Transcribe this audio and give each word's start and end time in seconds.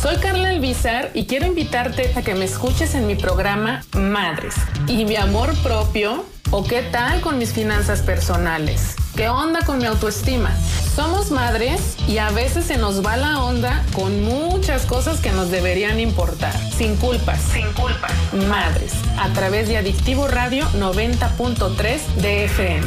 Soy 0.00 0.16
Carla 0.18 0.52
Elvizar 0.52 1.10
y 1.12 1.26
quiero 1.26 1.46
invitarte 1.46 2.12
a 2.14 2.22
que 2.22 2.36
me 2.36 2.44
escuches 2.44 2.94
en 2.94 3.08
mi 3.08 3.16
programa 3.16 3.82
Madres 3.94 4.54
y 4.86 5.04
mi 5.04 5.16
amor 5.16 5.52
propio 5.56 6.24
o 6.52 6.62
qué 6.62 6.82
tal 6.82 7.20
con 7.20 7.36
mis 7.36 7.52
finanzas 7.52 8.02
personales. 8.02 8.94
¿Qué 9.16 9.28
onda 9.28 9.64
con 9.66 9.78
mi 9.78 9.86
autoestima? 9.86 10.54
Somos 10.94 11.32
madres 11.32 11.96
y 12.06 12.18
a 12.18 12.30
veces 12.30 12.66
se 12.66 12.76
nos 12.76 13.04
va 13.04 13.16
la 13.16 13.42
onda 13.42 13.84
con 13.92 14.22
muchas 14.22 14.86
cosas 14.86 15.20
que 15.20 15.32
nos 15.32 15.50
deberían 15.50 15.98
importar. 15.98 16.54
Sin 16.70 16.94
culpas. 16.96 17.40
Sin 17.52 17.66
culpas. 17.72 18.12
Madres. 18.48 18.92
A 19.18 19.32
través 19.32 19.66
de 19.66 19.78
Adictivo 19.78 20.28
Radio 20.28 20.64
90.3 20.76 21.98
de 22.20 22.44
FM. 22.44 22.86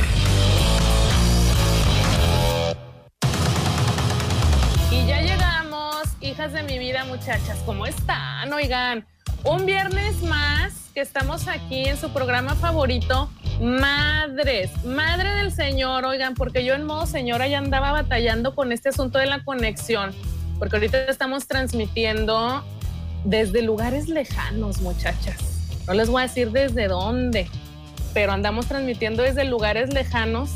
Hijas 6.32 6.54
de 6.54 6.64
mi 6.64 6.80
vida, 6.80 7.04
muchachas. 7.04 7.62
¿Cómo 7.66 7.86
están? 7.86 8.54
Oigan, 8.54 9.06
un 9.44 9.66
viernes 9.66 10.24
más 10.24 10.90
que 10.94 11.02
estamos 11.02 11.50
aquí 11.50 11.86
en 11.86 11.98
su 11.98 12.10
programa 12.12 12.56
favorito, 12.56 13.30
Madres, 13.60 14.72
Madre 14.86 15.30
del 15.32 15.52
Señor, 15.52 16.06
oigan, 16.06 16.36
porque 16.36 16.64
yo 16.64 16.74
en 16.74 16.86
modo 16.86 17.06
señora 17.06 17.50
ya 17.50 17.58
andaba 17.58 17.92
batallando 17.92 18.56
con 18.56 18.72
este 18.72 18.90
asunto 18.90 19.20
de 19.20 19.26
la 19.26 19.44
conexión, 19.44 20.14
porque 20.58 20.78
ahorita 20.78 21.04
estamos 21.04 21.48
transmitiendo 21.48 22.64
desde 23.26 23.62
lugares 23.62 24.08
lejanos, 24.08 24.80
muchachas. 24.80 25.38
No 25.86 25.94
les 25.94 26.10
voy 26.10 26.22
a 26.22 26.28
decir 26.28 26.52
desde 26.52 26.88
dónde, 26.88 27.50
pero 28.14 28.32
andamos 28.32 28.68
transmitiendo 28.68 29.22
desde 29.22 29.44
lugares 29.44 29.94
lejanos 29.94 30.52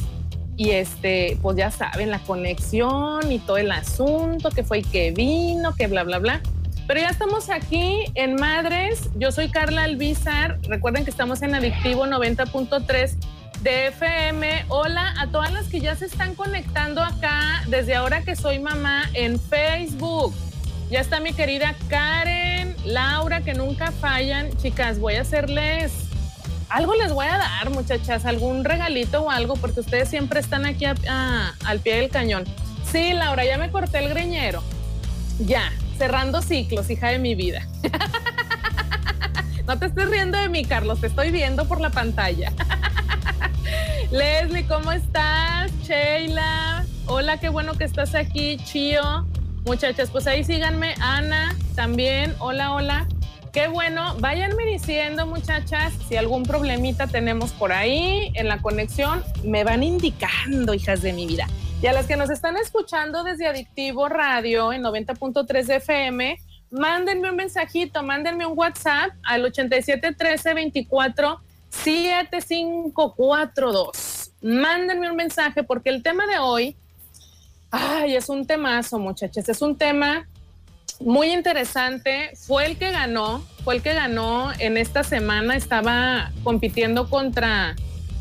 y 0.58 0.72
este, 0.72 1.38
pues 1.42 1.58
ya 1.58 1.72
saben, 1.72 2.10
la 2.10 2.20
conexión 2.20 3.32
y 3.32 3.40
todo 3.40 3.58
el 3.58 3.72
asunto, 3.72 4.50
que 4.50 4.64
fue 4.64 4.80
y 4.80 4.84
que 4.84 5.12
vino, 5.12 5.76
que 5.76 5.88
bla, 5.88 6.04
bla, 6.04 6.20
bla. 6.20 6.42
Pero 6.88 7.00
ya 7.02 7.10
estamos 7.10 7.50
aquí 7.50 8.06
en 8.14 8.36
Madres. 8.36 9.10
Yo 9.16 9.32
soy 9.32 9.50
Carla 9.50 9.84
Albizar. 9.84 10.60
Recuerden 10.68 11.04
que 11.04 11.10
estamos 11.10 11.42
en 11.42 11.56
Adictivo 11.56 12.06
90.3 12.06 13.16
de 13.64 13.88
FM. 13.88 14.66
Hola 14.70 15.14
a 15.18 15.28
todas 15.28 15.52
las 15.52 15.68
que 15.68 15.80
ya 15.80 15.96
se 15.96 16.06
están 16.06 16.36
conectando 16.36 17.02
acá 17.02 17.64
desde 17.68 17.96
ahora 17.96 18.22
que 18.22 18.36
soy 18.36 18.60
mamá 18.60 19.10
en 19.14 19.40
Facebook. 19.40 20.34
Ya 20.92 21.00
está 21.00 21.20
mi 21.20 21.34
querida 21.34 21.76
Karen, 21.90 22.76
Laura, 22.86 23.42
que 23.42 23.56
nunca 23.56 23.92
fallan. 23.92 24.56
Chicas, 24.58 25.00
voy 25.00 25.16
a 25.16 25.22
hacerles 25.22 25.92
algo 26.70 26.96
les 26.96 27.14
voy 27.14 27.28
a 27.28 27.38
dar, 27.38 27.70
muchachas, 27.70 28.26
algún 28.26 28.64
regalito 28.64 29.24
o 29.24 29.30
algo, 29.30 29.56
porque 29.56 29.80
ustedes 29.80 30.10
siempre 30.10 30.40
están 30.40 30.66
aquí 30.66 30.86
al 30.86 31.80
pie 31.80 31.96
del 31.98 32.10
cañón. 32.10 32.44
Sí, 32.92 33.14
Laura, 33.14 33.46
ya 33.46 33.58
me 33.58 33.72
corté 33.72 34.00
el 34.00 34.10
greñero. 34.10 34.64
Ya, 35.40 35.72
cerrando 35.98 36.42
ciclos, 36.42 36.90
hija 36.90 37.10
de 37.10 37.20
mi 37.20 37.36
vida. 37.36 37.68
No 39.66 39.80
te 39.80 39.88
estés 39.88 40.08
riendo 40.08 40.38
de 40.38 40.48
mí, 40.48 40.64
Carlos, 40.64 41.02
te 41.02 41.08
estoy 41.08 41.32
viendo 41.32 41.68
por 41.68 41.82
la 41.82 41.90
pantalla. 41.90 42.54
Leslie, 44.12 44.68
¿cómo 44.68 44.92
estás? 44.92 45.72
Sheila, 45.82 46.86
hola, 47.08 47.40
qué 47.40 47.50
bueno 47.50 47.74
que 47.74 47.84
estás 47.84 48.14
aquí, 48.14 48.58
Chío. 48.58 49.26
Muchachas, 49.66 50.12
pues 50.12 50.28
ahí 50.28 50.44
síganme. 50.44 50.94
Ana, 51.02 51.56
también, 51.74 52.36
hola, 52.38 52.74
hola. 52.74 53.08
Qué 53.56 53.68
bueno, 53.70 54.18
váyanme 54.20 54.66
diciendo, 54.66 55.26
muchachas, 55.26 55.94
si 56.10 56.18
algún 56.18 56.44
problemita 56.44 57.08
tenemos 57.08 57.54
por 57.54 57.72
ahí 57.72 58.34
en 58.34 58.50
la 58.50 58.62
conexión, 58.62 59.24
me 59.46 59.64
van 59.64 59.82
indicando, 59.82 60.74
hijas 60.74 61.02
de 61.02 61.14
mi 61.14 61.26
vida. 61.26 61.48
Y 61.82 61.88
a 61.88 61.94
las 61.94 62.06
que 62.06 62.18
nos 62.18 62.30
están 62.30 62.58
escuchando 62.58 63.24
desde 63.24 63.48
Adictivo 63.48 64.10
Radio 64.10 64.74
en 64.74 64.84
90.3 64.84 65.70
FM, 65.70 66.38
mándenme 66.70 67.30
un 67.30 67.38
mensajito, 67.38 68.04
mándenme 68.04 68.46
un 68.46 68.58
WhatsApp 68.58 69.12
al 69.24 69.46
8713 69.46 70.54
24 70.54 71.40
7542. 71.70 74.32
Mándenme 74.42 75.10
un 75.10 75.16
mensaje 75.16 75.64
porque 75.64 75.92
el 75.92 76.04
tema 76.04 76.28
de 76.28 76.40
hoy, 76.40 76.76
ay, 77.72 78.18
es 78.18 78.28
un 78.28 78.46
temazo, 78.46 79.00
muchachas, 79.00 79.48
es 79.48 79.62
un 79.62 79.78
tema 79.78 80.28
muy 81.00 81.32
interesante. 81.32 82.32
Fue 82.36 82.66
el 82.66 82.78
que 82.78 82.92
ganó, 82.92 83.46
fue 83.64 83.76
el 83.76 83.82
que 83.82 83.94
ganó 83.94 84.52
en 84.60 84.78
esta 84.78 85.04
semana, 85.04 85.56
estaba 85.56 86.32
compitiendo 86.44 87.10
contra 87.10 87.76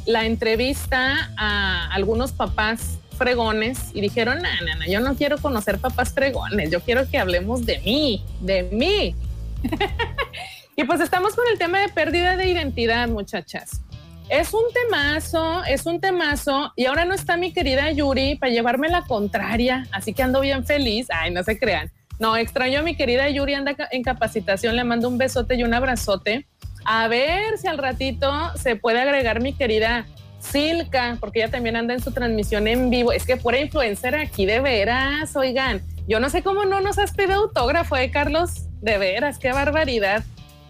la 0.07 0.27
entrevista 0.27 1.31
a 1.37 1.89
algunos 1.93 2.33
papás 2.33 2.99
fregones 3.17 3.91
y 3.95 4.01
dijeron, 4.01 4.43
no, 4.43 4.87
yo 4.87 5.01
no 5.01 5.15
quiero 5.15 5.39
conocer 5.39 5.79
papás 5.79 6.13
fregones, 6.13 6.71
yo 6.71 6.81
quiero 6.81 7.09
que 7.09 7.19
hablemos 7.19 7.65
de 7.65 7.79
mí, 7.81 8.25
de 8.41 8.65
mí. 8.65 9.15
y 10.77 10.85
pues 10.85 11.01
estamos 11.01 11.35
con 11.35 11.45
el 11.51 11.59
tema 11.59 11.81
de 11.81 11.89
pérdida 11.89 12.37
de 12.37 12.49
identidad, 12.49 13.09
muchachas. 13.09 13.81
Es 14.29 14.55
un 14.55 14.65
temazo, 14.73 15.63
es 15.65 15.85
un 15.87 16.01
temazo. 16.01 16.73
Y 16.77 16.87
ahora 16.87 17.05
no 17.05 17.15
está 17.15 17.37
mi 17.37 17.53
querida 17.53 17.91
Yuri 17.93 18.37
para 18.37 18.51
llevarme 18.51 18.89
la 18.89 19.03
contraria, 19.03 19.87
así 19.93 20.15
que 20.15 20.23
ando 20.23 20.41
bien 20.41 20.65
feliz. 20.65 21.09
Ay, 21.11 21.31
no 21.31 21.43
se 21.43 21.59
crean. 21.59 21.93
No, 22.19 22.37
extraño 22.37 22.81
a 22.81 22.83
mi 22.83 22.97
querida 22.97 23.29
Yuri, 23.29 23.55
anda 23.55 23.75
en 23.91 24.03
capacitación, 24.03 24.77
le 24.77 24.85
mando 24.85 25.09
un 25.09 25.19
besote 25.19 25.57
y 25.57 25.65
un 25.65 25.75
abrazote. 25.75 26.47
A 26.85 27.09
ver 27.09 27.59
si 27.59 27.67
al 27.67 27.79
ratito 27.79 28.31
se 28.57 28.77
puede 28.77 29.01
agregar 29.01 29.41
mi 29.41 29.53
querida 29.53 30.07
Silka, 30.39 31.17
porque 31.21 31.41
ella 31.41 31.51
también 31.51 31.77
anda 31.77 31.95
en 31.95 32.03
su 32.03 32.13
transmisión 32.13 32.69
en 32.69 32.91
vivo. 32.91 33.13
Es 33.13 33.25
que 33.25 33.37
pura 33.37 33.59
influencer 33.59 34.15
aquí, 34.15 34.47
de 34.47 34.61
veras, 34.61 35.35
oigan. 35.37 35.83
Yo 36.07 36.21
no 36.21 36.29
sé 36.29 36.43
cómo 36.43 36.65
no 36.65 36.81
nos 36.81 36.99
has 36.99 37.13
pedido 37.13 37.45
autógrafo, 37.45 37.97
¿eh, 37.97 38.11
Carlos? 38.11 38.69
De 38.83 38.99
veras, 38.99 39.39
qué 39.39 39.53
barbaridad. 39.53 40.23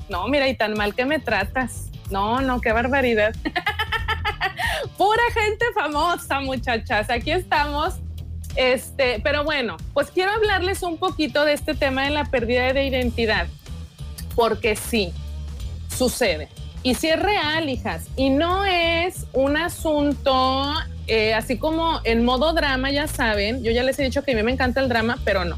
No, 0.09 0.29
mira, 0.29 0.49
y 0.49 0.55
tan 0.55 0.75
mal 0.75 0.95
que 0.95 1.05
me 1.05 1.19
tratas. 1.19 1.91
No, 2.11 2.41
no, 2.41 2.61
qué 2.61 2.73
barbaridad. 2.73 3.35
Pura 4.97 5.23
gente 5.33 5.65
famosa, 5.75 6.41
muchachas. 6.41 7.11
Aquí 7.11 7.33
estamos. 7.33 7.95
Este, 8.57 9.21
pero 9.23 9.45
bueno, 9.45 9.77
pues 9.93 10.11
quiero 10.11 10.33
hablarles 10.33 10.83
un 10.83 10.97
poquito 10.99 11.45
de 11.45 11.55
este 11.55 11.75
tema 11.75 12.05
de 12.05 12.11
la 12.11 12.25
pérdida 12.25 12.73
de 12.73 12.87
identidad, 12.87 13.47
porque 14.35 14.77
sí, 14.77 15.13
sucede. 15.89 16.49
Y 16.83 16.95
si 16.95 17.09
es 17.09 17.21
real, 17.21 17.69
hijas, 17.69 18.07
y 18.17 18.31
no 18.31 18.65
es 18.67 19.27
un 19.33 19.57
asunto 19.57 20.75
eh, 21.07 21.35
así 21.35 21.59
como 21.59 22.01
en 22.05 22.25
modo 22.25 22.53
drama, 22.53 22.91
ya 22.91 23.07
saben, 23.09 23.63
yo 23.63 23.73
ya 23.73 23.83
les 23.83 23.99
he 23.99 24.05
dicho 24.05 24.23
que 24.23 24.33
a 24.33 24.37
mí 24.37 24.43
me 24.43 24.53
encanta 24.53 24.81
el 24.81 24.89
drama, 24.89 25.19
pero 25.25 25.45
no. 25.45 25.57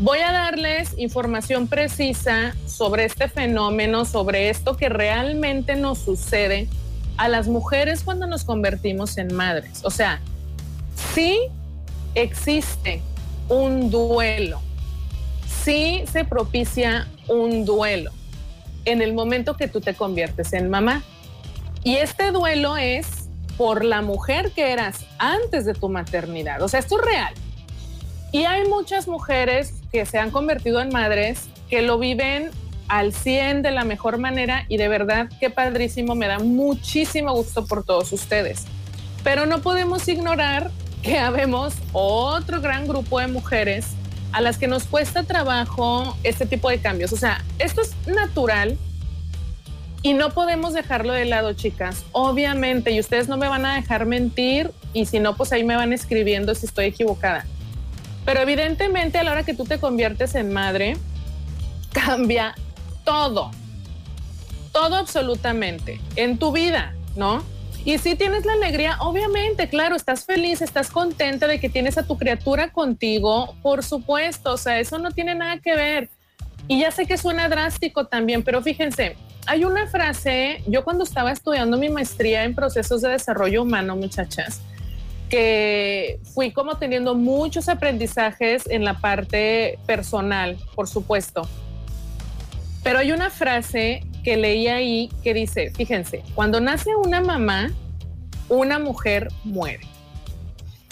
Voy 0.00 0.18
a 0.18 0.32
darles 0.32 0.98
información 0.98 1.68
precisa 1.68 2.54
sobre 2.66 3.04
este 3.04 3.28
fenómeno, 3.28 4.04
sobre 4.04 4.50
esto 4.50 4.76
que 4.76 4.88
realmente 4.88 5.76
nos 5.76 5.98
sucede 5.98 6.68
a 7.16 7.28
las 7.28 7.46
mujeres 7.46 8.02
cuando 8.02 8.26
nos 8.26 8.42
convertimos 8.42 9.16
en 9.18 9.34
madres. 9.34 9.82
O 9.84 9.90
sea, 9.90 10.20
sí 11.14 11.38
existe 12.14 13.00
un 13.48 13.90
duelo, 13.90 14.60
sí 15.64 16.04
se 16.10 16.24
propicia 16.24 17.08
un 17.28 17.64
duelo 17.64 18.10
en 18.84 19.02
el 19.02 19.14
momento 19.14 19.56
que 19.56 19.68
tú 19.68 19.80
te 19.80 19.94
conviertes 19.94 20.52
en 20.52 20.70
mamá. 20.70 21.02
Y 21.82 21.96
este 21.96 22.30
duelo 22.32 22.76
es 22.76 23.28
por 23.56 23.84
la 23.84 24.02
mujer 24.02 24.52
que 24.52 24.72
eras 24.72 25.06
antes 25.18 25.64
de 25.64 25.74
tu 25.74 25.88
maternidad. 25.88 26.62
O 26.62 26.68
sea, 26.68 26.80
esto 26.80 26.98
es 26.98 27.06
real. 27.06 27.34
Y 28.32 28.44
hay 28.44 28.66
muchas 28.68 29.06
mujeres 29.06 29.74
que 29.92 30.06
se 30.06 30.18
han 30.18 30.30
convertido 30.30 30.80
en 30.80 30.88
madres 30.88 31.44
que 31.70 31.82
lo 31.82 31.98
viven 31.98 32.50
al 32.88 33.12
100 33.12 33.62
de 33.62 33.70
la 33.70 33.84
mejor 33.84 34.18
manera 34.18 34.66
y 34.68 34.76
de 34.76 34.88
verdad 34.88 35.28
qué 35.40 35.50
padrísimo, 35.50 36.14
me 36.14 36.26
da 36.26 36.38
muchísimo 36.38 37.32
gusto 37.32 37.66
por 37.66 37.84
todos 37.84 38.12
ustedes. 38.12 38.64
Pero 39.22 39.46
no 39.46 39.62
podemos 39.62 40.06
ignorar 40.08 40.70
que 41.04 41.18
habemos 41.18 41.74
otro 41.92 42.62
gran 42.62 42.88
grupo 42.88 43.20
de 43.20 43.26
mujeres 43.26 43.88
a 44.32 44.40
las 44.40 44.56
que 44.56 44.66
nos 44.66 44.84
cuesta 44.84 45.22
trabajo 45.22 46.16
este 46.22 46.46
tipo 46.46 46.70
de 46.70 46.78
cambios. 46.78 47.12
O 47.12 47.16
sea, 47.18 47.44
esto 47.58 47.82
es 47.82 47.94
natural 48.06 48.78
y 50.02 50.14
no 50.14 50.30
podemos 50.30 50.72
dejarlo 50.72 51.12
de 51.12 51.26
lado, 51.26 51.52
chicas. 51.52 52.04
Obviamente, 52.12 52.90
y 52.90 53.00
ustedes 53.00 53.28
no 53.28 53.36
me 53.36 53.48
van 53.48 53.66
a 53.66 53.74
dejar 53.74 54.06
mentir 54.06 54.72
y 54.94 55.04
si 55.04 55.20
no, 55.20 55.36
pues 55.36 55.52
ahí 55.52 55.62
me 55.62 55.76
van 55.76 55.92
escribiendo 55.92 56.54
si 56.54 56.64
estoy 56.64 56.86
equivocada. 56.86 57.44
Pero 58.24 58.40
evidentemente 58.40 59.18
a 59.18 59.24
la 59.24 59.32
hora 59.32 59.42
que 59.44 59.52
tú 59.52 59.64
te 59.64 59.78
conviertes 59.78 60.34
en 60.34 60.54
madre, 60.54 60.96
cambia 61.92 62.54
todo. 63.04 63.50
Todo 64.72 64.96
absolutamente 64.96 66.00
en 66.16 66.38
tu 66.38 66.50
vida, 66.50 66.94
¿no? 67.14 67.44
Y 67.84 67.98
si 67.98 68.14
tienes 68.14 68.46
la 68.46 68.54
alegría, 68.54 68.96
obviamente, 69.00 69.68
claro, 69.68 69.94
estás 69.94 70.24
feliz, 70.24 70.62
estás 70.62 70.90
contenta 70.90 71.46
de 71.46 71.60
que 71.60 71.68
tienes 71.68 71.98
a 71.98 72.06
tu 72.06 72.16
criatura 72.16 72.72
contigo, 72.72 73.54
por 73.62 73.84
supuesto, 73.84 74.54
o 74.54 74.56
sea, 74.56 74.80
eso 74.80 74.98
no 74.98 75.10
tiene 75.10 75.34
nada 75.34 75.58
que 75.58 75.76
ver. 75.76 76.08
Y 76.66 76.80
ya 76.80 76.90
sé 76.90 77.04
que 77.06 77.18
suena 77.18 77.46
drástico 77.50 78.06
también, 78.06 78.42
pero 78.42 78.62
fíjense, 78.62 79.16
hay 79.46 79.66
una 79.66 79.86
frase, 79.86 80.62
yo 80.66 80.82
cuando 80.82 81.04
estaba 81.04 81.30
estudiando 81.30 81.76
mi 81.76 81.90
maestría 81.90 82.44
en 82.44 82.54
procesos 82.54 83.02
de 83.02 83.10
desarrollo 83.10 83.62
humano, 83.62 83.96
muchachas, 83.96 84.62
que 85.28 86.20
fui 86.32 86.52
como 86.52 86.78
teniendo 86.78 87.14
muchos 87.14 87.68
aprendizajes 87.68 88.66
en 88.66 88.84
la 88.84 88.94
parte 89.00 89.78
personal, 89.86 90.56
por 90.74 90.88
supuesto. 90.88 91.46
Pero 92.82 92.98
hay 92.98 93.12
una 93.12 93.28
frase 93.28 94.06
que 94.24 94.36
leí 94.36 94.66
ahí 94.66 95.10
que 95.22 95.34
dice, 95.34 95.70
fíjense, 95.70 96.22
cuando 96.34 96.60
nace 96.60 96.90
una 96.96 97.20
mamá, 97.20 97.70
una 98.48 98.78
mujer 98.80 99.28
muere. 99.44 99.86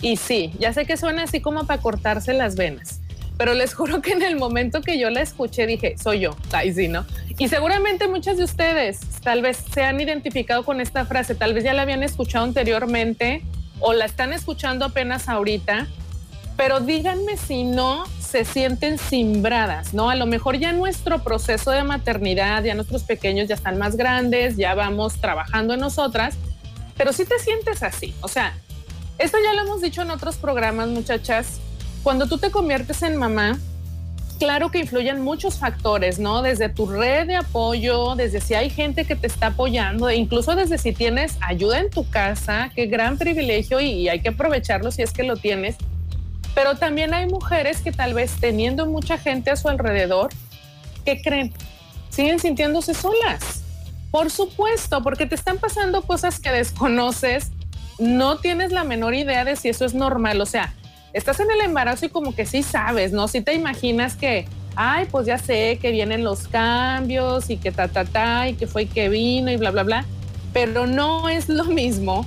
Y 0.00 0.16
sí, 0.16 0.52
ya 0.58 0.72
sé 0.72 0.84
que 0.84 0.96
suena 0.96 1.24
así 1.24 1.40
como 1.40 1.64
para 1.64 1.80
cortarse 1.80 2.34
las 2.34 2.54
venas, 2.54 3.00
pero 3.38 3.54
les 3.54 3.74
juro 3.74 4.02
que 4.02 4.12
en 4.12 4.22
el 4.22 4.36
momento 4.36 4.82
que 4.82 4.98
yo 4.98 5.10
la 5.10 5.22
escuché 5.22 5.66
dije, 5.66 5.96
soy 5.96 6.20
yo. 6.20 6.36
Ay, 6.52 6.72
sí, 6.72 6.88
¿no? 6.88 7.06
Y 7.38 7.48
seguramente 7.48 8.06
muchas 8.06 8.36
de 8.36 8.44
ustedes 8.44 9.00
tal 9.22 9.42
vez 9.42 9.56
se 9.72 9.82
han 9.82 10.00
identificado 10.00 10.64
con 10.64 10.80
esta 10.80 11.06
frase, 11.06 11.34
tal 11.34 11.54
vez 11.54 11.64
ya 11.64 11.72
la 11.72 11.82
habían 11.82 12.02
escuchado 12.02 12.44
anteriormente 12.44 13.42
o 13.80 13.94
la 13.94 14.04
están 14.04 14.32
escuchando 14.32 14.84
apenas 14.84 15.28
ahorita, 15.28 15.88
pero 16.56 16.80
díganme 16.80 17.36
si 17.36 17.64
no 17.64 18.04
se 18.32 18.46
sienten 18.46 18.96
simbradas, 18.96 19.92
¿no? 19.92 20.08
A 20.08 20.16
lo 20.16 20.24
mejor 20.24 20.56
ya 20.56 20.72
nuestro 20.72 21.22
proceso 21.22 21.70
de 21.70 21.84
maternidad, 21.84 22.64
ya 22.64 22.74
nuestros 22.74 23.02
pequeños 23.02 23.46
ya 23.46 23.54
están 23.54 23.76
más 23.76 23.94
grandes, 23.94 24.56
ya 24.56 24.74
vamos 24.74 25.20
trabajando 25.20 25.74
en 25.74 25.80
nosotras, 25.80 26.36
pero 26.96 27.12
si 27.12 27.26
te 27.26 27.38
sientes 27.38 27.82
así, 27.82 28.14
o 28.22 28.28
sea, 28.28 28.54
esto 29.18 29.36
ya 29.44 29.52
lo 29.52 29.60
hemos 29.60 29.82
dicho 29.82 30.00
en 30.00 30.10
otros 30.10 30.36
programas, 30.36 30.88
muchachas, 30.88 31.60
cuando 32.02 32.26
tú 32.26 32.38
te 32.38 32.50
conviertes 32.50 33.02
en 33.02 33.16
mamá, 33.16 33.58
claro 34.38 34.70
que 34.70 34.78
influyen 34.78 35.20
muchos 35.20 35.58
factores, 35.58 36.18
¿no? 36.18 36.40
Desde 36.40 36.70
tu 36.70 36.86
red 36.86 37.26
de 37.26 37.36
apoyo, 37.36 38.14
desde 38.16 38.40
si 38.40 38.54
hay 38.54 38.70
gente 38.70 39.04
que 39.04 39.14
te 39.14 39.26
está 39.26 39.48
apoyando, 39.48 40.08
e 40.08 40.16
incluso 40.16 40.56
desde 40.56 40.78
si 40.78 40.94
tienes 40.94 41.36
ayuda 41.42 41.80
en 41.80 41.90
tu 41.90 42.08
casa, 42.08 42.70
qué 42.74 42.86
gran 42.86 43.18
privilegio 43.18 43.78
y, 43.78 44.08
hay 44.08 44.20
que 44.20 44.30
aprovecharlo 44.30 44.90
si 44.90 45.02
es 45.02 45.12
que 45.12 45.22
lo 45.22 45.36
tienes. 45.36 45.76
Pero 46.54 46.76
también 46.76 47.14
hay 47.14 47.26
mujeres 47.26 47.80
que 47.80 47.92
tal 47.92 48.14
vez 48.14 48.32
teniendo 48.40 48.86
mucha 48.86 49.18
gente 49.18 49.50
a 49.50 49.56
su 49.56 49.68
alrededor, 49.68 50.30
¿qué 51.04 51.22
creen? 51.22 51.52
Siguen 52.10 52.38
sintiéndose 52.38 52.94
solas. 52.94 53.62
Por 54.10 54.30
supuesto, 54.30 55.02
porque 55.02 55.26
te 55.26 55.34
están 55.34 55.58
pasando 55.58 56.02
cosas 56.02 56.38
que 56.38 56.50
desconoces, 56.50 57.50
no 57.98 58.36
tienes 58.38 58.72
la 58.72 58.84
menor 58.84 59.14
idea 59.14 59.44
de 59.44 59.56
si 59.56 59.70
eso 59.70 59.86
es 59.86 59.94
normal. 59.94 60.40
O 60.42 60.46
sea, 60.46 60.74
estás 61.14 61.40
en 61.40 61.50
el 61.50 61.62
embarazo 61.62 62.06
y 62.06 62.08
como 62.10 62.34
que 62.34 62.44
sí 62.44 62.62
sabes, 62.62 63.12
¿no? 63.12 63.28
Si 63.28 63.40
te 63.40 63.54
imaginas 63.54 64.16
que, 64.16 64.46
ay, 64.76 65.06
pues 65.10 65.26
ya 65.26 65.38
sé 65.38 65.78
que 65.80 65.90
vienen 65.90 66.24
los 66.24 66.48
cambios 66.48 67.48
y 67.48 67.56
que 67.56 67.72
ta, 67.72 67.88
ta, 67.88 68.04
ta, 68.04 68.48
y 68.48 68.54
que 68.54 68.66
fue 68.66 68.86
que 68.86 69.08
vino 69.08 69.50
y 69.50 69.56
bla, 69.56 69.70
bla, 69.70 69.82
bla. 69.82 70.04
Pero 70.52 70.86
no 70.86 71.30
es 71.30 71.48
lo 71.48 71.64
mismo, 71.64 72.26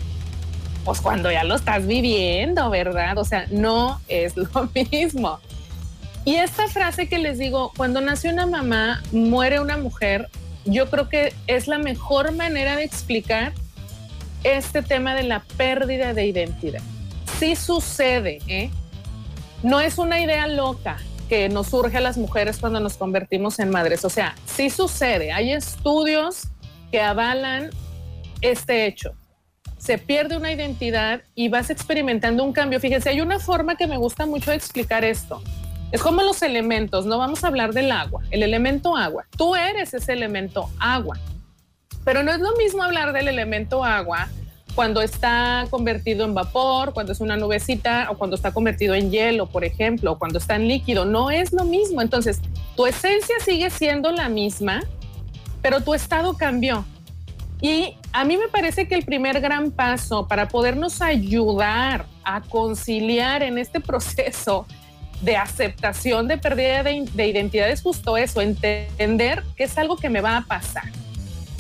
pues 0.86 1.02
cuando 1.02 1.32
ya 1.32 1.44
lo 1.44 1.56
estás 1.56 1.86
viviendo, 1.86 2.70
¿verdad? 2.70 3.18
O 3.18 3.26
sea, 3.26 3.48
no 3.52 4.00
es 4.08 4.38
lo 4.38 4.70
mismo. 4.74 5.40
Y 6.24 6.36
esta 6.36 6.68
frase 6.68 7.10
que 7.10 7.20
les 7.20 7.38
digo, 7.38 7.74
cuando 7.76 8.00
nace 8.00 8.30
una 8.30 8.46
mamá, 8.46 9.04
muere 9.12 9.60
una 9.60 9.78
mujer, 9.78 10.30
yo 10.64 10.90
creo 10.90 11.10
que 11.10 11.34
es 11.48 11.68
la 11.68 11.78
mejor 11.78 12.32
manera 12.32 12.78
de 12.78 12.84
explicar 12.84 13.54
este 14.44 14.82
tema 14.82 15.14
de 15.14 15.24
la 15.24 15.42
pérdida 15.58 16.14
de 16.14 16.28
identidad 16.28 16.82
sí 17.40 17.56
sucede, 17.56 18.40
¿eh? 18.48 18.70
No 19.64 19.80
es 19.80 19.98
una 19.98 20.20
idea 20.20 20.48
loca 20.48 20.98
que 21.28 21.50
nos 21.50 21.68
surge 21.68 21.98
a 21.98 22.02
las 22.02 22.18
mujeres 22.18 22.58
cuando 22.60 22.80
nos 22.80 22.98
convertimos 22.98 23.60
en 23.60 23.70
madres. 23.70 24.06
O 24.06 24.10
sea, 24.10 24.36
sí 24.46 24.70
sucede. 24.70 25.32
Hay 25.32 25.52
estudios 25.52 26.48
que 26.92 27.02
avalan 27.02 27.72
este 28.42 28.86
hecho. 28.86 29.14
Se 29.86 30.00
pierde 30.00 30.36
una 30.36 30.52
identidad 30.52 31.22
y 31.36 31.48
vas 31.48 31.70
experimentando 31.70 32.44
un 32.44 32.54
cambio. 32.54 32.80
Fíjense, 32.80 33.08
hay 33.08 33.22
una 33.22 33.38
forma 33.38 33.76
que 33.76 33.86
me 33.86 33.98
gusta 33.98 34.26
mucho 34.26 34.52
explicar 34.52 35.06
esto. 35.06 35.44
Es 35.92 36.02
como 36.02 36.24
los 36.24 36.42
elementos, 36.42 37.06
no 37.06 37.20
vamos 37.20 37.44
a 37.44 37.50
hablar 37.50 37.72
del 37.72 37.92
agua, 37.92 38.24
el 38.32 38.42
elemento 38.42 38.98
agua. 38.98 39.28
Tú 39.38 39.56
eres 39.56 39.94
ese 39.94 40.14
elemento 40.14 40.72
agua. 40.80 41.20
Pero 42.04 42.24
no 42.24 42.32
es 42.32 42.40
lo 42.40 42.56
mismo 42.56 42.82
hablar 42.82 43.14
del 43.14 43.28
elemento 43.28 43.84
agua 43.84 44.28
cuando 44.74 45.04
está 45.04 45.68
convertido 45.70 46.26
en 46.26 46.34
vapor, 46.34 46.92
cuando 46.92 47.12
es 47.12 47.22
una 47.22 47.38
nubecita 47.38 48.08
o 48.10 48.18
cuando 48.18 48.36
está 48.36 48.52
convertido 48.52 48.96
en 48.96 49.12
hielo, 49.12 49.46
por 49.46 49.64
ejemplo, 49.64 50.14
o 50.14 50.18
cuando 50.18 50.40
está 50.40 50.56
en 50.56 50.68
líquido, 50.68 51.06
no 51.06 51.30
es 51.30 51.54
lo 51.54 51.64
mismo. 51.64 52.02
Entonces, 52.02 52.42
tu 52.76 52.88
esencia 52.88 53.36
sigue 53.40 53.70
siendo 53.70 54.12
la 54.12 54.30
misma, 54.30 54.82
pero 55.62 55.82
tu 55.82 55.94
estado 55.94 56.36
cambió. 56.36 56.86
Y 57.62 57.98
a 58.12 58.26
mí 58.26 58.38
me 58.38 58.48
parece 58.48 58.88
que 58.88 58.96
el 58.96 59.04
primer 59.04 59.40
gran 59.40 59.72
paso 59.72 60.28
para 60.28 60.48
podernos 60.48 61.02
ayudar 61.02 62.06
a 62.24 62.42
conciliar 62.42 63.44
en 63.44 63.58
este 63.58 63.80
proceso 63.80 64.66
de 65.22 65.38
aceptación 65.38 66.28
de 66.28 66.38
pérdida 66.38 66.84
de, 66.84 67.06
de 67.14 67.28
identidad 67.28 67.70
es 67.70 67.82
justo 67.82 68.18
eso, 68.18 68.42
entender 68.42 69.44
que 69.56 69.64
es 69.64 69.78
algo 69.78 69.96
que 69.96 70.10
me 70.10 70.22
va 70.22 70.38
a 70.38 70.42
pasar 70.42 70.84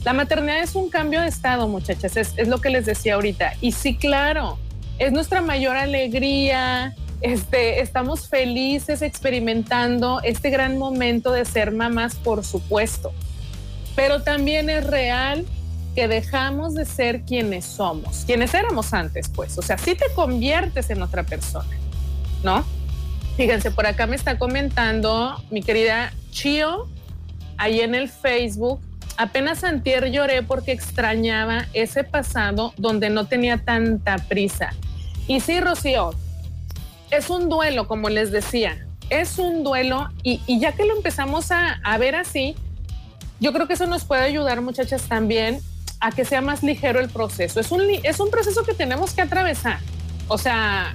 la 0.06 0.13
maternidad 0.13 0.62
es 0.62 0.75
un 0.75 0.89
cambio 0.89 1.19
de 1.19 1.27
estado, 1.27 1.68
muchachas, 1.68 2.15
es, 2.15 2.48
lo 2.48 2.62
que 2.62 2.69
les 2.69 2.86
decía 2.86 3.15
ahorita. 3.15 3.53
Y 3.59 3.71
sí, 3.71 3.95
claro, 3.95 4.59
es 5.00 5.12
nuestra 5.12 5.41
mayor 5.41 5.75
alegría, 5.75 6.95
este, 7.21 7.81
estamos 7.81 8.30
felices 8.30 9.01
experimentando 9.01 10.21
este 10.21 10.51
gran 10.51 10.77
momento 10.77 11.31
de 11.31 11.44
ser 11.44 11.71
mamás, 11.71 12.13
por 12.13 12.45
supuesto. 12.45 13.13
Pero 13.95 14.21
también 14.21 14.69
es 14.69 14.86
real 14.86 15.44
que 15.95 16.07
dejamos 16.07 16.75
de 16.75 16.86
ser 16.86 17.21
quienes 17.21 17.65
somos, 17.65 18.24
quienes 18.25 18.53
éramos 18.53 18.94
antes, 18.94 19.30
pues. 19.30 19.57
O 19.57 19.62
sea, 19.62 19.77
si 19.77 19.95
te 19.95 20.06
conviertes 20.13 20.89
en 20.89 21.01
otra 21.01 21.24
persona, 21.24 21.69
¿no? 22.44 22.65
Fíjense, 23.38 23.71
por 23.71 23.88
acá 23.88 24.06
me 24.06 24.15
está 24.15 24.38
comentando 24.38 25.42
mi 25.50 25.63
querida 25.63 26.13
Chio, 26.31 26.88
ahí 27.57 27.80
en 27.80 27.95
el 27.95 28.09
Facebook, 28.09 28.80
apenas 29.18 29.63
antier 29.63 30.12
lloré 30.12 30.44
porque 30.44 30.71
extrañaba 30.71 31.65
ese 31.74 32.03
pasado 32.03 32.74
donde 32.77 33.09
no 33.09 33.25
tenía 33.25 33.57
tanta 33.57 34.18
prisa. 34.18 34.74
Y 35.27 35.39
sí, 35.39 35.59
Rocío, 35.59 36.12
es 37.12 37.30
un 37.30 37.50
duelo, 37.50 37.88
como 37.88 38.09
les 38.09 38.31
decía, 38.31 38.86
es 39.09 39.38
un 39.38 39.63
duelo 39.63 40.09
y, 40.24 40.41
ya 40.59 40.74
que 40.74 40.86
lo 40.86 40.95
empezamos 40.95 41.51
a, 41.51 41.98
ver 41.98 42.15
así, 42.15 42.56
yo 43.39 43.53
creo 43.53 43.68
que 43.68 43.74
eso 43.74 43.88
nos 43.88 44.03
puede 44.03 44.24
ayudar, 44.24 44.62
muchachas, 44.62 45.03
también 45.03 45.59
a 46.05 46.11
que 46.11 46.23
sea 46.23 46.39
más 46.39 46.61
ligero 46.61 46.99
el 46.99 47.09
proceso. 47.09 47.59
Es 47.59 47.71
un, 47.71 47.81
es 48.03 48.19
un 48.19 48.29
proceso 48.29 48.63
que 48.63 48.75
tenemos 48.75 49.13
que 49.13 49.23
atravesar. 49.23 49.79
O 50.27 50.37
sea, 50.37 50.93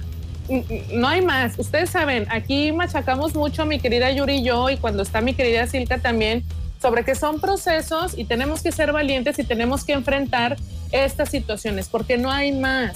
no 0.93 1.05
hay 1.05 1.21
más. 1.21 1.59
Ustedes 1.59 1.89
saben, 1.89 2.27
aquí 2.29 2.71
machacamos 2.71 3.35
mucho 3.35 3.65
mi 3.65 3.81
querida 3.81 4.09
Yuri 4.09 4.37
y 4.37 4.43
yo, 4.43 4.69
y 4.69 4.77
cuando 4.77 5.03
está 5.03 5.19
mi 5.19 5.33
querida 5.33 5.67
Silka 5.67 5.97
también, 5.97 6.45
sobre 6.81 7.03
que 7.03 7.15
son 7.15 7.41
procesos 7.41 8.17
y 8.17 8.23
tenemos 8.23 8.63
que 8.63 8.71
ser 8.71 8.93
valientes 8.93 9.37
y 9.37 9.43
tenemos 9.43 9.83
que 9.83 9.91
enfrentar 9.91 10.55
estas 10.93 11.27
situaciones, 11.27 11.89
porque 11.89 12.17
no 12.17 12.31
hay 12.31 12.53
más. 12.53 12.93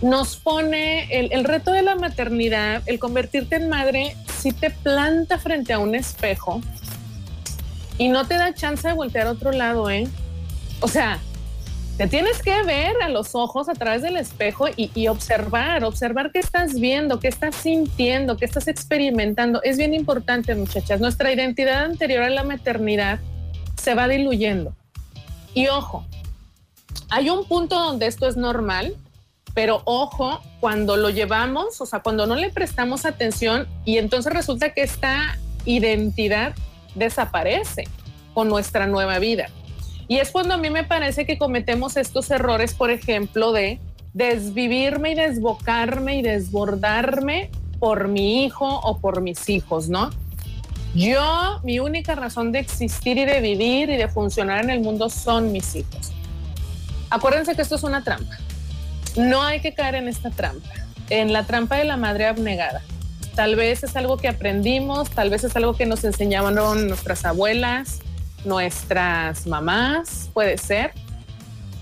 Nos 0.00 0.36
pone 0.36 1.06
el, 1.10 1.44
reto 1.44 1.70
de 1.70 1.82
la 1.82 1.96
maternidad, 1.96 2.82
el 2.86 2.98
convertirte 2.98 3.56
en 3.56 3.68
madre, 3.68 4.16
si 4.38 4.52
te 4.52 4.70
planta 4.70 5.38
frente 5.38 5.74
a 5.74 5.78
un 5.80 5.94
espejo 5.94 6.62
y 7.98 8.08
no 8.08 8.26
te 8.26 8.38
da 8.38 8.54
chance 8.54 8.88
de 8.88 8.94
voltear 8.94 9.26
a 9.26 9.32
otro 9.32 9.52
lado, 9.52 9.90
¿eh? 9.90 10.08
O 10.80 10.88
sea, 10.88 11.18
te 11.96 12.06
tienes 12.08 12.42
que 12.42 12.62
ver 12.62 12.94
a 13.02 13.08
los 13.08 13.34
ojos 13.34 13.70
a 13.70 13.72
través 13.72 14.02
del 14.02 14.18
espejo 14.18 14.66
y, 14.76 15.08
observar, 15.08 15.82
observar 15.82 16.30
qué 16.30 16.40
estás 16.40 16.74
viendo, 16.74 17.20
qué 17.20 17.28
estás 17.28 17.54
sintiendo, 17.54 18.36
qué 18.36 18.44
estás 18.44 18.68
experimentando. 18.68 19.62
Es 19.62 19.78
bien 19.78 19.94
importante, 19.94 20.54
muchachas. 20.54 21.00
Nuestra 21.00 21.32
identidad 21.32 21.84
anterior 21.84 22.22
a 22.22 22.30
la 22.30 22.44
maternidad 22.44 23.18
se 23.80 23.94
va 23.94 24.08
diluyendo. 24.08 24.74
Y 25.54 25.68
ojo, 25.68 26.04
hay 27.08 27.30
un 27.30 27.46
punto 27.46 27.78
donde 27.78 28.06
esto 28.06 28.28
es 28.28 28.36
normal, 28.36 28.94
pero 29.54 29.80
ojo, 29.86 30.42
cuando 30.60 30.98
lo 30.98 31.08
llevamos, 31.08 31.80
o 31.80 31.86
sea, 31.86 32.00
cuando 32.00 32.26
no 32.26 32.36
le 32.36 32.50
prestamos 32.50 33.06
atención 33.06 33.66
y 33.86 33.96
entonces 33.96 34.34
resulta 34.34 34.74
que 34.74 34.82
esta 34.82 35.38
identidad 35.64 36.54
desaparece 36.94 37.88
con 38.34 38.48
nuestra 38.48 38.86
nueva 38.86 39.18
vida. 39.18 39.48
Y 40.08 40.18
es 40.18 40.30
cuando 40.30 40.54
a 40.54 40.56
mí 40.56 40.70
me 40.70 40.84
parece 40.84 41.26
que 41.26 41.38
cometemos 41.38 41.96
estos 41.96 42.30
errores, 42.30 42.74
por 42.74 42.90
ejemplo, 42.90 43.52
de 43.52 43.80
desvivirme 44.14 45.10
y 45.10 45.14
desbocarme 45.14 46.16
y 46.18 46.22
desbordarme 46.22 47.50
por 47.78 48.08
mi 48.08 48.44
hijo 48.44 48.66
o 48.66 48.98
por 48.98 49.20
mis 49.20 49.48
hijos, 49.48 49.88
¿no? 49.88 50.10
Yo, 50.94 51.60
mi 51.62 51.78
única 51.78 52.14
razón 52.14 52.52
de 52.52 52.60
existir 52.60 53.18
y 53.18 53.26
de 53.26 53.40
vivir 53.40 53.90
y 53.90 53.96
de 53.96 54.08
funcionar 54.08 54.64
en 54.64 54.70
el 54.70 54.80
mundo 54.80 55.10
son 55.10 55.52
mis 55.52 55.74
hijos. 55.74 56.12
Acuérdense 57.10 57.54
que 57.54 57.62
esto 57.62 57.74
es 57.74 57.82
una 57.82 58.02
trampa. 58.02 58.38
No 59.16 59.42
hay 59.42 59.60
que 59.60 59.74
caer 59.74 59.96
en 59.96 60.08
esta 60.08 60.30
trampa, 60.30 60.70
en 61.10 61.32
la 61.32 61.44
trampa 61.44 61.76
de 61.76 61.84
la 61.84 61.96
madre 61.96 62.26
abnegada. 62.26 62.82
Tal 63.34 63.56
vez 63.56 63.84
es 63.84 63.96
algo 63.96 64.16
que 64.16 64.28
aprendimos, 64.28 65.10
tal 65.10 65.28
vez 65.28 65.44
es 65.44 65.54
algo 65.56 65.74
que 65.74 65.84
nos 65.84 66.04
enseñaron 66.04 66.88
nuestras 66.88 67.26
abuelas, 67.26 68.00
nuestras 68.46 69.46
mamás, 69.46 70.30
puede 70.32 70.56
ser, 70.58 70.92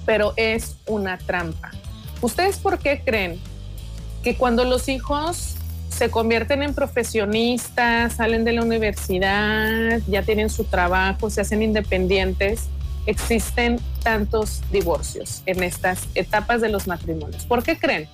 pero 0.05 0.33
es 0.37 0.77
una 0.87 1.19
trampa. 1.19 1.71
¿Ustedes 2.21 2.59
por 2.59 2.79
qué 2.79 3.03
creen 3.05 3.39
que 4.23 4.37
cuando 4.37 4.65
los 4.65 4.89
hijos 4.89 5.57
se 5.89 6.11
convierten 6.11 6.63
en 6.63 6.75
profesionistas, 6.75 8.15
salen 8.15 8.45
de 8.45 8.53
la 8.53 8.63
universidad, 8.63 10.01
ya 10.09 10.23
tienen 10.23 10.51
su 10.51 10.65
trabajo, 10.65 11.31
se 11.31 11.43
hacen 11.43 11.63
independientes, 11.63 12.65
existen 13.07 13.79
tantos 14.03 14.63
divorcios 14.73 15.43
en 15.47 15.63
estas 15.63 16.09
etapas 16.15 16.61
de 16.61 16.69
los 16.69 16.87
matrimonios. 16.87 17.45
¿Por 17.45 17.63
qué 17.63 17.79
creen? 17.79 18.09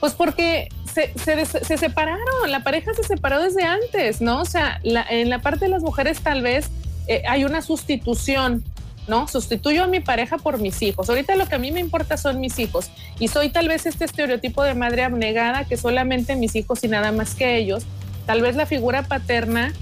Pues 0.00 0.14
porque 0.14 0.68
se, 0.92 1.76
separaron, 1.76 2.50
la 2.50 2.60
pareja 2.64 2.92
se 2.94 3.02
separó 3.04 3.40
desde 3.40 3.62
antes, 3.62 4.20
¿no? 4.20 4.40
O 4.40 4.44
sea, 4.44 4.80
en 4.82 5.30
la 5.30 5.38
parte 5.40 5.66
de 5.66 5.70
las 5.70 5.82
mujeres 5.82 6.20
tal 6.20 6.42
vez 6.42 6.70
eh, 7.06 7.22
hay 7.26 7.44
una 7.44 7.62
sustitución 7.62 8.64
¿no? 9.06 9.28
Sustituyo 9.28 9.84
a 9.84 9.86
mi 9.86 10.00
pareja 10.00 10.38
por 10.38 10.58
mis 10.58 10.80
hijos. 10.82 11.08
Ahorita 11.08 11.36
lo 11.36 11.46
que 11.46 11.54
a 11.54 11.58
mí 11.58 11.72
me 11.72 11.80
importa 11.80 12.16
son 12.16 12.40
mis 12.40 12.58
hijos. 12.58 12.90
Y 13.18 13.28
soy 13.28 13.50
tal 13.50 13.68
vez 13.68 13.86
este 13.86 14.04
estereotipo 14.04 14.62
de 14.62 14.74
madre 14.74 15.04
abnegada 15.04 15.64
que 15.64 15.76
solamente 15.76 16.36
mis 16.36 16.56
hijos 16.56 16.82
y 16.84 16.88
nada 16.88 17.12
más 17.12 17.34
que 17.34 17.56
ellos. 17.56 17.84
Tal 18.26 18.40
vez 18.40 18.56
la 18.56 18.66
figura 18.66 19.02
paterna 19.02 19.72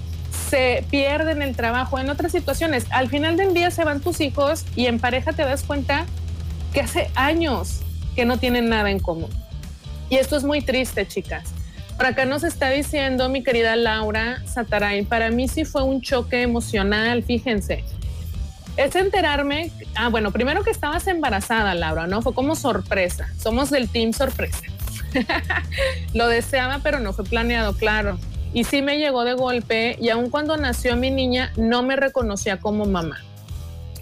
se 0.51 0.85
pierde 0.91 1.33
en 1.33 1.43
el 1.43 1.55
trabajo, 1.55 1.99
en 1.99 2.11
otras 2.11 2.33
situaciones. 2.33 2.87
Al 2.91 3.09
final 3.09 3.37
del 3.37 3.55
día 3.55 3.71
se 3.71 3.85
van 3.85 4.01
tus 4.01 4.21
hijos 4.21 4.65
y 4.75 4.87
en 4.87 4.99
pareja 4.99 5.33
te 5.33 5.43
das 5.43 5.63
cuenta 5.63 6.07
que 6.73 6.81
hace 6.81 7.11
años 7.15 7.81
que 8.17 8.25
no 8.25 8.39
tienen 8.39 8.69
nada 8.69 8.91
en 8.91 8.99
común. 8.99 9.31
Y 10.11 10.17
esto 10.17 10.37
es 10.37 10.45
muy 10.45 10.63
triste, 10.63 11.07
chicas. 11.07 11.45
Por 11.97 12.07
acá 12.07 12.25
nos 12.25 12.43
está 12.43 12.71
diciendo 12.71 13.29
mi 13.29 13.43
querida 13.43 13.77
Laura 13.77 14.43
Sataray, 14.47 15.05
para 15.05 15.31
mí 15.31 15.49
sí 15.49 15.65
fue 15.65 15.83
un 15.83 16.01
choque 16.01 16.43
emocional, 16.43 17.23
fíjense 17.23 17.85
es 18.77 18.97
enterarme, 18.97 19.71
ah, 19.95 20.09
bueno, 20.09 20.31
primero 20.31 20.63
que 20.63 20.71
estabas 20.71 21.07
embarazada, 21.07 21.75
Laura, 21.75 22.07
¿no? 22.07 22.23
Fue 22.23 22.35
como 22.35 22.57
sorpresa. 22.57 23.29
Somos 23.39 23.71
del 23.71 23.89
team 23.89 24.13
sorpresa. 24.13 24.61
Lo 26.15 26.29
deseaba, 26.29 26.81
pero 26.83 26.99
no 26.99 27.13
fue 27.13 27.25
planeado, 27.25 27.77
claro. 27.77 28.19
Y 28.55 28.65
sí 28.65 28.83
me 28.83 28.99
llegó 28.99 29.25
de 29.25 29.35
golpe 29.35 29.97
y 30.01 30.09
aun 30.11 30.31
cuando 30.31 30.57
nació 30.57 30.97
mi 30.97 31.11
niña, 31.11 31.53
no 31.57 31.83
me 31.83 31.97
reconocía 31.97 32.61
como 32.61 32.85
mamá. 32.87 33.19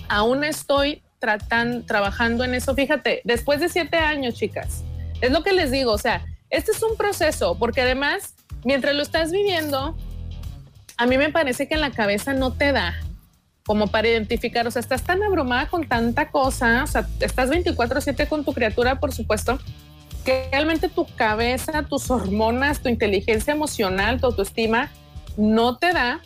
Aún 0.09 0.44
estoy 0.44 1.02
tratando, 1.18 1.85
trabajando 1.85 2.44
en 2.44 2.54
eso. 2.54 2.75
Fíjate, 2.75 3.23
después 3.25 3.61
de 3.61 3.68
siete 3.68 3.97
años, 3.97 4.35
chicas, 4.35 4.85
es 5.20 5.30
lo 5.30 5.42
que 5.42 5.52
les 5.52 5.70
digo, 5.70 5.92
o 5.92 5.99
sea, 5.99 6.25
este 6.50 6.73
es 6.73 6.83
un 6.83 6.97
proceso, 6.97 7.57
porque 7.59 7.80
además, 7.80 8.35
mientras 8.64 8.95
lo 8.95 9.02
estás 9.02 9.30
viviendo, 9.30 9.97
a 10.97 11.07
mí 11.07 11.16
me 11.16 11.30
parece 11.30 11.69
que 11.69 11.75
en 11.75 11.80
la 11.80 11.90
cabeza 11.90 12.35
no 12.35 12.52
te 12.52 12.73
da 12.73 12.95
como 13.64 13.87
para 13.87 14.09
identificar, 14.09 14.66
o 14.66 14.71
sea, 14.71 14.80
estás 14.80 15.04
tan 15.04 15.23
abrumada 15.23 15.69
con 15.69 15.87
tanta 15.87 16.30
cosa, 16.30 16.83
o 16.83 16.87
sea, 16.87 17.07
estás 17.21 17.50
24/7 17.50 18.26
con 18.26 18.45
tu 18.45 18.52
criatura, 18.52 18.99
por 18.99 19.12
supuesto, 19.12 19.59
que 20.25 20.49
realmente 20.50 20.88
tu 20.88 21.07
cabeza, 21.14 21.85
tus 21.85 22.11
hormonas, 22.11 22.80
tu 22.80 22.88
inteligencia 22.88 23.52
emocional, 23.52 24.21
tu 24.21 24.26
autoestima, 24.26 24.90
no 25.37 25.76
te 25.76 25.92
da 25.92 26.21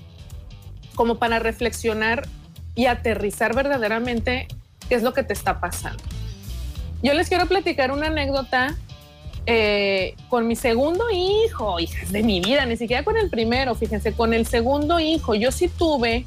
como 0.94 1.18
para 1.18 1.38
reflexionar 1.38 2.26
y 2.74 2.86
aterrizar 2.86 3.54
verdaderamente 3.54 4.48
qué 4.88 4.94
es 4.94 5.02
lo 5.02 5.12
que 5.12 5.22
te 5.22 5.32
está 5.32 5.60
pasando. 5.60 6.02
Yo 7.02 7.14
les 7.14 7.28
quiero 7.28 7.46
platicar 7.46 7.92
una 7.92 8.06
anécdota 8.06 8.76
eh, 9.46 10.14
con 10.28 10.46
mi 10.46 10.56
segundo 10.56 11.04
hijo, 11.10 11.78
hijas 11.78 12.10
de 12.12 12.22
mi 12.22 12.40
vida, 12.40 12.64
ni 12.66 12.76
siquiera 12.76 13.04
con 13.04 13.16
el 13.16 13.28
primero, 13.30 13.74
fíjense, 13.74 14.12
con 14.12 14.32
el 14.32 14.46
segundo 14.46 15.00
hijo, 15.00 15.34
yo 15.34 15.52
sí 15.52 15.68
tuve 15.68 16.26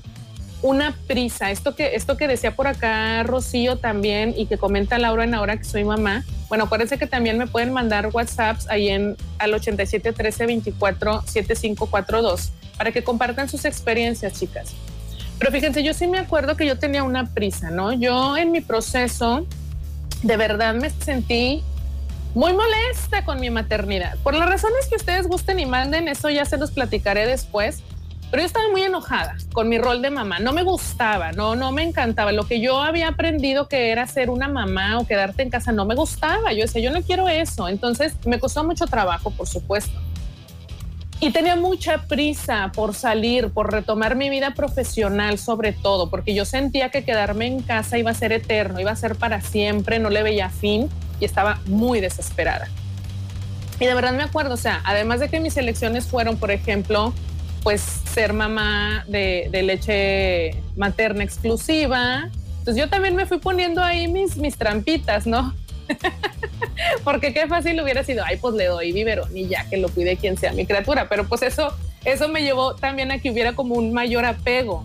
una 0.62 0.96
prisa. 1.08 1.52
Esto 1.52 1.76
que, 1.76 1.96
esto 1.96 2.18
que 2.18 2.28
decía 2.28 2.56
por 2.56 2.68
acá 2.68 3.24
Rocío 3.24 3.78
también 3.78 4.34
y 4.36 4.48
que 4.48 4.58
comenta 4.58 4.98
Laura 4.98 5.24
en 5.24 5.34
ahora 5.34 5.58
que 5.58 5.64
soy 5.64 5.84
mamá. 5.84 6.26
Bueno, 6.50 6.66
acuérdense 6.66 6.98
que 6.98 7.08
también 7.08 7.38
me 7.38 7.48
pueden 7.48 7.74
mandar 7.74 8.10
WhatsApps 8.12 8.70
ahí 8.70 8.90
en 8.90 9.18
al 9.38 9.54
87 9.54 10.14
13 10.14 10.46
24 10.46 11.24
7542 11.26 12.52
para 12.78 12.92
que 12.92 13.04
compartan 13.04 13.50
sus 13.50 13.66
experiencias, 13.66 14.34
chicas. 14.40 14.74
Pero 15.40 15.52
fíjense, 15.52 15.84
yo 15.84 15.94
sí 15.94 16.08
me 16.08 16.18
acuerdo 16.18 16.56
que 16.56 16.66
yo 16.66 16.80
tenía 16.80 17.04
una 17.04 17.26
prisa, 17.34 17.70
¿no? 17.70 17.94
Yo 17.94 18.38
en 18.38 18.52
mi 18.52 18.62
proceso 18.62 19.46
de 20.24 20.38
verdad 20.38 20.74
me 20.74 20.90
sentí 20.90 21.64
muy 22.34 22.54
molesta 22.54 23.26
con 23.26 23.40
mi 23.40 23.50
maternidad. 23.50 24.18
Por 24.24 24.36
las 24.36 24.48
razones 24.48 24.88
que 24.90 24.96
ustedes 24.96 25.28
gusten 25.28 25.60
y 25.60 25.66
manden, 25.66 26.08
eso 26.08 26.30
ya 26.30 26.46
se 26.46 26.58
los 26.58 26.72
platicaré 26.72 27.26
después 27.26 27.84
pero 28.30 28.42
yo 28.42 28.48
estaba 28.48 28.70
muy 28.70 28.82
enojada 28.82 29.38
con 29.54 29.70
mi 29.70 29.78
rol 29.78 30.02
de 30.02 30.10
mamá. 30.10 30.40
No 30.40 30.52
me 30.52 30.64
gustaba, 30.64 31.32
no, 31.32 31.56
no 31.56 31.72
me 31.72 31.84
encantaba. 31.84 32.34
Lo 32.34 32.46
que 32.46 32.60
yo 32.60 32.82
había 32.82 33.08
aprendido 33.08 33.70
que 33.70 33.90
era 33.90 34.06
ser 34.06 34.30
una 34.30 34.50
mamá 34.50 35.00
o 35.00 35.08
quedarte 35.08 35.44
en 35.44 35.50
casa 35.50 35.72
no 35.72 35.86
me 35.86 35.96
gustaba. 35.96 36.52
Yo 36.52 36.64
decía, 36.64 36.82
yo 36.82 36.92
no 36.92 37.02
quiero 37.02 37.30
eso. 37.30 37.70
Entonces 37.70 38.16
me 38.26 38.38
costó 38.38 38.66
mucho 38.66 38.86
trabajo, 38.86 39.32
por 39.32 39.48
supuesto. 39.48 39.98
Y 41.22 41.32
tenía 41.32 41.56
mucha 41.56 42.04
prisa 42.04 42.72
por 42.76 42.94
salir, 42.94 43.50
por 43.50 43.72
retomar 43.72 44.16
mi 44.16 44.30
vida 44.30 44.54
profesional 44.54 45.40
sobre 45.40 45.72
todo, 45.72 46.12
porque 46.12 46.36
yo 46.36 46.46
sentía 46.46 46.90
que 46.90 47.04
quedarme 47.04 47.48
en 47.48 47.62
casa 47.64 47.98
iba 47.98 48.12
a 48.12 48.14
ser 48.14 48.34
eterno, 48.34 48.80
iba 48.80 48.92
a 48.92 48.96
ser 48.96 49.16
para 49.16 49.42
siempre, 49.42 49.98
no 49.98 50.12
le 50.12 50.22
veía 50.22 50.50
fin 50.50 50.90
y 51.20 51.26
estaba 51.26 51.60
muy 51.66 52.00
desesperada. 52.00 52.68
Y 53.80 53.86
de 53.86 53.94
verdad 53.94 54.14
me 54.14 54.24
acuerdo, 54.24 54.56
o 54.56 54.58
sea, 54.58 54.82
además 54.86 55.20
de 55.20 55.30
que 55.30 55.40
mis 55.40 55.56
elecciones 55.58 56.08
fueron, 56.08 56.38
por 56.38 56.52
ejemplo, 56.52 57.14
pues 57.64 57.82
ser 57.82 58.34
mamá 58.34 59.06
de, 59.08 59.50
leche 59.52 60.62
materna 60.76 61.24
exclusiva. 61.24 62.30
Entonces 62.60 62.78
yo 62.84 62.90
también 62.90 63.16
me 63.16 63.26
fui 63.26 63.38
poniendo 63.40 63.84
ahí 63.84 64.08
mis, 64.08 64.38
mis 64.38 64.58
trampitas, 64.58 65.28
¿no? 65.28 65.54
Porque 67.04 67.34
qué 67.34 67.48
fácil 67.48 67.80
hubiera 67.82 68.04
sido, 68.04 68.24
ay, 68.26 68.38
pues 68.38 68.56
le 68.56 68.66
doy 68.66 68.92
biberón 68.92 69.36
y 69.36 69.48
ya 69.48 69.66
que 69.70 69.78
lo 69.78 69.90
cuide 69.90 70.18
quien 70.18 70.38
sea 70.38 70.54
mi 70.54 70.66
criatura. 70.66 71.08
Pero 71.08 71.28
pues 71.28 71.44
eso, 71.44 71.74
eso 72.04 72.28
me 72.30 72.42
llevó 72.42 72.76
también 72.76 73.12
a 73.12 73.20
que 73.20 73.32
hubiera 73.32 73.54
como 73.54 73.76
un 73.76 73.94
mayor 73.94 74.26
apego. 74.26 74.84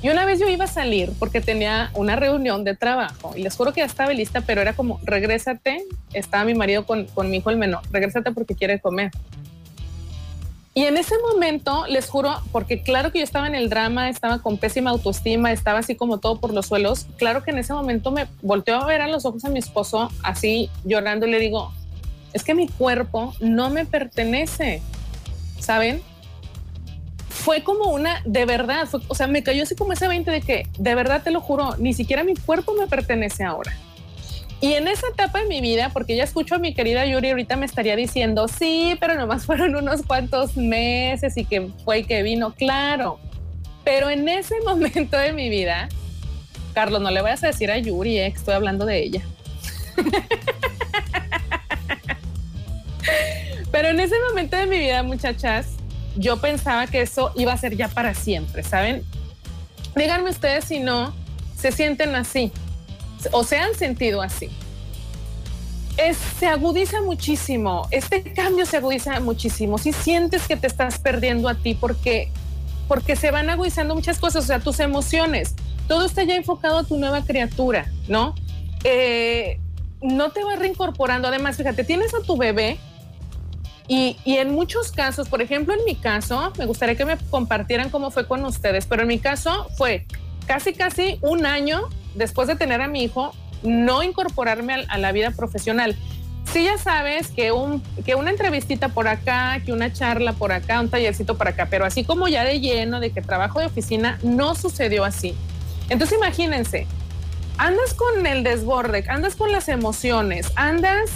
Y 0.00 0.10
una 0.10 0.24
vez 0.24 0.38
yo 0.38 0.48
iba 0.48 0.64
a 0.64 0.68
salir 0.68 1.12
porque 1.18 1.40
tenía 1.40 1.90
una 1.94 2.14
reunión 2.14 2.62
de 2.62 2.76
trabajo 2.76 3.32
y 3.34 3.42
les 3.42 3.56
juro 3.56 3.72
que 3.72 3.80
ya 3.80 3.86
estaba 3.86 4.12
lista, 4.12 4.42
pero 4.42 4.60
era 4.60 4.74
como, 4.74 5.00
regrésate, 5.02 5.84
estaba 6.12 6.44
mi 6.44 6.54
marido 6.54 6.86
con, 6.86 7.06
con 7.06 7.30
mi 7.30 7.38
hijo 7.38 7.50
el 7.50 7.56
menor, 7.56 7.82
regrésate 7.90 8.30
porque 8.30 8.54
quiere 8.54 8.78
comer. 8.80 9.10
Y 10.78 10.84
en 10.84 10.96
ese 10.96 11.16
momento, 11.32 11.86
les 11.88 12.08
juro, 12.08 12.40
porque 12.52 12.82
claro 12.82 13.10
que 13.10 13.18
yo 13.18 13.24
estaba 13.24 13.48
en 13.48 13.56
el 13.56 13.68
drama, 13.68 14.08
estaba 14.08 14.38
con 14.38 14.58
pésima 14.58 14.90
autoestima, 14.90 15.50
estaba 15.50 15.80
así 15.80 15.96
como 15.96 16.18
todo 16.18 16.38
por 16.38 16.54
los 16.54 16.66
suelos, 16.66 17.06
claro 17.16 17.42
que 17.42 17.50
en 17.50 17.58
ese 17.58 17.72
momento 17.72 18.12
me 18.12 18.28
volteó 18.42 18.76
a 18.76 18.86
ver 18.86 19.00
a 19.00 19.08
los 19.08 19.24
ojos 19.24 19.44
a 19.44 19.48
mi 19.48 19.58
esposo, 19.58 20.08
así 20.22 20.70
llorando, 20.84 21.26
y 21.26 21.32
le 21.32 21.40
digo, 21.40 21.72
es 22.32 22.44
que 22.44 22.54
mi 22.54 22.68
cuerpo 22.68 23.34
no 23.40 23.70
me 23.70 23.86
pertenece, 23.86 24.80
¿saben? 25.58 26.00
Fue 27.48 27.62
como 27.62 27.92
una, 27.92 28.20
de 28.26 28.44
verdad, 28.44 28.86
o 29.08 29.14
sea, 29.14 29.26
me 29.26 29.42
cayó 29.42 29.62
así 29.62 29.74
como 29.74 29.94
ese 29.94 30.06
20 30.06 30.30
de 30.30 30.42
que, 30.42 30.66
de 30.78 30.94
verdad 30.94 31.22
te 31.22 31.30
lo 31.30 31.40
juro, 31.40 31.76
ni 31.78 31.94
siquiera 31.94 32.22
mi 32.22 32.34
cuerpo 32.34 32.74
me 32.74 32.86
pertenece 32.88 33.42
ahora. 33.42 33.72
Y 34.60 34.74
en 34.74 34.86
esa 34.86 35.08
etapa 35.08 35.38
de 35.38 35.46
mi 35.46 35.62
vida, 35.62 35.88
porque 35.94 36.14
ya 36.14 36.24
escucho 36.24 36.56
a 36.56 36.58
mi 36.58 36.74
querida 36.74 37.06
Yuri, 37.06 37.30
ahorita 37.30 37.56
me 37.56 37.64
estaría 37.64 37.96
diciendo, 37.96 38.48
sí, 38.48 38.98
pero 39.00 39.14
nomás 39.14 39.46
fueron 39.50 39.76
unos 39.76 40.02
cuantos 40.02 40.58
meses 40.58 41.38
y 41.38 41.46
que 41.46 41.70
fue 41.86 42.00
y 42.00 42.04
que 42.04 42.22
vino, 42.22 42.52
claro. 42.52 43.18
Pero 43.82 44.10
en 44.10 44.28
ese 44.28 44.54
momento 44.66 45.16
de 45.16 45.32
mi 45.32 45.48
vida, 45.48 45.88
Carlos, 46.74 47.00
no 47.00 47.10
le 47.10 47.22
voy 47.22 47.30
a 47.30 47.36
decir 47.36 47.70
a 47.70 47.78
Yuri 47.78 48.18
eh, 48.18 48.30
que 48.30 48.36
estoy 48.36 48.56
hablando 48.56 48.84
de 48.84 49.02
ella. 49.02 49.22
pero 53.72 53.88
en 53.88 54.00
ese 54.00 54.16
momento 54.28 54.58
de 54.58 54.66
mi 54.66 54.78
vida, 54.78 55.02
muchachas, 55.02 55.77
yo 56.18 56.40
pensaba 56.40 56.86
que 56.86 57.00
eso 57.00 57.32
iba 57.36 57.52
a 57.52 57.56
ser 57.56 57.76
ya 57.76 57.88
para 57.88 58.14
siempre, 58.14 58.62
¿saben? 58.62 59.04
Díganme 59.94 60.30
ustedes 60.30 60.64
si 60.64 60.80
no 60.80 61.14
se 61.56 61.72
sienten 61.72 62.14
así 62.14 62.52
o 63.32 63.44
se 63.44 63.56
han 63.56 63.74
sentido 63.74 64.20
así. 64.22 64.50
se 66.38 66.46
agudiza 66.46 67.02
muchísimo, 67.02 67.88
este 67.90 68.22
cambio 68.32 68.66
se 68.66 68.76
agudiza 68.76 69.18
muchísimo. 69.20 69.78
Si 69.78 69.92
sientes 69.92 70.46
que 70.46 70.56
te 70.56 70.66
estás 70.66 70.98
perdiendo 70.98 71.48
a 71.48 71.54
ti 71.54 71.74
porque, 71.74 72.30
porque 72.86 73.16
se 73.16 73.30
van 73.30 73.50
agudizando 73.50 73.94
muchas 73.94 74.18
cosas, 74.18 74.44
o 74.44 74.46
sea, 74.46 74.60
tus 74.60 74.80
emociones, 74.80 75.54
todo 75.88 76.06
está 76.06 76.22
ya 76.22 76.36
enfocado 76.36 76.78
a 76.78 76.84
tu 76.84 76.98
nueva 76.98 77.24
criatura, 77.24 77.90
¿no? 78.08 78.34
Eh, 78.84 79.58
no 80.00 80.30
te 80.30 80.44
vas 80.44 80.58
reincorporando. 80.58 81.28
Además, 81.28 81.56
fíjate, 81.56 81.82
tienes 81.82 82.14
a 82.14 82.20
tu 82.20 82.36
bebé 82.36 82.78
y, 83.88 84.16
y, 84.24 84.36
en 84.36 84.52
muchos 84.52 84.92
casos, 84.92 85.28
por 85.28 85.40
ejemplo, 85.40 85.74
en 85.74 85.84
mi 85.86 85.96
caso, 85.96 86.52
me 86.58 86.66
gustaría 86.66 86.94
que 86.94 87.06
me 87.06 87.16
compartieran 87.30 87.88
cómo 87.88 88.10
fue 88.10 88.26
con 88.26 88.44
ustedes, 88.44 88.86
pero 88.86 89.02
en 89.02 89.08
mi 89.08 89.18
caso 89.18 89.68
fue 89.76 90.06
casi, 90.46 90.74
casi 90.74 91.18
un 91.22 91.46
año 91.46 91.88
después 92.14 92.48
de 92.48 92.56
tener 92.56 92.82
a 92.82 92.88
mi 92.88 93.04
hijo, 93.04 93.32
no 93.62 94.02
incorporarme 94.02 94.86
a, 94.88 94.98
la 94.98 95.12
vida 95.12 95.30
profesional. 95.30 95.96
Sí, 96.52 96.64
ya 96.64 96.78
sabes 96.78 97.28
que, 97.28 97.52
un, 97.52 97.82
que 98.04 98.14
una 98.14 98.30
entrevistita 98.30 98.88
por 98.88 99.06
acá, 99.06 99.60
que 99.64 99.72
una 99.72 99.92
charla 99.92 100.32
por 100.32 100.52
acá, 100.52 100.80
un 100.80 100.88
tallercito 100.88 101.36
por 101.36 101.48
acá, 101.48 101.68
pero 101.70 101.84
así 101.84 102.04
como 102.04 102.26
ya 102.28 102.44
de 102.44 102.60
lleno 102.60 103.00
de 103.00 103.10
que 103.10 103.20
trabajo 103.20 103.60
de 103.60 103.66
oficina, 103.66 104.18
no 104.22 104.54
sucedió 104.54 105.04
así. 105.04 105.34
Entonces 105.90 106.16
imagínense, 106.16 106.86
andas 107.58 107.92
con 107.94 108.26
el 108.26 108.42
desborde, 108.42 109.04
andas 109.08 109.36
con 109.36 109.52
las 109.52 109.68
emociones, 109.68 110.50
andas 110.56 111.10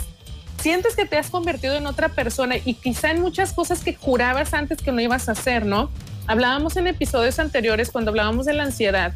sientes 0.62 0.94
que 0.94 1.06
te 1.06 1.16
has 1.16 1.28
convertido 1.28 1.74
en 1.74 1.86
otra 1.86 2.08
persona 2.08 2.56
y 2.56 2.74
quizá 2.74 3.10
en 3.10 3.20
muchas 3.20 3.52
cosas 3.52 3.82
que 3.82 3.94
jurabas 3.94 4.54
antes 4.54 4.78
que 4.78 4.92
no 4.92 5.00
ibas 5.00 5.28
a 5.28 5.32
hacer, 5.32 5.66
¿no? 5.66 5.90
Hablábamos 6.28 6.76
en 6.76 6.86
episodios 6.86 7.40
anteriores 7.40 7.90
cuando 7.90 8.10
hablábamos 8.12 8.46
de 8.46 8.52
la 8.52 8.62
ansiedad, 8.62 9.12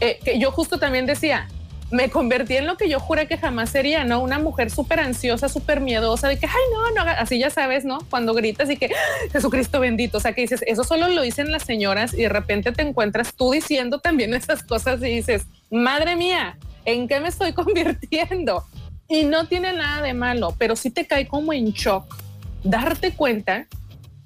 eh, 0.00 0.18
que 0.24 0.38
yo 0.38 0.50
justo 0.50 0.78
también 0.78 1.04
decía, 1.04 1.46
me 1.90 2.08
convertí 2.08 2.56
en 2.56 2.66
lo 2.66 2.78
que 2.78 2.88
yo 2.88 2.98
juré 3.00 3.28
que 3.28 3.36
jamás 3.36 3.68
sería, 3.68 4.04
¿no? 4.04 4.20
Una 4.20 4.38
mujer 4.38 4.70
súper 4.70 4.98
ansiosa, 4.98 5.50
súper 5.50 5.80
miedosa, 5.80 6.26
de 6.28 6.38
que, 6.38 6.46
ay, 6.46 6.62
no, 6.72 7.04
no, 7.04 7.10
así 7.10 7.38
ya 7.38 7.50
sabes, 7.50 7.84
¿no? 7.84 7.98
Cuando 8.08 8.32
gritas 8.32 8.70
y 8.70 8.78
que, 8.78 8.86
ah, 8.86 9.28
Jesucristo 9.30 9.78
bendito, 9.78 10.16
o 10.16 10.20
sea, 10.20 10.32
que 10.32 10.40
dices, 10.40 10.64
eso 10.66 10.84
solo 10.84 11.06
lo 11.08 11.20
dicen 11.20 11.52
las 11.52 11.64
señoras 11.64 12.14
y 12.14 12.22
de 12.22 12.30
repente 12.30 12.72
te 12.72 12.80
encuentras 12.80 13.34
tú 13.34 13.50
diciendo 13.50 14.00
también 14.00 14.32
esas 14.34 14.62
cosas 14.62 15.00
y 15.02 15.16
dices, 15.16 15.46
madre 15.70 16.16
mía, 16.16 16.56
¿en 16.86 17.08
qué 17.08 17.20
me 17.20 17.28
estoy 17.28 17.52
convirtiendo? 17.54 18.64
Y 19.08 19.24
no 19.24 19.46
tiene 19.46 19.72
nada 19.72 20.02
de 20.02 20.14
malo, 20.14 20.54
pero 20.58 20.76
sí 20.76 20.90
te 20.90 21.06
cae 21.06 21.26
como 21.26 21.52
en 21.52 21.72
shock 21.72 22.16
darte 22.62 23.14
cuenta 23.14 23.66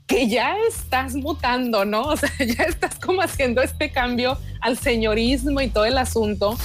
que 0.07 0.29
ya 0.29 0.57
estás 0.69 1.15
mutando, 1.15 1.85
¿no? 1.85 2.03
O 2.09 2.17
sea, 2.17 2.31
ya 2.39 2.65
estás 2.65 2.99
como 2.99 3.21
haciendo 3.21 3.63
este 3.63 3.91
cambio 3.91 4.39
al 4.61 4.79
señorismo 4.79 5.61
y 5.61 5.69
todo 5.69 5.85
el 5.85 5.99
asunto 5.99 6.57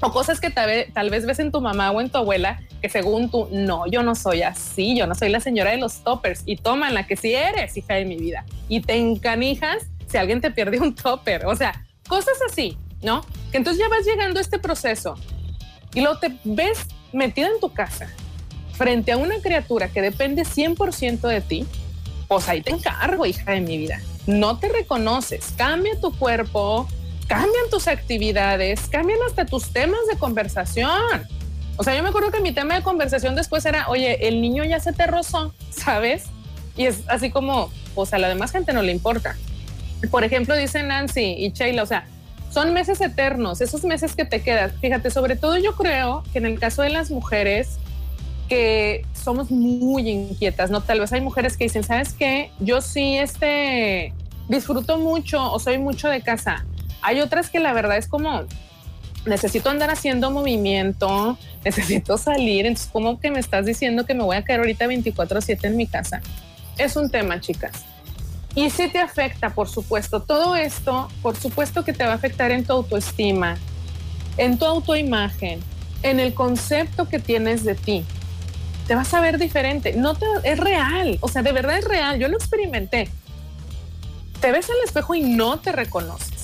o 0.00 0.12
cosas 0.12 0.40
que 0.40 0.50
tal 0.50 1.10
vez, 1.10 1.26
ves 1.26 1.38
en 1.38 1.50
tu 1.50 1.60
mamá 1.60 1.90
o 1.90 2.00
en 2.00 2.08
tu 2.08 2.18
abuela 2.18 2.60
que 2.80 2.88
según 2.88 3.30
tú, 3.30 3.48
no, 3.50 3.86
yo 3.88 4.02
no 4.02 4.14
soy 4.14 4.42
así, 4.42 4.96
yo 4.96 5.06
no 5.06 5.14
soy 5.14 5.28
la 5.28 5.40
señora 5.40 5.72
de 5.72 5.78
los 5.78 6.04
toppers 6.04 6.42
y 6.46 6.56
toman 6.56 6.94
la 6.94 7.06
que 7.06 7.16
sí 7.16 7.34
eres 7.34 7.76
hija 7.76 7.94
de 7.94 8.04
mi 8.04 8.16
vida 8.16 8.44
y 8.68 8.80
te 8.80 8.96
encanijas 8.96 9.86
si 10.06 10.16
alguien 10.16 10.40
te 10.40 10.50
pierde 10.50 10.78
un 10.78 10.94
topper, 10.94 11.46
o 11.46 11.56
sea, 11.56 11.84
cosas 12.06 12.38
así, 12.48 12.78
¿no? 13.02 13.22
Que 13.50 13.58
entonces 13.58 13.82
ya 13.82 13.88
vas 13.88 14.06
llegando 14.06 14.38
a 14.38 14.42
este 14.42 14.58
proceso 14.58 15.14
y 15.94 16.00
luego 16.00 16.18
te 16.20 16.38
ves 16.44 16.86
metida 17.12 17.48
en 17.48 17.60
tu 17.60 17.72
casa 17.72 18.08
frente 18.72 19.12
a 19.12 19.16
una 19.16 19.40
criatura 19.40 19.88
que 19.88 20.00
depende 20.00 20.42
100% 20.42 21.20
de 21.20 21.40
ti, 21.40 21.66
pues 22.28 22.48
ahí 22.48 22.62
te 22.62 22.70
encargo, 22.70 23.26
hija 23.26 23.52
de 23.52 23.60
mi 23.60 23.76
vida. 23.78 24.00
No 24.26 24.58
te 24.58 24.68
reconoces, 24.68 25.52
cambia 25.56 25.98
tu 26.00 26.16
cuerpo, 26.16 26.86
cambian 27.26 27.70
tus 27.70 27.88
actividades, 27.88 28.88
cambian 28.88 29.18
hasta 29.26 29.46
tus 29.46 29.72
temas 29.72 30.00
de 30.10 30.18
conversación. 30.18 31.26
O 31.76 31.84
sea, 31.84 31.96
yo 31.96 32.02
me 32.02 32.08
acuerdo 32.08 32.30
que 32.30 32.40
mi 32.40 32.52
tema 32.52 32.74
de 32.74 32.82
conversación 32.82 33.34
después 33.34 33.64
era, 33.64 33.88
oye, 33.88 34.28
el 34.28 34.40
niño 34.40 34.64
ya 34.64 34.80
se 34.80 34.92
te 34.92 35.06
rozó, 35.06 35.54
¿sabes? 35.70 36.24
Y 36.76 36.86
es 36.86 37.02
así 37.08 37.30
como, 37.30 37.72
pues 37.94 38.12
a 38.12 38.18
la 38.18 38.28
demás 38.28 38.52
gente 38.52 38.72
no 38.72 38.82
le 38.82 38.92
importa. 38.92 39.36
Por 40.10 40.22
ejemplo, 40.22 40.54
dice 40.56 40.82
Nancy 40.82 41.34
y 41.38 41.50
Sheila, 41.50 41.82
o 41.82 41.86
sea, 41.86 42.06
son 42.62 42.72
meses 42.72 43.00
eternos, 43.00 43.60
esos 43.60 43.84
meses 43.84 44.14
que 44.14 44.24
te 44.24 44.42
quedas. 44.42 44.72
Fíjate, 44.80 45.10
sobre 45.10 45.36
todo 45.36 45.58
yo 45.58 45.74
creo 45.74 46.22
que 46.32 46.38
en 46.38 46.46
el 46.46 46.58
caso 46.58 46.82
de 46.82 46.90
las 46.90 47.10
mujeres, 47.10 47.78
que 48.48 49.04
somos 49.12 49.50
muy 49.50 50.08
inquietas, 50.08 50.70
¿no? 50.70 50.80
Tal 50.80 51.00
vez 51.00 51.12
hay 51.12 51.20
mujeres 51.20 51.56
que 51.56 51.64
dicen, 51.64 51.84
¿sabes 51.84 52.14
qué? 52.14 52.50
Yo 52.60 52.80
sí, 52.80 53.18
este, 53.18 54.14
disfruto 54.48 54.98
mucho 54.98 55.52
o 55.52 55.58
soy 55.58 55.78
mucho 55.78 56.08
de 56.08 56.22
casa 56.22 56.64
hay 57.02 57.20
otras 57.20 57.50
que 57.50 57.60
la 57.60 57.72
verdad 57.72 57.96
es 57.96 58.06
como, 58.06 58.44
necesito 59.26 59.70
andar 59.70 59.90
haciendo 59.90 60.30
movimiento, 60.30 61.38
necesito 61.64 62.18
salir, 62.18 62.66
entonces 62.66 62.90
¿cómo 62.92 63.20
que 63.20 63.30
me 63.30 63.40
estás 63.40 63.66
diciendo 63.66 64.04
que 64.04 64.14
me 64.14 64.24
voy 64.24 64.36
a 64.36 64.44
quedar 64.44 64.60
ahorita 64.60 64.86
24/7 64.86 65.64
en 65.64 65.76
mi 65.76 65.86
casa? 65.86 66.20
Es 66.76 66.96
un 66.96 67.10
tema, 67.10 67.40
chicas. 67.40 67.84
Y 68.58 68.70
si 68.70 68.88
te 68.88 68.98
afecta, 68.98 69.50
por 69.50 69.68
supuesto, 69.68 70.20
todo 70.20 70.56
esto, 70.56 71.08
por 71.22 71.36
supuesto 71.36 71.84
que 71.84 71.92
te 71.92 72.04
va 72.04 72.12
a 72.12 72.14
afectar 72.14 72.50
en 72.50 72.64
tu 72.64 72.72
autoestima, 72.72 73.56
en 74.36 74.58
tu 74.58 74.64
autoimagen, 74.64 75.60
en 76.02 76.18
el 76.18 76.34
concepto 76.34 77.08
que 77.08 77.18
tienes 77.18 77.64
de 77.64 77.74
ti. 77.74 78.04
Te 78.86 78.94
vas 78.94 79.12
a 79.14 79.20
ver 79.20 79.38
diferente. 79.38 79.92
No 79.92 80.14
te, 80.14 80.26
es 80.44 80.58
real. 80.58 81.18
O 81.20 81.28
sea, 81.28 81.42
de 81.42 81.52
verdad 81.52 81.78
es 81.78 81.84
real. 81.84 82.18
Yo 82.18 82.28
lo 82.28 82.36
experimenté. 82.36 83.08
Te 84.40 84.50
ves 84.50 84.68
al 84.70 84.76
espejo 84.84 85.14
y 85.14 85.20
no 85.20 85.58
te 85.58 85.72
reconoces 85.72 86.38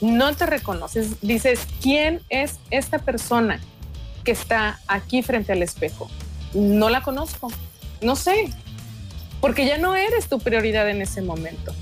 no 0.00 0.34
te 0.34 0.46
reconoces, 0.46 1.20
dices, 1.20 1.66
¿quién 1.82 2.22
es 2.28 2.58
esta 2.70 2.98
persona 2.98 3.60
que 4.24 4.32
está 4.32 4.80
aquí 4.86 5.22
frente 5.22 5.52
al 5.52 5.62
espejo? 5.62 6.10
No 6.54 6.88
la 6.88 7.02
conozco, 7.02 7.50
no 8.00 8.16
sé, 8.16 8.50
porque 9.40 9.66
ya 9.66 9.78
no 9.78 9.96
eres 9.96 10.28
tu 10.28 10.38
prioridad 10.38 10.88
en 10.88 11.02
ese 11.02 11.22
momento. 11.22 11.74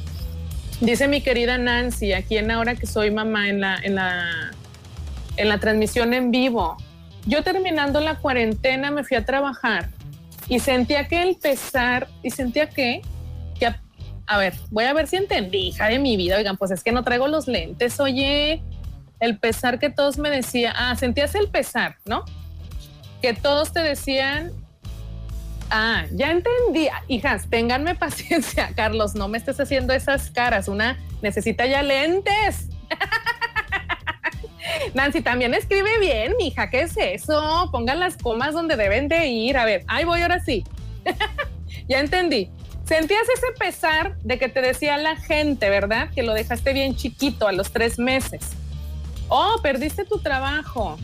Dice 0.81 1.09
mi 1.09 1.21
querida 1.21 1.59
Nancy, 1.59 2.13
aquí 2.13 2.37
en 2.37 2.51
ahora 2.51 2.77
que 2.77 2.87
soy 2.87 3.11
mamá 3.11 3.49
en 3.49 3.61
la, 3.61 3.77
en 3.83 3.97
la, 3.97 4.53
en 5.37 5.49
la 5.49 5.59
transmisión 5.59 6.15
en 6.15 6.31
vivo, 6.31 6.77
yo 7.27 7.43
terminando 7.43 8.01
la 8.01 8.17
cuarentena 8.17 8.91
me 8.91 9.05
fui 9.05 9.17
a 9.17 9.25
trabajar 9.25 9.91
y 10.49 10.61
sentía 10.61 11.09
que 11.09 11.23
el 11.23 11.37
pesar, 11.37 12.09
y 12.23 12.31
sentía 12.31 12.71
que 12.71 13.03
a 14.29 14.37
ver, 14.37 14.55
voy 14.71 14.85
a 14.85 14.93
ver 14.93 15.07
si 15.09 15.17
entendí, 15.17 15.69
hija 15.69 15.87
de 15.89 15.99
mi 15.99 16.17
vida. 16.17 16.37
Oigan, 16.37 16.59
pues 16.59 16.71
es 16.71 16.85
que 16.85 16.93
no 16.93 17.03
traigo 17.03 17.27
los 17.29 17.49
lentes, 17.49 17.99
oye. 17.99 18.63
El 19.21 19.39
pesar 19.39 19.81
que 19.81 19.91
todos 19.91 20.19
me 20.19 20.31
decían, 20.31 20.75
ah, 20.77 20.95
sentías 20.95 21.35
el 21.35 21.49
pesar, 21.49 21.97
¿no? 22.05 22.25
Que 23.21 23.33
todos 23.33 23.73
te 23.73 23.81
decían, 23.81 24.53
ah, 25.71 26.05
ya 26.13 26.31
entendí. 26.31 26.89
Hijas, 27.09 27.49
ténganme 27.49 27.95
paciencia, 27.95 28.71
Carlos, 28.77 29.15
no 29.15 29.29
me 29.29 29.39
estés 29.39 29.59
haciendo 29.61 29.93
esas 29.93 30.31
caras. 30.31 30.69
Una 30.69 30.99
necesita 31.23 31.67
ya 31.67 31.83
lentes. 31.83 32.69
Nancy, 34.95 35.23
también 35.23 35.55
escribe 35.55 35.99
bien, 36.01 36.35
mija, 36.39 36.71
¿qué 36.71 36.83
es 36.83 36.97
eso? 36.97 37.69
Pongan 37.73 38.01
las 38.01 38.17
comas 38.17 38.55
donde 38.55 38.77
deben 38.77 39.09
de 39.09 39.27
ir. 39.27 39.57
A 39.57 39.65
ver, 39.65 39.85
ahí 39.87 40.05
voy 40.05 40.21
ahora 40.21 40.41
sí. 40.41 40.65
ya 41.89 42.01
entendí. 42.01 42.51
Sentías 42.85 43.23
ese 43.23 43.53
pesar 43.59 44.17
de 44.23 44.39
que 44.39 44.49
te 44.49 44.63
decía 44.63 44.97
la 44.97 45.17
gente, 45.17 45.69
¿verdad? 45.69 46.11
Que 46.15 46.23
lo 46.23 46.33
dejaste 46.33 46.73
bien 46.73 46.97
chiquito 46.97 47.47
a 47.47 47.53
los 47.53 47.71
tres 47.71 47.99
meses. 47.99 48.53
Oh, 49.29 49.57
perdiste 49.63 50.05
tu 50.05 50.21
trabajo. 50.21 50.99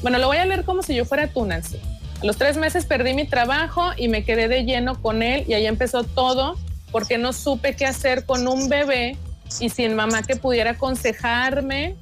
Bueno, 0.00 0.18
lo 0.18 0.28
voy 0.28 0.38
a 0.38 0.46
leer 0.46 0.64
como 0.64 0.82
si 0.82 0.94
yo 0.94 1.04
fuera 1.04 1.28
tú, 1.28 1.44
Nancy. 1.44 1.78
A 2.20 2.24
los 2.24 2.36
tres 2.36 2.56
meses 2.56 2.86
perdí 2.86 3.14
mi 3.14 3.26
trabajo 3.26 3.90
y 3.96 4.08
me 4.08 4.24
quedé 4.24 4.48
de 4.48 4.64
lleno 4.64 5.00
con 5.00 5.22
él 5.22 5.44
y 5.46 5.54
ahí 5.54 5.66
empezó 5.66 6.04
todo 6.04 6.56
porque 6.90 7.18
no 7.18 7.32
supe 7.32 7.76
qué 7.76 7.86
hacer 7.86 8.24
con 8.24 8.48
un 8.48 8.68
bebé 8.68 9.16
y 9.60 9.68
sin 9.68 9.94
mamá 9.94 10.22
que 10.22 10.36
pudiera 10.36 10.72
aconsejarme, 10.72 11.96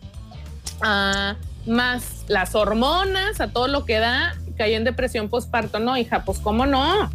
a 0.80 1.36
más 1.66 2.24
las 2.28 2.54
hormonas, 2.54 3.40
a 3.40 3.48
todo 3.48 3.68
lo 3.68 3.84
que 3.84 3.98
da, 3.98 4.36
caí 4.56 4.74
en 4.74 4.84
depresión 4.84 5.28
postparto. 5.28 5.78
No, 5.78 5.96
hija, 5.96 6.24
pues 6.24 6.38
cómo 6.38 6.66
no 6.66 7.10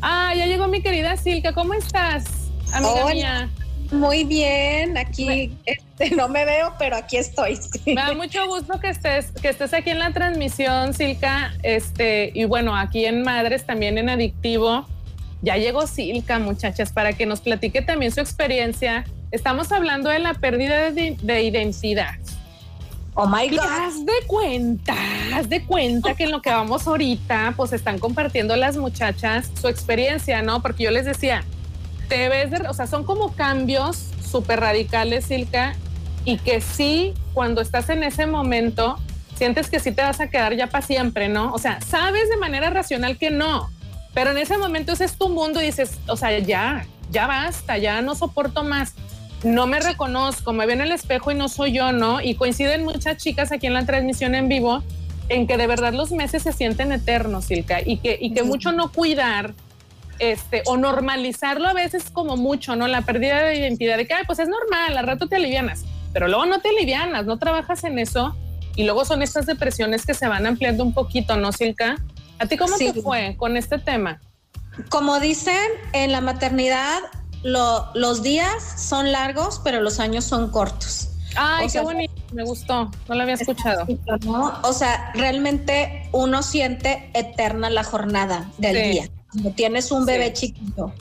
Ah, 0.00 0.32
ya 0.36 0.46
llegó 0.46 0.68
mi 0.68 0.80
querida 0.80 1.16
Silka. 1.16 1.52
¿Cómo 1.52 1.74
estás, 1.74 2.24
amiga 2.72 3.06
mía? 3.06 3.50
Muy 3.90 4.24
bien, 4.24 4.96
aquí 4.96 5.56
no 6.16 6.28
me 6.28 6.44
veo, 6.44 6.74
pero 6.78 6.96
aquí 6.96 7.16
estoy. 7.16 7.58
Me 7.86 7.94
da 7.94 8.14
mucho 8.14 8.46
gusto 8.46 8.78
que 8.80 8.88
estés, 8.88 9.32
que 9.32 9.48
estés 9.48 9.72
aquí 9.74 9.90
en 9.90 9.98
la 9.98 10.12
transmisión, 10.12 10.94
Silka. 10.94 11.52
Este, 11.62 12.30
y 12.34 12.44
bueno, 12.44 12.76
aquí 12.76 13.04
en 13.04 13.22
Madres, 13.22 13.64
también 13.64 13.98
en 13.98 14.08
Adictivo. 14.08 14.86
Ya 15.42 15.56
llegó 15.56 15.86
Silka, 15.86 16.38
muchachas, 16.38 16.92
para 16.92 17.12
que 17.12 17.26
nos 17.26 17.40
platique 17.40 17.82
también 17.82 18.12
su 18.12 18.20
experiencia. 18.20 19.04
Estamos 19.30 19.70
hablando 19.72 20.10
de 20.10 20.18
la 20.18 20.34
pérdida 20.34 20.90
de 20.90 21.42
identidad. 21.42 22.14
Oh 23.20 23.26
my 23.26 23.48
God. 23.48 23.58
Haz 23.60 24.06
de 24.06 24.12
cuenta, 24.28 24.94
haz 25.34 25.48
de 25.48 25.64
cuenta 25.64 26.14
que 26.14 26.22
en 26.22 26.30
lo 26.30 26.40
que 26.40 26.50
vamos 26.50 26.86
ahorita, 26.86 27.52
pues 27.56 27.72
están 27.72 27.98
compartiendo 27.98 28.54
las 28.54 28.76
muchachas 28.76 29.50
su 29.60 29.66
experiencia, 29.66 30.40
¿no? 30.42 30.62
Porque 30.62 30.84
yo 30.84 30.92
les 30.92 31.04
decía, 31.04 31.42
te 32.08 32.28
ves, 32.28 32.52
de, 32.52 32.68
o 32.68 32.72
sea, 32.72 32.86
son 32.86 33.02
como 33.02 33.34
cambios 33.34 34.10
súper 34.24 34.60
radicales, 34.60 35.24
Silka, 35.24 35.74
y 36.24 36.38
que 36.38 36.60
sí, 36.60 37.14
cuando 37.34 37.60
estás 37.60 37.88
en 37.90 38.02
ese 38.02 38.26
momento, 38.26 38.96
sientes 39.36 39.70
que 39.70 39.80
sí 39.80 39.92
te 39.92 40.02
vas 40.02 40.20
a 40.20 40.28
quedar 40.28 40.54
ya 40.54 40.66
para 40.66 40.84
siempre, 40.84 41.28
¿no? 41.28 41.52
O 41.52 41.58
sea, 41.58 41.80
sabes 41.80 42.28
de 42.28 42.36
manera 42.36 42.70
racional 42.70 43.18
que 43.18 43.30
no, 43.30 43.70
pero 44.14 44.30
en 44.30 44.38
ese 44.38 44.58
momento 44.58 44.92
ese 44.92 45.04
es 45.04 45.16
tu 45.16 45.28
mundo 45.28 45.62
y 45.62 45.66
dices, 45.66 45.98
o 46.08 46.16
sea, 46.16 46.36
ya, 46.38 46.86
ya 47.10 47.26
basta, 47.26 47.78
ya 47.78 48.02
no 48.02 48.14
soporto 48.14 48.64
más 48.64 48.94
no 49.44 49.66
me 49.66 49.78
reconozco, 49.80 50.52
me 50.52 50.66
veo 50.66 50.74
en 50.74 50.82
el 50.82 50.92
espejo 50.92 51.30
y 51.30 51.34
no 51.34 51.48
soy 51.48 51.72
yo, 51.72 51.92
¿no? 51.92 52.20
Y 52.20 52.34
coinciden 52.34 52.84
muchas 52.84 53.18
chicas 53.18 53.52
aquí 53.52 53.66
en 53.66 53.74
la 53.74 53.86
transmisión 53.86 54.34
en 54.34 54.48
vivo 54.48 54.82
en 55.28 55.46
que 55.46 55.56
de 55.56 55.66
verdad 55.66 55.92
los 55.92 56.10
meses 56.10 56.42
se 56.42 56.52
sienten 56.52 56.90
eternos, 56.90 57.44
Silka, 57.44 57.80
y 57.84 57.98
que, 57.98 58.18
y 58.20 58.32
que 58.32 58.42
mucho 58.42 58.72
no 58.72 58.90
cuidar 58.90 59.54
este, 60.18 60.62
o 60.66 60.76
normalizarlo 60.76 61.68
a 61.68 61.74
veces 61.74 62.10
como 62.10 62.36
mucho, 62.36 62.74
¿no? 62.76 62.88
La 62.88 63.02
pérdida 63.02 63.42
de 63.42 63.58
identidad, 63.58 63.96
de 63.96 64.06
que, 64.06 64.14
pues 64.26 64.38
es 64.38 64.48
normal, 64.48 64.96
al 64.96 65.06
rato 65.06 65.28
te 65.28 65.36
alivianas, 65.36 65.84
pero 66.12 66.28
luego 66.28 66.46
no 66.46 66.60
te 66.60 66.68
alivianas, 66.68 67.26
no 67.26 67.38
trabajas 67.38 67.84
en 67.84 67.98
eso, 67.98 68.36
y 68.76 68.84
luego 68.84 69.04
son 69.04 69.22
estas 69.22 69.46
depresiones 69.46 70.06
que 70.06 70.14
se 70.14 70.28
van 70.28 70.46
ampliando 70.46 70.84
un 70.84 70.92
poquito, 70.92 71.36
¿no, 71.36 71.52
Silka? 71.52 71.96
¿A 72.38 72.46
ti 72.46 72.56
cómo 72.56 72.76
te 72.76 72.92
fue 72.94 73.34
con 73.36 73.56
este 73.56 73.78
tema? 73.78 74.20
Como 74.88 75.18
dicen, 75.18 75.68
en 75.92 76.12
la 76.12 76.20
maternidad 76.20 77.00
los 77.42 78.22
días 78.22 78.62
son 78.76 79.10
largos, 79.10 79.60
pero 79.64 79.80
los 79.80 79.98
años 79.98 80.24
son 80.24 80.50
cortos. 80.50 81.08
Ay, 81.36 81.68
qué 81.68 81.80
bonito, 81.80 82.12
me 82.32 82.44
gustó, 82.44 82.90
no 83.08 83.14
lo 83.14 83.22
había 83.22 83.34
escuchado. 83.34 83.86
O 84.62 84.72
sea, 84.72 85.12
realmente 85.14 86.08
uno 86.12 86.42
siente 86.42 87.10
eterna 87.14 87.70
la 87.70 87.84
jornada 87.84 88.50
del 88.58 88.92
día. 88.92 89.08
Cuando 89.32 89.50
tienes 89.50 89.90
un 89.90 90.06
bebé 90.06 90.32
chiquito. 90.32 90.92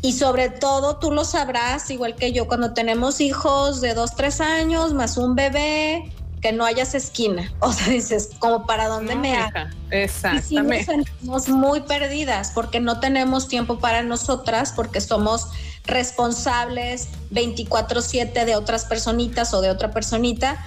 Y 0.00 0.12
sobre 0.12 0.48
todo 0.48 0.96
tú 0.96 1.10
lo 1.10 1.24
sabrás, 1.24 1.90
igual 1.90 2.14
que 2.14 2.32
yo, 2.32 2.46
cuando 2.46 2.72
tenemos 2.72 3.20
hijos 3.20 3.80
de 3.80 3.94
dos, 3.94 4.14
tres 4.14 4.40
años, 4.40 4.94
más 4.94 5.16
un 5.16 5.34
bebé, 5.34 6.12
que 6.40 6.52
no 6.52 6.64
hayas 6.64 6.94
esquina. 6.94 7.52
O 7.60 7.72
sea, 7.72 7.88
dices, 7.88 8.30
como 8.38 8.66
para 8.66 8.88
dónde 8.88 9.16
me 9.16 9.36
haga. 9.36 9.70
Exactamente. 9.90 10.44
Y 10.46 10.84
sí 10.84 10.96
nos 10.96 11.06
sentimos 11.06 11.48
muy 11.48 11.80
perdidas 11.80 12.52
porque 12.54 12.80
no 12.80 13.00
tenemos 13.00 13.48
tiempo 13.48 13.78
para 13.78 14.02
nosotras, 14.02 14.72
porque 14.74 15.00
somos 15.00 15.48
responsables 15.84 17.08
24/7 17.30 18.44
de 18.44 18.56
otras 18.56 18.84
personitas 18.84 19.52
o 19.54 19.60
de 19.60 19.70
otra 19.70 19.90
personita. 19.90 20.64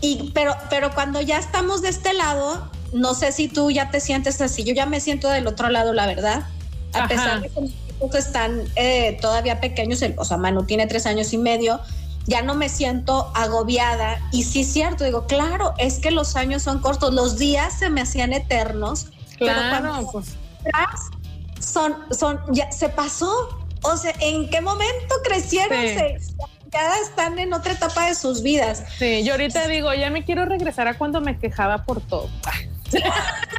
Y, 0.00 0.32
pero, 0.34 0.56
pero 0.68 0.94
cuando 0.94 1.20
ya 1.20 1.38
estamos 1.38 1.82
de 1.82 1.88
este 1.88 2.12
lado, 2.12 2.70
no 2.92 3.14
sé 3.14 3.32
si 3.32 3.48
tú 3.48 3.70
ya 3.70 3.90
te 3.90 4.00
sientes 4.00 4.40
así, 4.40 4.64
yo 4.64 4.74
ya 4.74 4.86
me 4.86 5.00
siento 5.00 5.28
del 5.28 5.46
otro 5.46 5.68
lado, 5.68 5.92
la 5.92 6.06
verdad. 6.06 6.46
A 6.92 7.06
pesar 7.06 7.40
de 7.40 7.48
que 7.48 7.70
mis 8.00 8.10
hijos 8.10 8.26
están 8.26 8.64
eh, 8.76 9.18
todavía 9.20 9.60
pequeños, 9.60 10.02
o 10.16 10.24
sea, 10.24 10.36
Manu 10.36 10.64
tiene 10.64 10.86
tres 10.86 11.06
años 11.06 11.32
y 11.32 11.38
medio, 11.38 11.80
ya 12.26 12.42
no 12.42 12.54
me 12.54 12.68
siento 12.68 13.30
agobiada. 13.34 14.20
Y 14.32 14.44
sí, 14.44 14.60
es 14.60 14.72
cierto, 14.72 15.04
digo, 15.04 15.26
claro, 15.26 15.74
es 15.78 15.98
que 15.98 16.10
los 16.10 16.36
años 16.36 16.62
son 16.62 16.80
cortos, 16.80 17.12
los 17.12 17.38
días 17.38 17.78
se 17.78 17.90
me 17.90 18.00
hacían 18.00 18.32
eternos. 18.32 19.08
Claro, 19.38 20.08
pues. 20.12 20.36
Son, 21.60 21.94
son, 22.10 22.40
ya 22.50 22.70
se 22.72 22.88
pasó. 22.88 23.30
O 23.82 23.96
sea, 23.96 24.14
¿en 24.20 24.48
qué 24.50 24.60
momento 24.60 25.14
crecieron? 25.24 25.78
ya 26.72 26.98
están 27.02 27.38
en 27.38 27.52
otra 27.52 27.72
etapa 27.72 28.06
de 28.06 28.14
sus 28.14 28.42
vidas. 28.42 28.84
Sí, 28.98 29.24
yo 29.24 29.32
ahorita 29.32 29.66
digo, 29.66 29.92
ya 29.92 30.10
me 30.10 30.24
quiero 30.24 30.44
regresar 30.44 30.86
a 30.86 30.96
cuando 30.96 31.20
me 31.20 31.38
quejaba 31.38 31.84
por 31.84 32.00
todo. 32.00 32.28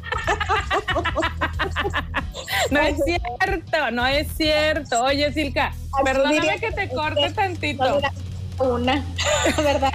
no 2.72 2.80
es 2.80 2.96
cierto, 3.04 3.90
no 3.92 4.06
es 4.06 4.28
cierto. 4.36 5.02
Oye, 5.04 5.32
Silka, 5.32 5.72
perdóname 6.04 6.58
que 6.58 6.72
te 6.72 6.88
corte 6.88 7.30
tantito 7.30 8.00
una, 8.58 9.04
¿verdad? 9.56 9.92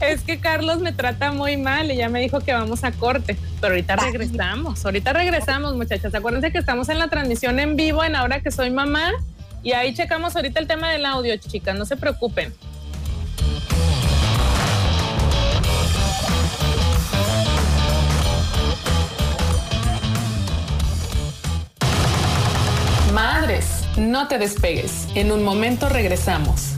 es 0.00 0.22
que 0.22 0.38
Carlos 0.40 0.80
me 0.80 0.92
trata 0.92 1.32
muy 1.32 1.56
mal 1.56 1.90
y 1.90 1.96
ya 1.96 2.08
me 2.08 2.20
dijo 2.20 2.40
que 2.40 2.52
vamos 2.52 2.84
a 2.84 2.92
corte, 2.92 3.36
pero 3.60 3.72
ahorita 3.72 3.96
regresamos, 3.96 4.84
ahorita 4.84 5.12
regresamos 5.12 5.74
muchachas. 5.74 6.14
Acuérdense 6.14 6.52
que 6.52 6.58
estamos 6.58 6.88
en 6.88 6.98
la 6.98 7.08
transmisión 7.08 7.60
en 7.60 7.76
vivo 7.76 8.04
en 8.04 8.16
Ahora 8.16 8.40
que 8.40 8.50
soy 8.50 8.70
mamá 8.70 9.12
y 9.62 9.72
ahí 9.72 9.94
checamos 9.94 10.36
ahorita 10.36 10.60
el 10.60 10.66
tema 10.66 10.90
del 10.90 11.06
audio, 11.06 11.36
chicas, 11.36 11.76
no 11.76 11.84
se 11.84 11.96
preocupen. 11.96 12.52
No 23.96 24.28
te 24.28 24.36
despegues. 24.36 25.08
En 25.14 25.32
un 25.32 25.42
momento 25.42 25.88
regresamos. 25.88 26.74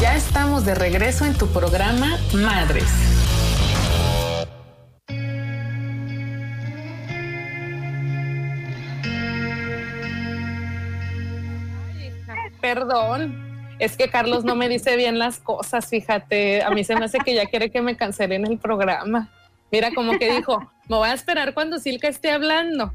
Ya 0.00 0.16
estamos 0.16 0.64
de 0.64 0.74
regreso 0.74 1.24
en 1.24 1.34
tu 1.38 1.46
programa 1.46 2.18
Madres. 2.34 2.88
Perdón, 12.60 13.76
es 13.78 13.96
que 13.96 14.10
Carlos 14.10 14.44
no 14.44 14.56
me 14.56 14.68
dice 14.68 14.96
bien 14.96 15.20
las 15.20 15.38
cosas, 15.38 15.86
fíjate, 15.86 16.62
a 16.64 16.70
mí 16.70 16.82
se 16.82 16.96
me 16.96 17.04
hace 17.04 17.18
que 17.18 17.36
ya 17.36 17.46
quiere 17.46 17.70
que 17.70 17.82
me 17.82 17.96
cancelen 17.96 18.44
el 18.48 18.58
programa. 18.58 19.30
Mira, 19.70 19.90
como 19.94 20.18
que 20.18 20.32
dijo, 20.32 20.58
me 20.88 20.96
voy 20.96 21.08
a 21.08 21.14
esperar 21.14 21.54
cuando 21.54 21.78
Silka 21.78 22.08
esté 22.08 22.30
hablando 22.30 22.92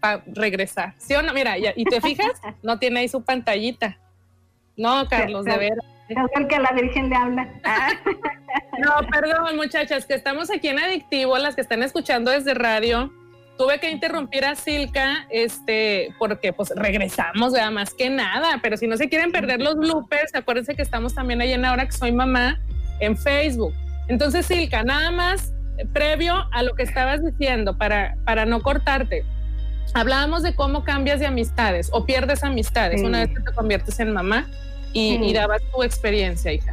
para 0.00 0.22
regresar. 0.26 0.94
¿Sí 0.98 1.14
o 1.14 1.22
no? 1.22 1.32
Mira, 1.32 1.56
y 1.58 1.84
te 1.84 2.00
fijas, 2.00 2.40
no 2.62 2.78
tiene 2.78 3.00
ahí 3.00 3.08
su 3.08 3.24
pantallita. 3.24 3.98
No, 4.76 5.08
Carlos, 5.08 5.44
de 5.44 5.56
veras. 5.56 5.84
Es 6.08 6.16
el 6.36 6.46
que 6.46 6.58
la 6.58 6.70
Virgen 6.70 7.08
le 7.08 7.16
habla. 7.16 7.48
no, 8.78 9.08
perdón, 9.10 9.56
muchachas, 9.56 10.06
que 10.06 10.14
estamos 10.14 10.50
aquí 10.50 10.68
en 10.68 10.78
Adictivo, 10.78 11.36
las 11.38 11.54
que 11.56 11.62
están 11.62 11.82
escuchando 11.82 12.30
desde 12.30 12.54
radio. 12.54 13.12
Tuve 13.58 13.80
que 13.80 13.90
interrumpir 13.90 14.44
a 14.44 14.54
Silka, 14.54 15.26
este, 15.30 16.14
porque 16.18 16.52
pues 16.52 16.70
regresamos, 16.76 17.54
vea, 17.54 17.70
más 17.70 17.94
que 17.94 18.10
nada. 18.10 18.60
Pero 18.62 18.76
si 18.76 18.86
no 18.86 18.98
se 18.98 19.08
quieren 19.08 19.32
perder 19.32 19.62
los 19.62 19.76
bloopers, 19.76 20.34
acuérdense 20.34 20.74
que 20.76 20.82
estamos 20.82 21.14
también 21.14 21.40
ahí 21.40 21.52
en 21.52 21.64
Ahora 21.64 21.86
que 21.86 21.92
soy 21.92 22.12
mamá 22.12 22.60
en 23.00 23.16
Facebook. 23.16 23.72
Entonces, 24.08 24.44
Silka, 24.46 24.82
nada 24.84 25.10
más 25.10 25.55
previo 25.92 26.34
a 26.52 26.62
lo 26.62 26.74
que 26.74 26.82
estabas 26.82 27.24
diciendo, 27.24 27.76
para, 27.76 28.16
para 28.24 28.46
no 28.46 28.60
cortarte, 28.60 29.24
hablábamos 29.94 30.42
de 30.42 30.54
cómo 30.54 30.84
cambias 30.84 31.20
de 31.20 31.26
amistades 31.26 31.90
o 31.92 32.04
pierdes 32.04 32.44
amistades 32.44 33.02
una 33.02 33.20
vez 33.20 33.28
que 33.28 33.40
te 33.40 33.52
conviertes 33.52 33.98
en 34.00 34.12
mamá 34.12 34.46
y, 34.92 35.32
dabas 35.34 35.62
tu 35.72 35.82
experiencia, 35.82 36.52
hija. 36.52 36.72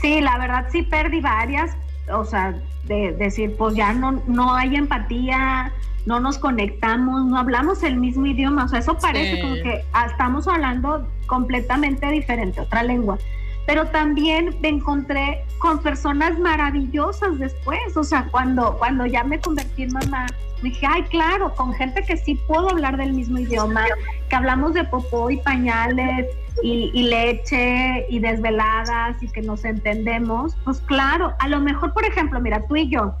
Sí, 0.00 0.20
la 0.20 0.38
verdad 0.38 0.66
sí 0.70 0.82
perdí 0.82 1.20
varias, 1.20 1.72
o 2.12 2.24
sea, 2.24 2.54
de, 2.84 3.12
decir, 3.12 3.56
pues 3.56 3.74
ya 3.74 3.92
no, 3.92 4.22
no 4.26 4.54
hay 4.54 4.76
empatía, 4.76 5.72
no 6.06 6.20
nos 6.20 6.38
conectamos, 6.38 7.24
no 7.24 7.38
hablamos 7.38 7.82
el 7.82 7.96
mismo 7.96 8.26
idioma, 8.26 8.64
o 8.64 8.68
sea, 8.68 8.78
eso 8.78 8.96
parece 8.98 9.40
como 9.40 9.54
que 9.54 9.84
estamos 10.08 10.46
hablando 10.46 11.08
completamente 11.26 12.08
diferente, 12.10 12.60
otra 12.60 12.82
lengua 12.82 13.18
pero 13.66 13.86
también 13.86 14.56
me 14.60 14.68
encontré 14.68 15.44
con 15.58 15.80
personas 15.80 16.38
maravillosas 16.38 17.38
después, 17.38 17.96
o 17.96 18.04
sea, 18.04 18.28
cuando, 18.30 18.76
cuando 18.78 19.06
ya 19.06 19.22
me 19.24 19.40
convertí 19.40 19.84
en 19.84 19.92
mamá, 19.92 20.26
dije, 20.62 20.86
ay, 20.88 21.02
claro, 21.04 21.54
con 21.54 21.72
gente 21.74 22.02
que 22.02 22.16
sí 22.16 22.38
puedo 22.46 22.70
hablar 22.70 22.96
del 22.96 23.12
mismo 23.12 23.38
idioma, 23.38 23.84
que 24.28 24.36
hablamos 24.36 24.74
de 24.74 24.84
popó 24.84 25.30
y 25.30 25.36
pañales 25.38 26.26
y, 26.62 27.02
leche 27.02 28.06
y 28.08 28.18
desveladas 28.18 29.22
y 29.22 29.28
que 29.28 29.42
nos 29.42 29.64
entendemos, 29.64 30.56
pues 30.64 30.80
claro, 30.80 31.34
a 31.38 31.48
lo 31.48 31.60
mejor, 31.60 31.92
por 31.92 32.04
ejemplo, 32.04 32.40
mira, 32.40 32.64
tú 32.66 32.76
y 32.76 32.90
yo, 32.90 33.14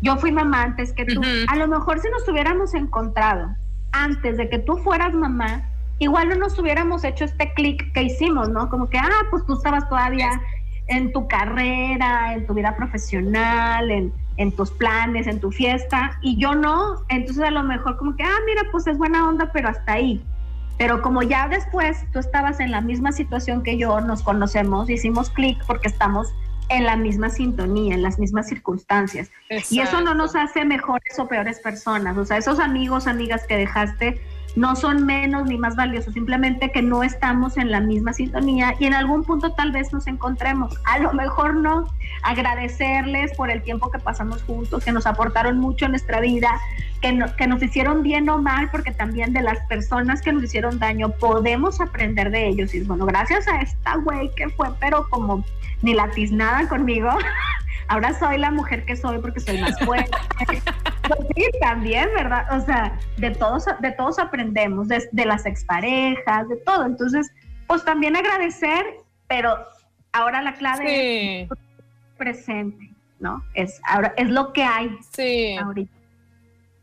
yo 0.00 0.16
fui 0.16 0.32
mamá 0.32 0.62
antes 0.62 0.92
que 0.92 1.04
tú, 1.04 1.20
a 1.48 1.56
lo 1.56 1.68
mejor 1.68 2.00
si 2.00 2.08
nos 2.10 2.28
hubiéramos 2.28 2.74
encontrado 2.74 3.54
antes 3.92 4.36
de 4.36 4.48
que 4.48 4.58
tú 4.58 4.76
fueras 4.78 5.14
mamá, 5.14 5.68
igual 6.02 6.28
no 6.28 6.34
nos 6.36 6.58
hubiéramos 6.58 7.04
hecho 7.04 7.24
este 7.24 7.52
clic 7.54 7.92
que 7.92 8.02
hicimos, 8.02 8.48
¿no? 8.48 8.68
Como 8.68 8.88
que, 8.88 8.98
ah, 8.98 9.26
pues 9.30 9.44
tú 9.46 9.54
estabas 9.54 9.88
todavía 9.88 10.40
en 10.88 11.12
tu 11.12 11.28
carrera, 11.28 12.34
en 12.34 12.46
tu 12.46 12.54
vida 12.54 12.76
profesional, 12.76 13.90
en, 13.90 14.12
en 14.36 14.52
tus 14.52 14.70
planes, 14.70 15.26
en 15.26 15.40
tu 15.40 15.50
fiesta, 15.50 16.18
y 16.20 16.36
yo 16.36 16.54
no, 16.54 16.96
entonces 17.08 17.44
a 17.44 17.50
lo 17.50 17.62
mejor 17.62 17.96
como 17.96 18.16
que, 18.16 18.24
ah, 18.24 18.38
mira, 18.46 18.62
pues 18.70 18.86
es 18.86 18.98
buena 18.98 19.28
onda, 19.28 19.50
pero 19.52 19.68
hasta 19.68 19.92
ahí. 19.92 20.22
Pero 20.78 21.02
como 21.02 21.22
ya 21.22 21.48
después 21.48 22.04
tú 22.12 22.18
estabas 22.18 22.58
en 22.58 22.70
la 22.70 22.80
misma 22.80 23.12
situación 23.12 23.62
que 23.62 23.76
yo, 23.78 24.00
nos 24.00 24.22
conocemos, 24.22 24.90
hicimos 24.90 25.30
clic 25.30 25.62
porque 25.66 25.88
estamos 25.88 26.32
en 26.68 26.84
la 26.84 26.96
misma 26.96 27.28
sintonía, 27.28 27.94
en 27.94 28.02
las 28.02 28.18
mismas 28.18 28.48
circunstancias. 28.48 29.30
Y 29.70 29.80
eso 29.80 30.00
no 30.00 30.14
nos 30.14 30.34
hace 30.34 30.64
mejores 30.64 31.18
o 31.18 31.28
peores 31.28 31.60
personas. 31.60 32.16
O 32.16 32.24
sea, 32.24 32.38
esos 32.38 32.58
amigos, 32.58 33.06
amigas 33.06 33.46
que 33.46 33.56
dejaste, 33.56 34.20
no 34.56 34.76
son 34.76 35.06
menos 35.06 35.46
ni 35.46 35.56
más 35.56 35.76
valiosos, 35.76 36.14
simplemente 36.14 36.70
que 36.70 36.82
no 36.82 37.02
estamos 37.02 37.56
en 37.56 37.70
la 37.70 37.80
misma 37.80 38.12
sintonía 38.12 38.74
y 38.78 38.86
en 38.86 38.94
algún 38.94 39.24
punto 39.24 39.52
tal 39.52 39.72
vez 39.72 39.92
nos 39.92 40.06
encontremos. 40.06 40.78
A 40.84 40.98
lo 40.98 41.12
mejor 41.12 41.54
no. 41.54 41.88
Agradecerles 42.22 43.34
por 43.36 43.50
el 43.50 43.62
tiempo 43.62 43.90
que 43.90 43.98
pasamos 43.98 44.42
juntos, 44.42 44.84
que 44.84 44.92
nos 44.92 45.06
aportaron 45.06 45.58
mucho 45.58 45.86
en 45.86 45.92
nuestra 45.92 46.20
vida, 46.20 46.60
que, 47.00 47.18
que 47.36 47.46
nos 47.46 47.62
hicieron 47.62 48.02
bien 48.02 48.28
o 48.28 48.38
mal, 48.38 48.70
porque 48.70 48.92
también 48.92 49.32
de 49.32 49.42
las 49.42 49.58
personas 49.66 50.22
que 50.22 50.32
nos 50.32 50.44
hicieron 50.44 50.78
daño 50.78 51.10
podemos 51.10 51.80
aprender 51.80 52.30
de 52.30 52.48
ellos. 52.48 52.74
Y 52.74 52.80
bueno, 52.82 53.06
gracias 53.06 53.48
a 53.48 53.60
esta 53.60 53.96
güey 53.96 54.30
que 54.36 54.48
fue, 54.50 54.68
pero 54.78 55.08
como 55.10 55.44
ni 55.82 55.94
la 55.94 56.08
tiznada 56.10 56.68
conmigo. 56.68 57.10
ahora 57.88 58.18
soy 58.18 58.38
la 58.38 58.50
mujer 58.50 58.84
que 58.84 58.96
soy 58.96 59.18
porque 59.18 59.40
soy 59.40 59.60
más 59.60 59.78
fuerte. 59.84 60.16
Pues 61.08 61.20
sí, 61.34 61.44
también, 61.60 62.08
¿verdad? 62.14 62.46
O 62.56 62.64
sea, 62.64 62.98
de 63.16 63.30
todos, 63.30 63.66
de 63.80 63.92
todos 63.92 64.18
aprendemos, 64.18 64.88
de, 64.88 65.24
las 65.24 65.46
exparejas, 65.46 66.48
de 66.48 66.56
todo. 66.56 66.86
Entonces, 66.86 67.30
pues 67.66 67.84
también 67.84 68.16
agradecer, 68.16 68.84
pero 69.26 69.58
ahora 70.12 70.42
la 70.42 70.54
clave 70.54 71.42
es 71.42 71.48
presente, 72.16 72.90
¿no? 73.18 73.42
Es, 73.54 73.80
ahora, 73.84 74.14
es 74.16 74.28
lo 74.28 74.52
que 74.52 74.62
hay 74.62 74.90
sí. 75.14 75.56
ahorita. 75.56 75.92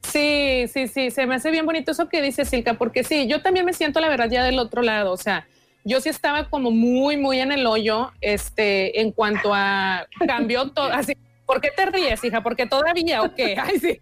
Sí, 0.02 0.66
sí, 0.68 0.88
sí, 0.88 1.12
se 1.12 1.28
me 1.28 1.36
hace 1.36 1.52
bien 1.52 1.66
bonito 1.66 1.92
eso 1.92 2.10
que 2.10 2.22
dice 2.22 2.46
Silka, 2.46 2.74
porque 2.74 3.04
sí, 3.04 3.28
yo 3.28 3.42
también 3.42 3.66
me 3.66 3.74
siento 3.74 4.00
la 4.00 4.10
verdad 4.10 4.30
ya 4.30 4.44
del 4.44 4.58
otro 4.58 4.82
lado, 4.82 5.12
o 5.12 5.18
sea, 5.18 5.46
yo 5.84 6.02
sí 6.02 6.10
estaba 6.10 6.50
como 6.50 6.72
muy, 6.72 7.18
muy 7.18 7.40
en 7.40 7.52
el 7.52 7.66
hoyo, 7.68 8.12
este, 8.22 9.02
en 9.02 9.12
cuanto 9.12 9.54
a 9.54 10.08
cambió 10.26 10.72
todo, 10.72 10.92
así, 10.92 11.14
¿por 11.50 11.60
qué 11.62 11.72
te 11.72 11.84
ríes, 11.88 12.24
hija? 12.24 12.44
¿Porque 12.44 12.68
todavía 12.68 13.24
o 13.24 13.34
qué? 13.34 13.56
Ay, 13.60 13.80
sí. 13.80 14.00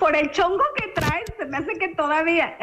Por 0.00 0.16
el 0.16 0.28
chongo 0.32 0.64
que 0.74 0.88
traes, 0.88 1.32
se 1.38 1.44
me 1.46 1.58
hace 1.58 1.72
que 1.74 1.94
todavía. 1.94 2.56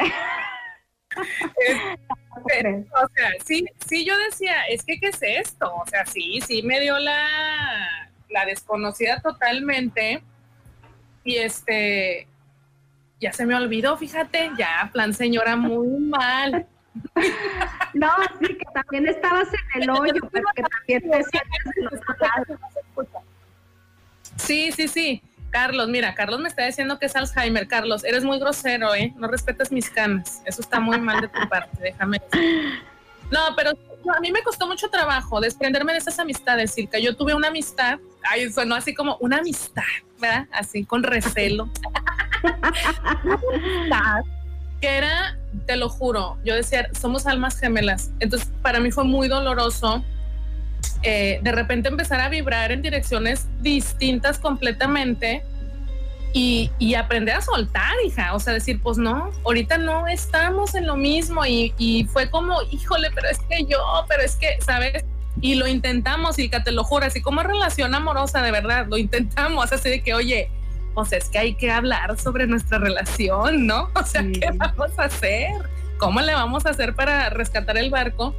crees? 2.44 2.86
O 2.92 3.08
sea, 3.14 3.30
sí, 3.42 3.64
sí, 3.86 4.04
yo 4.04 4.18
decía, 4.18 4.66
es 4.68 4.84
que, 4.84 5.00
¿qué 5.00 5.08
es 5.08 5.22
esto? 5.22 5.74
O 5.76 5.86
sea, 5.86 6.04
sí, 6.04 6.42
sí 6.46 6.62
me 6.62 6.78
dio 6.78 6.98
la, 6.98 7.26
la 8.28 8.44
desconocida 8.44 9.22
totalmente. 9.22 10.22
Y 11.24 11.36
este, 11.36 12.28
ya 13.18 13.32
se 13.32 13.46
me 13.46 13.54
olvidó, 13.54 13.96
fíjate, 13.96 14.50
ya, 14.58 14.90
plan 14.92 15.14
señora, 15.14 15.56
muy 15.56 15.88
mal. 16.00 16.66
No, 17.94 18.10
sí, 18.40 18.54
que 18.56 18.64
también 18.74 19.08
estabas 19.08 19.48
en 19.48 19.82
el 19.82 19.90
hoyo, 19.90 20.20
pero 20.30 20.44
que 20.54 20.62
también 20.62 21.10
te 21.10 21.24
Sí, 24.36 24.72
sí, 24.72 24.88
sí. 24.88 25.22
Carlos, 25.50 25.88
mira, 25.88 26.14
Carlos 26.14 26.40
me 26.40 26.48
está 26.48 26.66
diciendo 26.66 26.98
que 26.98 27.06
es 27.06 27.16
Alzheimer. 27.16 27.66
Carlos, 27.66 28.04
eres 28.04 28.24
muy 28.24 28.38
grosero, 28.38 28.94
¿eh? 28.94 29.12
No 29.16 29.28
respetas 29.28 29.72
mis 29.72 29.88
canas. 29.90 30.42
Eso 30.44 30.60
está 30.60 30.78
muy 30.78 31.00
mal 31.00 31.20
de 31.20 31.28
tu 31.28 31.48
parte, 31.48 31.82
déjame. 31.82 32.20
No, 33.30 33.40
pero 33.56 33.70
a 33.70 34.20
mí 34.20 34.30
me 34.32 34.42
costó 34.42 34.66
mucho 34.66 34.88
trabajo 34.88 35.40
desprenderme 35.40 35.92
de 35.92 35.98
esas 35.98 36.18
amistades, 36.18 36.72
Silka. 36.72 36.98
Yo 36.98 37.16
tuve 37.16 37.34
una 37.34 37.48
amistad, 37.48 37.98
ay, 38.30 38.50
sonó 38.50 38.74
así 38.74 38.94
como 38.94 39.16
una 39.20 39.38
amistad, 39.38 39.82
¿verdad? 40.18 40.46
Así, 40.52 40.84
con 40.84 41.02
recelo. 41.02 41.68
que 44.80 44.96
era, 44.96 45.36
te 45.66 45.76
lo 45.76 45.88
juro, 45.88 46.38
yo 46.44 46.54
decía, 46.54 46.88
somos 46.98 47.26
almas 47.26 47.58
gemelas. 47.58 48.10
Entonces, 48.20 48.48
para 48.62 48.80
mí 48.80 48.90
fue 48.90 49.04
muy 49.04 49.28
doloroso 49.28 50.04
eh, 51.02 51.38
de 51.42 51.52
repente 51.52 51.88
empezar 51.88 52.20
a 52.20 52.28
vibrar 52.28 52.72
en 52.72 52.82
direcciones 52.82 53.46
distintas 53.60 54.38
completamente 54.38 55.44
y, 56.34 56.94
aprender 56.94 57.36
a 57.36 57.40
soltar, 57.40 57.94
hija. 58.04 58.34
O 58.34 58.40
sea, 58.40 58.52
decir, 58.52 58.80
pues 58.82 58.98
no, 58.98 59.30
ahorita 59.44 59.78
no 59.78 60.06
estamos 60.06 60.74
en 60.74 60.86
lo 60.86 60.96
mismo. 60.96 61.44
Y, 61.46 61.74
y, 61.78 62.04
fue 62.04 62.30
como, 62.30 62.62
híjole, 62.70 63.10
pero 63.14 63.28
es 63.28 63.38
que 63.48 63.64
yo, 63.64 63.78
pero 64.08 64.22
es 64.22 64.36
que, 64.36 64.58
¿sabes? 64.64 65.04
Y 65.40 65.54
lo 65.54 65.66
intentamos, 65.66 66.38
y 66.38 66.48
que 66.48 66.60
te 66.60 66.72
lo 66.72 66.84
juro, 66.84 67.06
así 67.06 67.22
como 67.22 67.42
relación 67.42 67.94
amorosa, 67.94 68.42
de 68.42 68.50
verdad, 68.50 68.86
lo 68.88 68.98
intentamos, 68.98 69.72
así 69.72 69.88
de 69.88 70.02
que, 70.02 70.14
oye, 70.14 70.50
pues 70.98 71.12
es 71.12 71.28
que 71.28 71.38
hay 71.38 71.54
que 71.54 71.70
hablar 71.70 72.18
sobre 72.18 72.48
nuestra 72.48 72.78
relación, 72.78 73.68
¿no? 73.68 73.88
O 73.94 74.04
sea, 74.04 74.22
¿qué 74.22 74.50
vamos 74.52 74.98
a 74.98 75.04
hacer? 75.04 75.52
¿Cómo 75.96 76.20
le 76.20 76.34
vamos 76.34 76.66
a 76.66 76.70
hacer 76.70 76.96
para 76.96 77.30
rescatar 77.30 77.78
el 77.78 77.88
barco? 77.88 78.34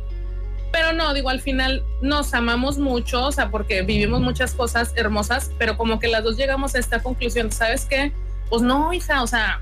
Pero 0.69 0.91
no, 0.91 1.13
digo, 1.13 1.29
al 1.29 1.39
final 1.39 1.85
nos 2.01 2.33
amamos 2.33 2.77
mucho, 2.77 3.27
o 3.27 3.31
sea, 3.31 3.49
porque 3.49 3.81
vivimos 3.83 4.19
muchas 4.19 4.53
cosas 4.53 4.91
hermosas, 4.97 5.51
pero 5.57 5.77
como 5.77 5.99
que 5.99 6.09
las 6.09 6.21
dos 6.21 6.35
llegamos 6.35 6.75
a 6.75 6.79
esta 6.79 7.01
conclusión, 7.01 7.49
¿sabes 7.49 7.85
qué? 7.85 8.11
Pues 8.49 8.61
no, 8.61 8.91
hija, 8.91 9.23
o 9.23 9.27
sea, 9.27 9.61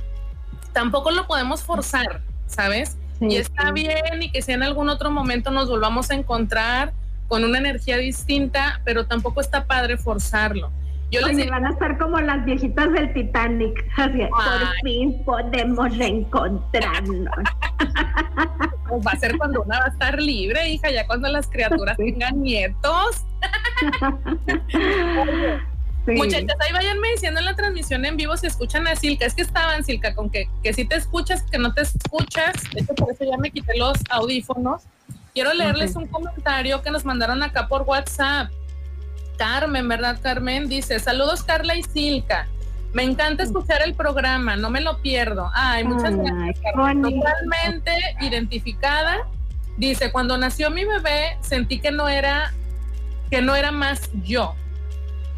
tampoco 0.74 1.12
lo 1.12 1.28
podemos 1.28 1.62
forzar, 1.62 2.24
¿sabes? 2.48 2.98
y 3.22 3.36
está 3.36 3.72
bien 3.72 4.22
y 4.22 4.32
que 4.32 4.42
si 4.42 4.54
en 4.54 4.64
algún 4.64 4.90
otro 4.90 5.12
momento 5.12 5.52
nos 5.52 5.70
volvamos 5.70 6.10
a 6.10 6.16
encontrar 6.16 6.94
con 7.28 7.44
una 7.44 7.60
energía 7.60 7.98
distinta, 7.98 8.82
pero 8.86 9.06
tampoco 9.06 9.42
está 9.42 9.66
padre 9.66 9.98
forzarlo. 9.98 10.72
Yo 11.10 11.22
les 11.22 11.50
van 11.50 11.65
a 11.65 11.70
estar 11.70 11.98
como 11.98 12.20
las 12.20 12.43
viejitas 12.43 12.91
del 12.91 13.13
Titanic, 13.13 13.86
así, 13.96 14.20
por 14.30 14.82
fin 14.84 15.24
podemos 15.24 15.98
reencontrarnos. 15.98 17.36
Pues 18.88 19.06
va 19.06 19.12
a 19.12 19.17
ser 19.17 19.38
cuando 19.38 19.63
una 19.63 19.80
va 19.80 19.86
a 19.86 19.89
estar 19.89 20.17
libre, 20.22 20.70
hija, 20.70 20.89
ya 20.89 21.06
cuando 21.06 21.28
las 21.28 21.48
criaturas 21.50 21.98
tengan 21.98 22.41
nietos. 22.41 23.26
Muchachas, 26.08 26.56
ahí 26.62 26.72
vayanme 26.72 27.10
diciendo 27.12 27.41
en 27.41 27.46
la 27.46 27.56
transmisión 27.56 28.06
en 28.06 28.15
vivo 28.15 28.38
si 28.38 28.48
escuchan 28.48 28.88
a 28.88 28.96
Silka. 28.96 29.26
Es 29.26 29.34
que 29.34 29.41
estaban, 29.41 29.84
Silka, 29.84 30.15
con 30.15 30.30
que, 30.30 30.48
que 30.63 30.72
si 30.72 30.86
te 30.86 30.96
escuchas, 30.96 31.43
que 31.43 31.58
no 31.58 31.74
te 31.74 31.82
escuchas. 31.82 32.54
De 32.74 32.80
hecho, 32.80 32.96
por 32.96 33.12
eso 33.12 33.26
ya 33.26 33.38
me 33.38 33.52
quité 33.52 33.78
los 33.78 33.98
audífonos. 34.10 34.84
Quiero 35.34 35.54
leerles 35.54 35.96
un 35.96 36.08
comentario 36.08 36.82
que 36.82 36.91
nos 36.91 37.04
mandaron 37.04 37.43
acá 37.43 37.67
por 37.67 37.82
WhatsApp. 37.82 38.50
Carmen, 39.38 39.88
¿verdad, 39.88 40.19
Carmen? 40.21 40.67
Dice, 40.67 41.00
saludos 41.00 41.43
Carla 41.43 41.76
y 41.76 41.84
Silka. 41.84 42.47
Me 42.93 43.04
encanta 43.04 43.43
escuchar 43.43 43.82
el 43.84 43.93
programa, 43.93 44.56
no 44.56 44.69
me 44.69 44.82
lo 44.82 45.00
pierdo. 45.02 45.52
Ay, 45.54 45.84
muchas 45.84 46.15
gracias. 46.15 46.62
Totalmente 46.63 47.91
identificada. 48.21 49.28
Dice, 49.78 50.12
cuando 50.12 50.38
nació 50.38 50.71
mi 50.71 50.86
bebé 50.86 51.38
sentí 51.41 51.80
que 51.80 51.91
no 51.91 52.10
era 52.10 52.54
que 53.30 53.41
no 53.41 53.56
era 53.56 53.71
más 53.71 54.10
yo. 54.23 54.56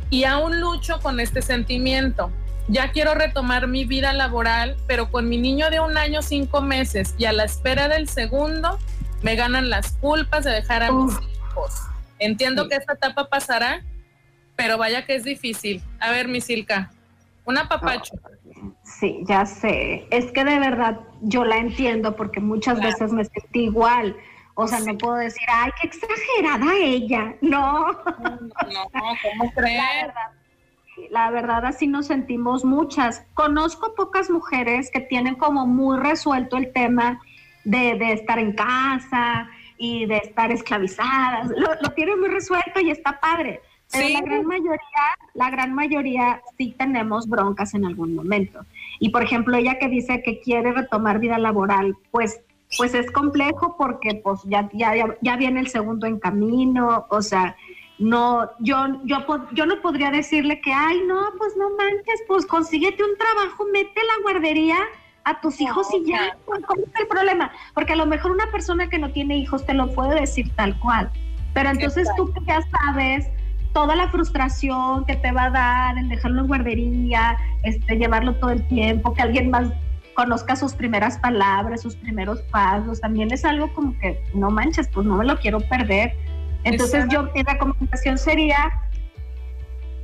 Y 0.09 0.23
aún 0.23 0.59
lucho 0.59 0.99
con 1.01 1.19
este 1.19 1.41
sentimiento. 1.41 2.31
Ya 2.67 2.91
quiero 2.91 3.15
retomar 3.15 3.67
mi 3.67 3.83
vida 3.83 4.13
laboral, 4.13 4.77
pero 4.85 5.09
con 5.09 5.27
mi 5.27 5.37
niño 5.37 5.71
de 5.71 5.79
un 5.79 5.97
año 5.97 6.21
cinco 6.21 6.61
meses 6.61 7.15
y 7.17 7.25
a 7.25 7.33
la 7.33 7.43
espera 7.43 7.87
del 7.87 8.07
segundo, 8.07 8.77
me 9.23 9.35
ganan 9.35 9.71
las 9.71 9.93
culpas 9.93 10.45
de 10.45 10.51
dejar 10.51 10.83
a 10.83 10.91
mis 10.91 11.13
hijos. 11.13 11.73
Entiendo 12.19 12.67
que 12.67 12.75
esta 12.75 12.93
etapa 12.93 13.29
pasará, 13.29 13.81
pero 14.55 14.77
vaya 14.77 15.05
que 15.05 15.15
es 15.15 15.23
difícil. 15.23 15.81
A 15.99 16.11
ver, 16.11 16.27
mi 16.27 16.41
Silka, 16.41 16.91
una 17.45 17.67
papacho. 17.67 18.13
Sí, 18.83 19.23
ya 19.25 19.45
sé. 19.45 20.05
Es 20.11 20.31
que 20.31 20.43
de 20.43 20.59
verdad 20.59 20.99
yo 21.21 21.45
la 21.45 21.57
entiendo 21.57 22.15
porque 22.15 22.41
muchas 22.41 22.79
veces 22.81 23.13
me 23.13 23.23
sentí 23.23 23.63
igual. 23.63 24.15
O 24.55 24.67
sea, 24.67 24.79
no 24.81 24.97
puedo 24.97 25.15
decir, 25.15 25.47
ay, 25.49 25.71
qué 25.79 25.87
exagerada 25.87 26.75
ella. 26.75 27.35
No. 27.41 27.91
No, 27.91 28.89
¿cómo 29.23 29.51
crees? 29.55 29.77
La 29.77 30.05
verdad, 30.05 30.31
la 31.09 31.31
verdad, 31.31 31.65
así 31.65 31.87
nos 31.87 32.07
sentimos 32.07 32.65
muchas. 32.65 33.25
Conozco 33.33 33.95
pocas 33.95 34.29
mujeres 34.29 34.91
que 34.91 34.99
tienen 34.99 35.35
como 35.35 35.65
muy 35.65 35.97
resuelto 35.97 36.57
el 36.57 36.73
tema 36.73 37.21
de, 37.63 37.95
de 37.95 38.11
estar 38.11 38.37
en 38.39 38.51
casa 38.53 39.49
y 39.79 40.05
de 40.05 40.17
estar 40.17 40.51
esclavizadas. 40.51 41.49
Lo, 41.49 41.69
lo 41.81 41.89
tienen 41.95 42.19
muy 42.19 42.29
resuelto 42.29 42.79
y 42.79 42.91
está 42.91 43.19
padre 43.19 43.61
pero 43.91 44.09
la 44.09 44.21
gran 44.21 44.45
mayoría, 44.45 44.79
la 45.33 45.49
gran 45.49 45.73
mayoría 45.73 46.41
sí 46.57 46.75
tenemos 46.77 47.27
broncas 47.27 47.73
en 47.73 47.85
algún 47.85 48.13
momento. 48.13 48.65
Y 48.99 49.09
por 49.09 49.23
ejemplo, 49.23 49.57
ella 49.57 49.79
que 49.79 49.87
dice 49.87 50.21
que 50.21 50.39
quiere 50.41 50.71
retomar 50.71 51.19
vida 51.19 51.37
laboral, 51.39 51.97
pues 52.11 52.41
pues 52.77 52.93
es 52.93 53.09
complejo 53.09 53.75
porque 53.79 54.21
pues 54.23 54.41
ya, 54.43 54.69
ya, 54.73 54.93
ya 55.21 55.37
viene 55.37 55.59
el 55.59 55.69
segundo 55.69 56.05
en 56.05 56.19
camino, 56.19 57.07
o 57.09 57.21
sea, 57.23 57.55
no, 57.97 58.47
yo, 58.59 59.01
yo, 59.05 59.25
yo 59.53 59.65
no 59.65 59.81
podría 59.81 60.11
decirle 60.11 60.61
que, 60.61 60.71
ay, 60.71 61.01
no, 61.07 61.19
pues 61.39 61.57
no 61.57 61.71
manches, 61.71 62.21
pues 62.27 62.45
consíguete 62.45 63.03
un 63.03 63.17
trabajo, 63.17 63.65
mete 63.73 63.99
la 64.05 64.21
guardería 64.21 64.77
a 65.29 65.41
tus 65.41 65.61
hijos 65.61 65.87
y 65.93 66.09
ya, 66.09 66.37
¿cuál 66.45 66.61
es 66.79 66.99
el 66.99 67.07
problema? 67.07 67.51
Porque 67.73 67.93
a 67.93 67.95
lo 67.95 68.05
mejor 68.05 68.31
una 68.31 68.49
persona 68.51 68.89
que 68.89 68.97
no 68.97 69.11
tiene 69.11 69.37
hijos 69.37 69.65
te 69.65 69.73
lo 69.73 69.91
puede 69.93 70.19
decir 70.19 70.51
tal 70.55 70.77
cual, 70.79 71.11
pero 71.53 71.69
entonces 71.69 72.07
tú 72.17 72.31
que 72.33 72.41
ya 72.45 72.59
sabes 72.61 73.27
toda 73.73 73.95
la 73.95 74.09
frustración 74.09 75.05
que 75.05 75.15
te 75.15 75.31
va 75.31 75.45
a 75.45 75.49
dar 75.51 75.97
el 75.97 76.09
dejarlo 76.09 76.41
en 76.41 76.47
guardería, 76.47 77.37
este, 77.63 77.97
llevarlo 77.97 78.35
todo 78.35 78.51
el 78.51 78.67
tiempo, 78.67 79.13
que 79.13 79.21
alguien 79.21 79.51
más 79.51 79.69
conozca 80.15 80.55
sus 80.55 80.73
primeras 80.73 81.17
palabras, 81.19 81.81
sus 81.81 81.95
primeros 81.95 82.41
pasos, 82.43 82.99
también 82.99 83.31
es 83.31 83.45
algo 83.45 83.71
como 83.73 83.97
que 83.99 84.21
no 84.33 84.49
manches, 84.49 84.87
pues 84.89 85.05
no 85.05 85.17
me 85.17 85.25
lo 85.25 85.37
quiero 85.37 85.59
perder. 85.59 86.13
Entonces 86.63 87.05
yo, 87.09 87.29
mi 87.33 87.43
recomendación 87.43 88.17
sería, 88.17 88.71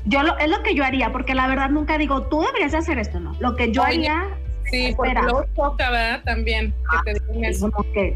yo 0.05 0.23
lo, 0.23 0.37
es 0.37 0.49
lo 0.49 0.63
que 0.63 0.73
yo 0.73 0.85
haría, 0.85 1.11
porque 1.11 1.35
la 1.35 1.47
verdad 1.47 1.69
nunca 1.69 1.97
digo, 1.97 2.27
tú 2.27 2.41
deberías 2.41 2.73
hacer 2.73 2.97
esto, 2.97 3.19
¿no? 3.19 3.33
Lo 3.39 3.55
que 3.55 3.71
yo 3.71 3.83
haría 3.83 4.25
Sí, 4.71 4.93
porque 4.95 5.13
luego 5.13 5.45
toca, 5.55 5.89
¿verdad? 5.91 6.23
También 6.25 6.73
que 7.05 7.13
te 7.13 7.19
digan 7.33 7.45
eso. 7.45 7.69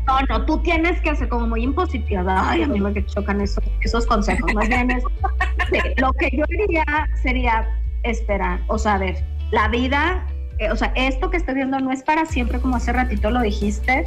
no, 0.08 0.20
no, 0.30 0.46
tú 0.46 0.60
tienes 0.62 1.00
que 1.02 1.12
hacer 1.12 1.30
como 1.30 1.48
muy 1.48 1.64
impositiva. 1.64 2.50
Ay, 2.50 2.64
a 2.64 2.68
mí 2.68 2.80
me 2.80 3.06
chocan 3.06 3.42
esos, 3.42 3.64
esos 3.82 4.06
consejos. 4.06 4.54
Más 4.54 4.68
bien 4.68 4.92
es, 4.92 5.04
lo 5.98 6.12
que 6.14 6.30
yo 6.32 6.46
diría 6.50 7.08
sería 7.22 7.68
esperar, 8.04 8.62
o 8.68 8.78
sea, 8.78 8.98
ver, 8.98 9.24
la 9.52 9.68
vida, 9.68 10.26
eh, 10.58 10.72
o 10.72 10.76
sea, 10.76 10.92
esto 10.96 11.30
que 11.30 11.38
estoy 11.38 11.56
viendo 11.56 11.80
no 11.80 11.92
es 11.92 12.04
para 12.04 12.26
siempre, 12.26 12.60
como 12.60 12.76
hace 12.76 12.94
ratito 12.94 13.30
lo 13.30 13.42
dijiste. 13.42 14.06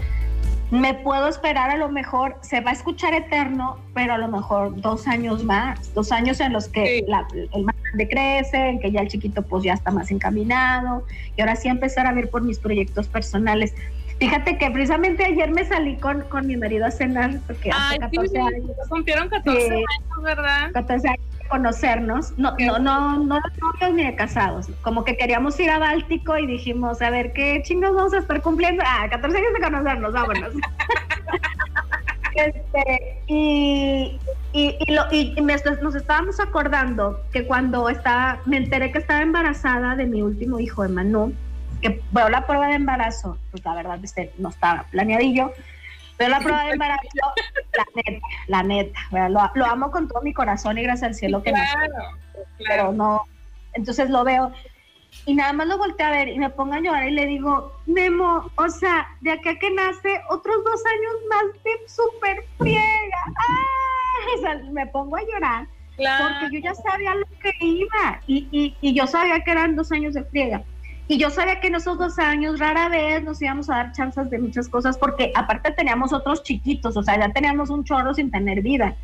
Me 0.73 0.95
puedo 0.95 1.29
esperar, 1.29 1.69
a 1.69 1.77
lo 1.77 1.91
mejor 1.91 2.39
se 2.41 2.63
va 2.63 2.71
a 2.71 2.73
escuchar 2.73 3.13
eterno, 3.13 3.77
pero 3.93 4.15
a 4.15 4.19
lo 4.19 4.27
mejor 4.29 4.81
dos 4.81 5.07
años 5.07 5.45
más, 5.45 5.93
dos 5.93 6.11
años 6.11 6.41
en 6.41 6.55
los 6.55 6.67
que 6.67 7.05
la, 7.07 7.29
el 7.35 7.67
de 7.93 8.09
crece, 8.09 8.79
que 8.81 8.91
ya 8.91 9.03
el 9.03 9.09
chiquito 9.09 9.43
pues 9.43 9.65
ya 9.65 9.75
está 9.75 9.91
más 9.91 10.11
encaminado 10.11 11.05
y 11.37 11.43
ahora 11.43 11.57
sí 11.57 11.69
empezar 11.69 12.07
a 12.07 12.15
ver 12.15 12.31
por 12.31 12.41
mis 12.41 12.59
proyectos 12.59 13.07
personales. 13.07 13.75
Fíjate 14.19 14.57
que 14.59 14.71
precisamente 14.71 15.25
ayer 15.25 15.51
me 15.51 15.65
salí 15.65 15.97
con, 15.97 16.23
con 16.23 16.47
mi 16.47 16.57
marido 16.57 16.87
a 16.87 16.91
cenar 16.91 17.39
porque 17.47 17.71
hace 17.71 17.99
14 17.99 18.39
años. 18.39 18.71
Cumplieron 18.89 19.29
14 19.29 19.71
años, 19.73 20.23
¿verdad? 20.23 20.71
14 20.73 21.09
años 21.09 21.39
de 21.39 21.49
conocernos, 21.49 22.39
no, 22.39 22.55
no, 22.59 22.79
no, 22.79 23.19
no, 23.19 23.41
no 23.81 23.93
ni 23.93 24.05
de 24.05 24.15
casados, 24.15 24.71
como 24.83 25.05
que 25.05 25.17
queríamos 25.17 25.59
ir 25.61 25.71
a 25.71 25.79
Báltico 25.79 26.39
y 26.39 26.47
dijimos, 26.47 27.03
a 27.03 27.11
ver, 27.11 27.33
¿qué 27.33 27.63
chingos 27.65 27.95
vamos 27.95 28.15
a 28.15 28.19
estar 28.19 28.41
cumpliendo? 28.41 28.83
Ah, 28.87 29.07
14 29.11 29.37
años 29.37 29.53
de 29.55 29.61
conocernos, 29.61 30.13
vámonos. 30.13 30.53
Este, 32.35 33.23
y, 33.27 34.19
y, 34.55 34.91
lo, 34.91 35.03
y 35.13 35.35
nos 35.83 35.95
estábamos 35.95 36.41
acordando 36.41 37.21
que 37.31 37.47
cuando 37.47 37.91
estaba, 37.91 38.41
me 38.47 38.57
enteré 38.57 38.91
que 38.91 38.99
estaba 38.99 39.21
embarazada 39.21 39.97
de 39.97 40.07
mi 40.07 40.23
último 40.23 40.59
hijo, 40.59 40.83
Emanu, 40.83 41.35
que 41.83 42.01
veo 42.13 42.29
la 42.29 42.47
prueba 42.47 42.69
de 42.69 42.75
embarazo, 42.75 43.37
pues 43.51 43.65
la 43.65 43.75
verdad 43.75 43.99
este, 44.03 44.33
no 44.39 44.49
estaba 44.49 44.85
planeadillo, 44.85 45.53
Pero 46.17 46.31
la 46.31 46.41
prueba 46.41 46.65
de 46.65 46.73
embarazo, 46.73 47.03
la 47.77 47.85
neta, 47.95 48.27
la 48.47 48.63
neta, 48.63 49.29
lo, 49.29 49.51
lo, 49.55 49.67
amo 49.67 49.91
con 49.91 50.09
todo 50.09 50.23
mi 50.23 50.33
corazón 50.33 50.79
y 50.79 50.83
gracias 50.83 51.09
al 51.09 51.15
cielo 51.15 51.43
que 51.43 51.53
claro, 51.53 51.95
Pero 52.67 52.93
no, 52.93 53.23
entonces 53.75 54.09
lo 54.09 54.25
veo 54.25 54.53
y 55.27 55.35
nada 55.35 55.53
más 55.53 55.67
lo 55.69 55.79
volteé 55.79 56.07
a 56.07 56.11
ver 56.11 56.29
y 56.29 56.39
me 56.39 56.51
pongo 56.51 56.75
a 56.75 56.81
llorar 56.81 57.09
y 57.09 57.13
le 57.13 57.27
digo, 57.27 57.73
Memo, 57.87 58.51
o 58.57 58.69
sea, 58.69 59.09
de 59.21 59.33
acá 59.33 59.59
que 59.59 59.71
nace, 59.71 60.21
otros 60.31 60.65
dos 60.65 60.83
años 60.87 61.15
más 61.29 61.63
de 61.63 61.89
súper 61.89 62.45
friega. 62.59 63.25
¡Ah! 63.27 64.37
O 64.37 64.41
sea, 64.41 64.55
me 64.73 64.87
pongo 64.87 65.17
a 65.17 65.23
llorar. 65.23 65.67
Porque 65.97 66.57
yo 66.57 66.61
ya 66.61 66.75
sabía 66.75 67.15
lo 67.15 67.27
que 67.41 67.53
iba 67.61 68.21
y, 68.27 68.49
y, 68.51 68.77
y, 68.81 68.95
yo 68.95 69.07
sabía 69.07 69.45
que 69.45 69.51
eran 69.51 69.77
dos 69.77 69.93
años 69.93 70.15
de 70.15 70.25
friega. 70.25 70.65
Y 71.09 71.19
yo 71.19 71.31
sabía 71.31 71.61
que 71.61 71.67
en 71.67 71.75
esos 71.75 71.99
dos 71.99 72.19
años 72.19 72.59
rara 72.59 72.89
vez 72.89 73.23
nos 73.23 73.43
íbamos 73.43 73.69
a 73.69 73.77
dar 73.77 73.93
chances 73.93 74.31
de 74.31 74.39
muchas 74.39 74.69
cosas 74.69 74.97
porque 74.97 75.33
aparte 75.35 75.73
teníamos 75.73 76.13
otros 76.13 76.43
chiquitos, 76.43 76.97
o 76.97 77.03
sea, 77.03 77.19
ya 77.19 77.33
teníamos 77.33 77.71
un 77.71 77.85
chorro 77.85 78.15
sin 78.15 78.31
tener 78.31 78.63
vida. 78.63 78.97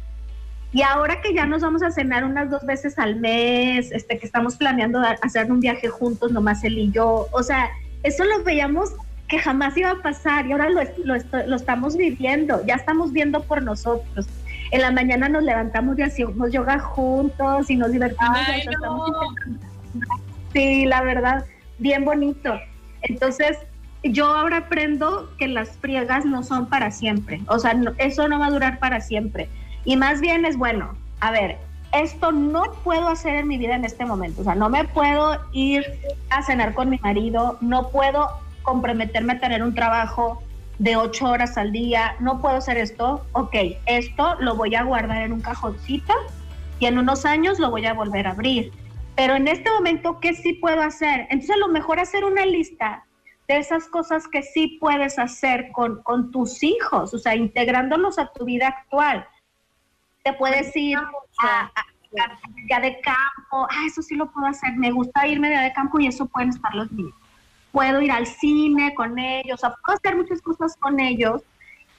Y 0.72 0.82
ahora 0.82 1.20
que 1.22 1.34
ya 1.34 1.46
nos 1.46 1.62
vamos 1.62 1.82
a 1.82 1.90
cenar 1.90 2.24
unas 2.24 2.50
dos 2.50 2.64
veces 2.64 2.98
al 2.98 3.16
mes, 3.16 3.90
este, 3.90 4.18
que 4.18 4.26
estamos 4.26 4.56
planeando 4.56 5.00
hacer 5.22 5.50
un 5.50 5.60
viaje 5.60 5.88
juntos, 5.88 6.30
nomás 6.30 6.62
él 6.62 6.78
y 6.78 6.90
yo, 6.90 7.26
o 7.32 7.42
sea, 7.42 7.70
eso 8.02 8.24
lo 8.24 8.44
veíamos 8.44 8.92
que 9.28 9.38
jamás 9.38 9.76
iba 9.76 9.90
a 9.90 10.02
pasar 10.02 10.46
y 10.46 10.52
ahora 10.52 10.68
lo, 10.70 10.80
lo, 11.04 11.56
estamos 11.56 11.96
viviendo, 11.96 12.64
ya 12.66 12.76
estamos 12.76 13.12
viendo 13.12 13.42
por 13.42 13.62
nosotros. 13.62 14.26
En 14.70 14.82
la 14.82 14.90
mañana 14.90 15.28
nos 15.28 15.42
levantamos 15.42 15.98
y 15.98 16.02
hacemos 16.02 16.52
yoga 16.52 16.78
juntos 16.78 17.70
y 17.70 17.76
nos 17.76 17.92
divertimos. 17.92 18.38
Sí, 20.52 20.86
la 20.86 21.02
verdad, 21.02 21.44
bien 21.78 22.04
bonito. 22.04 22.58
Entonces, 23.02 23.58
yo 24.02 24.26
ahora 24.26 24.58
aprendo 24.58 25.30
que 25.38 25.48
las 25.48 25.70
friegas 25.78 26.24
no 26.24 26.42
son 26.42 26.66
para 26.66 26.90
siempre, 26.90 27.40
o 27.48 27.58
sea, 27.58 27.78
eso 27.98 28.28
no 28.28 28.38
va 28.38 28.46
a 28.46 28.50
durar 28.50 28.78
para 28.78 29.00
siempre 29.00 29.48
y 29.84 29.96
más 29.96 30.20
bien 30.20 30.44
es 30.44 30.56
bueno, 30.56 30.94
a 31.20 31.30
ver, 31.30 31.56
esto 31.92 32.32
no 32.32 32.64
puedo 32.84 33.08
hacer 33.08 33.34
en 33.36 33.48
mi 33.48 33.58
vida 33.58 33.74
en 33.74 33.84
este 33.84 34.04
momento. 34.04 34.42
O 34.42 34.44
sea, 34.44 34.54
no 34.54 34.68
me 34.68 34.84
puedo 34.84 35.38
ir 35.52 35.84
a 36.30 36.42
cenar 36.42 36.74
con 36.74 36.90
mi 36.90 36.98
marido, 36.98 37.56
no 37.60 37.88
puedo 37.88 38.28
comprometerme 38.62 39.34
a 39.34 39.40
tener 39.40 39.62
un 39.62 39.74
trabajo 39.74 40.42
de 40.78 40.96
ocho 40.96 41.26
horas 41.26 41.56
al 41.56 41.72
día, 41.72 42.16
no 42.20 42.40
puedo 42.40 42.56
hacer 42.56 42.76
esto. 42.76 43.24
Ok, 43.32 43.54
esto 43.86 44.36
lo 44.40 44.54
voy 44.54 44.74
a 44.74 44.82
guardar 44.82 45.22
en 45.22 45.32
un 45.32 45.40
cajoncito 45.40 46.12
y 46.78 46.86
en 46.86 46.98
unos 46.98 47.24
años 47.24 47.58
lo 47.58 47.70
voy 47.70 47.86
a 47.86 47.94
volver 47.94 48.26
a 48.26 48.32
abrir. 48.32 48.70
Pero 49.18 49.34
en 49.34 49.48
este 49.48 49.70
momento, 49.70 50.18
¿qué 50.20 50.32
sí 50.32 50.54
puedo 50.54 50.80
hacer? 50.80 51.26
Entonces, 51.28 51.50
a 51.50 51.58
lo 51.58 51.68
mejor 51.68 52.00
hacer 52.00 52.24
una 52.24 52.46
lista 52.46 53.04
de 53.48 53.58
esas 53.58 53.86
cosas 53.88 54.26
que 54.28 54.42
sí 54.42 54.78
puedes 54.80 55.18
hacer 55.18 55.70
con, 55.72 56.02
con 56.04 56.30
tus 56.30 56.62
hijos, 56.62 57.12
o 57.12 57.18
sea, 57.18 57.34
integrándolos 57.34 58.18
a 58.18 58.32
tu 58.32 58.46
vida 58.46 58.68
actual 58.68 59.26
puedes 60.34 60.74
ir 60.76 60.98
a, 60.98 61.70
a, 61.74 62.80
de 62.80 63.00
campo, 63.00 63.66
ah, 63.70 63.84
eso 63.86 64.02
sí 64.02 64.14
lo 64.14 64.30
puedo 64.30 64.46
hacer, 64.46 64.74
me 64.76 64.90
gusta 64.90 65.26
irme 65.26 65.50
de, 65.50 65.58
de 65.58 65.72
campo 65.72 65.98
y 66.00 66.06
eso 66.06 66.26
pueden 66.26 66.50
estar 66.50 66.74
los 66.74 66.90
niños. 66.92 67.14
Puedo 67.72 68.00
ir 68.00 68.10
al 68.10 68.26
cine 68.26 68.94
con 68.94 69.18
ellos, 69.18 69.62
o 69.62 69.74
puedo 69.84 69.98
hacer 69.98 70.16
muchas 70.16 70.40
cosas 70.40 70.76
con 70.76 70.98
ellos 71.00 71.42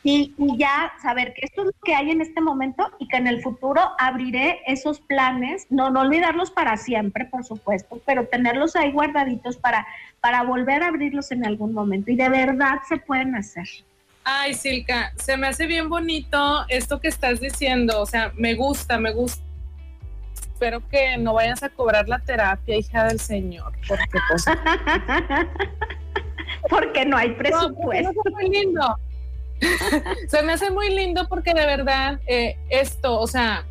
y, 0.03 0.33
ya 0.57 0.93
saber 1.01 1.33
que 1.33 1.45
esto 1.45 1.61
es 1.61 1.67
lo 1.67 1.73
que 1.83 1.93
hay 1.93 2.11
en 2.11 2.21
este 2.21 2.39
momento 2.39 2.89
y 2.99 3.07
que 3.07 3.17
en 3.17 3.27
el 3.27 3.41
futuro 3.41 3.81
abriré 3.97 4.61
esos 4.65 5.01
planes, 5.01 5.67
no, 5.69 5.89
no 5.89 6.01
olvidarlos 6.01 6.51
para 6.51 6.77
siempre, 6.77 7.25
por 7.25 7.43
supuesto, 7.43 8.01
pero 8.05 8.27
tenerlos 8.27 8.75
ahí 8.75 8.91
guardaditos 8.91 9.57
para, 9.57 9.85
para 10.21 10.43
volver 10.43 10.83
a 10.83 10.87
abrirlos 10.87 11.31
en 11.31 11.45
algún 11.45 11.73
momento 11.73 12.11
y 12.11 12.15
de 12.15 12.29
verdad 12.29 12.79
se 12.87 12.97
pueden 12.97 13.35
hacer. 13.35 13.67
Ay, 14.23 14.53
Silka, 14.53 15.11
se 15.15 15.37
me 15.37 15.47
hace 15.47 15.65
bien 15.65 15.89
bonito 15.89 16.65
esto 16.69 16.99
que 16.99 17.07
estás 17.07 17.39
diciendo. 17.39 18.01
O 18.01 18.05
sea, 18.05 18.31
me 18.35 18.53
gusta, 18.53 18.99
me 18.99 19.11
gusta. 19.11 19.43
Espero 20.53 20.87
que 20.89 21.17
no 21.17 21.33
vayas 21.33 21.63
a 21.63 21.69
cobrar 21.69 22.07
la 22.07 22.19
terapia, 22.19 22.77
hija 22.77 23.05
del 23.05 23.19
Señor. 23.19 23.71
Porque, 23.87 24.19
pues, 24.29 24.45
porque 26.69 27.05
no 27.05 27.17
hay 27.17 27.31
presupuesto. 27.31 28.21
No, 28.29 28.49
lindo. 28.49 28.99
se 30.27 30.43
me 30.43 30.53
hace 30.53 30.71
muy 30.71 30.89
lindo 30.89 31.27
porque 31.27 31.53
de 31.53 31.65
verdad 31.65 32.19
eh, 32.27 32.57
esto, 32.69 33.19
o 33.19 33.27
sea, 33.27 33.65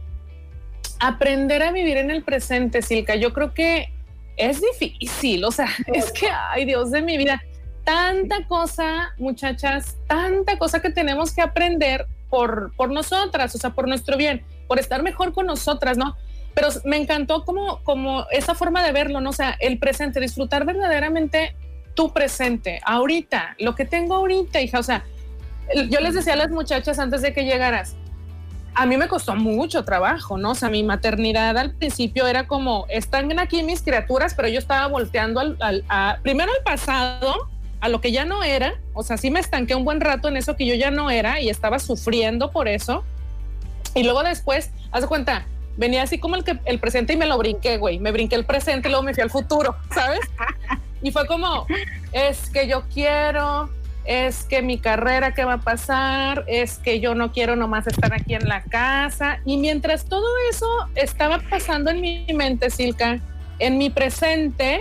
aprender 1.01 1.63
a 1.63 1.73
vivir 1.73 1.97
en 1.97 2.11
el 2.11 2.23
presente, 2.23 2.83
Silka, 2.83 3.15
yo 3.15 3.33
creo 3.33 3.55
que 3.55 3.93
es 4.37 4.61
difícil, 4.61 5.45
o 5.45 5.51
sea, 5.51 5.69
es 5.93 6.13
que, 6.13 6.29
ay 6.31 6.65
Dios 6.65 6.91
de 6.91 7.03
mi 7.03 7.17
vida, 7.17 7.43
tanta 7.85 8.47
cosa, 8.47 9.15
muchachas, 9.19 9.97
tanta 10.07 10.59
cosa 10.59 10.81
que 10.81 10.91
tenemos 10.91 11.33
que 11.33 11.43
aprender 11.43 12.07
por, 12.29 12.75
por 12.77 12.91
nosotras, 12.91 13.55
o 13.55 13.59
sea, 13.59 13.71
por 13.71 13.89
nuestro 13.89 14.17
bien, 14.17 14.45
por 14.67 14.79
estar 14.79 15.03
mejor 15.03 15.33
con 15.33 15.47
nosotras, 15.47 15.97
¿no? 15.97 16.17
Pero 16.55 16.69
me 16.85 16.97
encantó 16.97 17.45
como, 17.45 17.83
como 17.85 18.27
esa 18.31 18.55
forma 18.55 18.85
de 18.85 18.93
verlo, 18.93 19.21
¿no? 19.21 19.31
O 19.31 19.33
sea, 19.33 19.57
el 19.61 19.79
presente, 19.79 20.21
disfrutar 20.21 20.67
verdaderamente 20.67 21.55
tu 21.95 22.13
presente, 22.13 22.81
ahorita, 22.85 23.57
lo 23.59 23.75
que 23.75 23.85
tengo 23.85 24.15
ahorita, 24.17 24.61
hija, 24.61 24.79
o 24.79 24.83
sea, 24.83 25.05
yo 25.89 26.01
les 26.01 26.15
decía 26.15 26.35
a 26.35 26.37
las 26.37 26.51
muchachas 26.51 26.99
antes 26.99 27.23
de 27.23 27.33
que 27.33 27.45
llegaras, 27.45 27.97
a 28.75 28.87
mí 28.87 28.97
me 28.97 29.09
costó 29.09 29.35
mucho 29.35 29.85
trabajo, 29.85 30.39
¿no? 30.39 30.53
O 30.53 30.55
sea, 30.55 30.71
mi 30.71 30.83
maternidad 30.83 31.59
al 31.59 31.73
principio 31.73 32.27
era 32.27 32.47
como, 32.47 32.87
están 32.89 33.37
aquí 33.39 33.63
mis 33.63 33.83
criaturas, 33.83 34.35
pero 34.35 34.49
yo 34.49 34.59
estaba 34.59 34.87
volteando 34.87 35.41
al, 35.41 35.85
primero 36.23 36.53
al 36.57 36.63
pasado, 36.63 37.49
a 37.81 37.89
lo 37.89 38.01
que 38.01 38.13
ya 38.13 38.25
no 38.25 38.45
era, 38.45 38.75
o 38.93 39.03
sea, 39.03 39.17
sí 39.17 39.31
me 39.31 39.41
estanqué 39.41 39.75
un 39.75 39.85
buen 39.85 40.01
rato 40.01 40.29
en 40.29 40.37
eso 40.37 40.57
que 40.57 40.67
yo 40.67 40.75
ya 40.75 40.91
no 40.91 41.11
era 41.11 41.41
y 41.41 41.49
estaba 41.49 41.79
sufriendo 41.79 42.51
por 42.51 42.69
eso. 42.69 43.05
Y 43.95 44.05
luego 44.05 44.23
después, 44.23 44.71
haz 44.93 45.07
cuenta, 45.07 45.47
venía 45.77 46.03
así 46.03 46.19
como 46.19 46.37
el, 46.37 46.45
que, 46.45 46.59
el 46.65 46.79
presente 46.79 47.15
y 47.15 47.17
me 47.17 47.27
lo 47.27 47.39
brinqué, 47.39 47.79
güey. 47.79 47.99
Me 47.99 48.13
brinqué 48.13 48.37
el 48.37 48.45
presente 48.45 48.89
y 48.89 48.91
luego 48.93 49.05
me 49.05 49.15
fui 49.15 49.23
al 49.23 49.31
futuro, 49.31 49.75
¿sabes? 49.93 50.21
Y 51.03 51.13
fue 51.13 51.27
como, 51.27 51.67
es 52.13 52.51
que 52.51 52.67
yo 52.67 52.83
quiero, 52.93 53.71
es 54.09 54.45
que 54.45 54.63
mi 54.63 54.79
carrera, 54.79 55.35
¿qué 55.35 55.45
va 55.45 55.55
a 55.55 55.61
pasar? 55.61 56.47
Es 56.47 56.79
que 56.79 56.99
yo 56.99 57.15
no 57.15 57.31
quiero 57.31 57.57
nomás 57.57 57.87
estar 57.87 58.15
aquí 58.15 58.33
en 58.33 58.49
la 58.49 58.63
casa. 58.63 59.41
Y 59.45 59.59
mientras 59.59 60.07
todo 60.07 60.27
eso 60.51 60.67
estaba 60.95 61.41
pasando 61.51 61.91
en 61.91 62.01
mi 62.01 62.27
mente, 62.33 62.71
Silka, 62.71 63.21
en 63.59 63.77
mi 63.77 63.91
presente, 63.91 64.81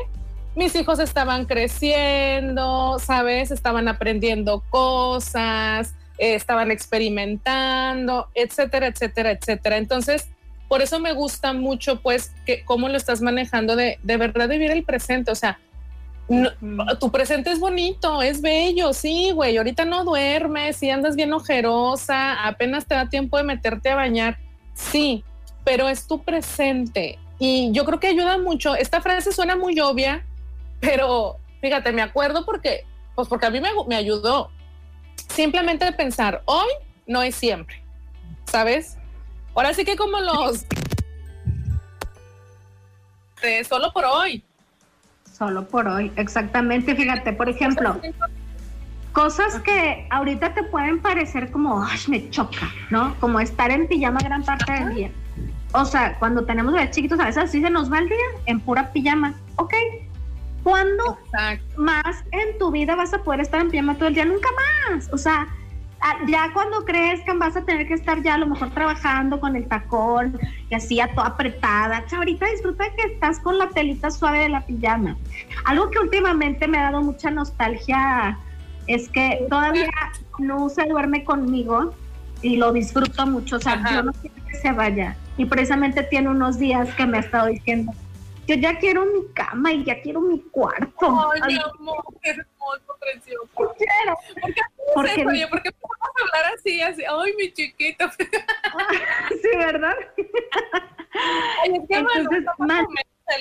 mis 0.55 0.73
hijos 0.75 0.99
estaban 0.99 1.43
creciendo, 1.43 2.99
¿sabes? 2.99 3.51
Estaban 3.51 3.89
aprendiendo 3.89 4.63
cosas, 4.69 5.93
estaban 6.17 6.71
experimentando, 6.71 8.29
etcétera, 8.33 8.87
etcétera, 8.87 9.31
etcétera. 9.31 9.75
Entonces, 9.75 10.29
por 10.69 10.81
eso 10.81 11.01
me 11.01 11.11
gusta 11.11 11.51
mucho, 11.51 11.99
pues, 12.01 12.31
que 12.45 12.63
cómo 12.63 12.87
lo 12.87 12.95
estás 12.95 13.21
manejando 13.21 13.75
de, 13.75 13.99
de 14.03 14.15
verdad 14.15 14.47
vivir 14.47 14.71
el 14.71 14.85
presente. 14.85 15.31
O 15.31 15.35
sea, 15.35 15.59
tu 16.99 17.11
presente 17.11 17.51
es 17.51 17.59
bonito, 17.59 18.21
es 18.21 18.41
bello, 18.41 18.93
sí, 18.93 19.31
güey. 19.31 19.57
Ahorita 19.57 19.85
no 19.85 20.03
duermes, 20.03 20.81
y 20.83 20.89
andas 20.89 21.15
bien 21.15 21.33
ojerosa, 21.33 22.45
apenas 22.45 22.85
te 22.85 22.95
da 22.95 23.09
tiempo 23.09 23.37
de 23.37 23.43
meterte 23.43 23.89
a 23.89 23.95
bañar, 23.95 24.37
sí, 24.73 25.23
pero 25.63 25.87
es 25.87 26.07
tu 26.07 26.23
presente. 26.23 27.17
Y 27.39 27.71
yo 27.71 27.85
creo 27.85 27.99
que 27.99 28.07
ayuda 28.07 28.37
mucho. 28.37 28.75
Esta 28.75 29.01
frase 29.01 29.31
suena 29.31 29.55
muy 29.55 29.79
obvia, 29.79 30.25
pero 30.79 31.37
fíjate, 31.61 31.91
me 31.91 32.01
acuerdo 32.01 32.45
porque, 32.45 32.85
pues 33.15 33.27
porque 33.27 33.45
a 33.45 33.49
mí 33.49 33.61
me, 33.61 33.69
me 33.87 33.95
ayudó. 33.95 34.51
Simplemente 35.29 35.91
pensar, 35.93 36.41
hoy 36.45 36.67
no 37.05 37.21
es 37.21 37.35
siempre, 37.35 37.81
¿sabes? 38.45 38.97
Ahora 39.55 39.73
sí 39.73 39.85
que 39.85 39.95
como 39.95 40.19
los... 40.19 40.65
solo 43.67 43.91
por 43.93 44.05
hoy. 44.05 44.43
Solo 45.37 45.67
por 45.67 45.87
hoy, 45.87 46.11
exactamente. 46.15 46.95
Fíjate, 46.95 47.33
por 47.33 47.47
ejemplo, 47.49 47.99
cosas 49.11 49.59
que 49.59 50.07
ahorita 50.09 50.53
te 50.53 50.63
pueden 50.63 50.99
parecer 50.99 51.51
como, 51.51 51.83
ay, 51.83 51.99
me 52.07 52.29
choca, 52.29 52.71
¿no? 52.89 53.15
Como 53.19 53.39
estar 53.39 53.69
en 53.69 53.87
pijama 53.87 54.19
gran 54.19 54.43
parte 54.43 54.71
del 54.71 54.95
día. 54.95 55.11
O 55.73 55.85
sea, 55.85 56.17
cuando 56.17 56.45
tenemos 56.45 56.73
bebés 56.73 56.91
chiquitos, 56.91 57.19
a 57.19 57.25
veces 57.25 57.43
así 57.43 57.61
se 57.61 57.69
nos 57.69 57.91
va 57.91 57.99
el 57.99 58.07
día 58.07 58.17
en 58.45 58.59
pura 58.59 58.91
pijama. 58.91 59.35
Ok, 59.57 59.73
¿Cuándo 60.67 61.17
más 61.77 62.25
en 62.31 62.57
tu 62.59 62.71
vida 62.71 62.93
vas 62.95 63.13
a 63.13 63.19
poder 63.23 63.39
estar 63.39 63.61
en 63.61 63.69
pijama 63.69 63.95
todo 63.95 64.09
el 64.09 64.15
día? 64.15 64.25
Nunca 64.25 64.49
más. 64.89 65.07
O 65.13 65.17
sea, 65.17 65.47
ya 66.27 66.51
cuando 66.53 66.85
crezcan 66.85 67.39
vas 67.39 67.55
a 67.55 67.65
tener 67.65 67.87
que 67.87 67.93
estar 67.93 68.21
ya 68.21 68.35
a 68.35 68.37
lo 68.37 68.47
mejor 68.47 68.69
trabajando 68.71 69.39
con 69.39 69.55
el 69.55 69.67
tacón 69.67 70.39
y 70.69 70.75
así 70.75 70.99
a 70.99 71.13
toda 71.13 71.27
apretada. 71.27 72.03
ahorita 72.11 72.45
disfruta 72.47 72.85
que 72.95 73.13
estás 73.13 73.39
con 73.39 73.57
la 73.57 73.69
telita 73.69 74.11
suave 74.11 74.39
de 74.39 74.49
la 74.49 74.65
pijama. 74.65 75.17
Algo 75.65 75.89
que 75.89 75.99
últimamente 75.99 76.67
me 76.67 76.77
ha 76.77 76.83
dado 76.83 77.01
mucha 77.01 77.31
nostalgia 77.31 78.37
es 78.87 79.09
que 79.09 79.45
todavía 79.49 79.89
no 80.39 80.69
se 80.69 80.85
duerme 80.87 81.23
conmigo 81.23 81.93
y 82.41 82.57
lo 82.57 82.71
disfruto 82.71 83.25
mucho. 83.25 83.57
O 83.57 83.59
sea, 83.59 83.83
yo 83.91 84.03
no 84.03 84.13
quiero 84.13 84.35
que 84.47 84.55
se 84.55 84.71
vaya. 84.71 85.15
Y 85.37 85.45
precisamente 85.45 86.03
tiene 86.03 86.29
unos 86.29 86.57
días 86.57 86.93
que 86.95 87.05
me 87.05 87.17
ha 87.17 87.21
estado 87.21 87.47
diciendo, 87.47 87.93
yo 88.47 88.55
ya 88.55 88.77
quiero 88.79 89.05
mi 89.05 89.27
cama 89.33 89.73
y 89.73 89.83
ya 89.83 90.01
quiero 90.01 90.21
mi 90.21 90.39
cuarto. 90.39 91.31
Ay, 91.33 91.55
mi 91.55 91.59
amor, 91.59 92.03
qué 92.21 92.29
hermoso, 92.29 92.97
precioso. 92.99 93.49
¿Por 93.53 93.75
qué? 93.75 93.85
¿Por 94.93 95.05
qué, 95.05 95.23
¿Por 95.23 95.33
qué? 95.33 95.39
Oye, 95.39 95.47
¿por 95.47 95.61
qué 95.61 95.71
podemos 95.71 96.33
hablar 96.33 96.59
sí, 96.63 96.81
así, 96.81 97.03
ay, 97.03 97.33
mi 97.37 97.51
chiquito. 97.51 98.09
sí, 99.41 99.57
¿verdad? 99.57 99.95
Ay, 101.63 101.73
es 101.73 101.87
que 101.87 101.95
Entonces, 101.95 102.45
bueno, 102.57 102.87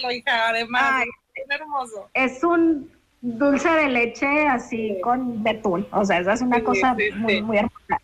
lo 0.02 0.10
hija, 0.10 0.48
además, 0.48 1.04
es 1.34 1.44
hermoso. 1.48 2.10
Es 2.14 2.42
un 2.42 2.90
dulce 3.20 3.68
de 3.68 3.88
leche 3.88 4.46
así 4.48 4.98
con 5.02 5.42
betún, 5.42 5.86
o 5.90 6.04
sea, 6.04 6.20
esa 6.20 6.34
es 6.34 6.42
una 6.42 6.62
cosa 6.62 6.96
muy, 7.16 7.42
muy 7.42 7.58
hermosa. 7.58 8.00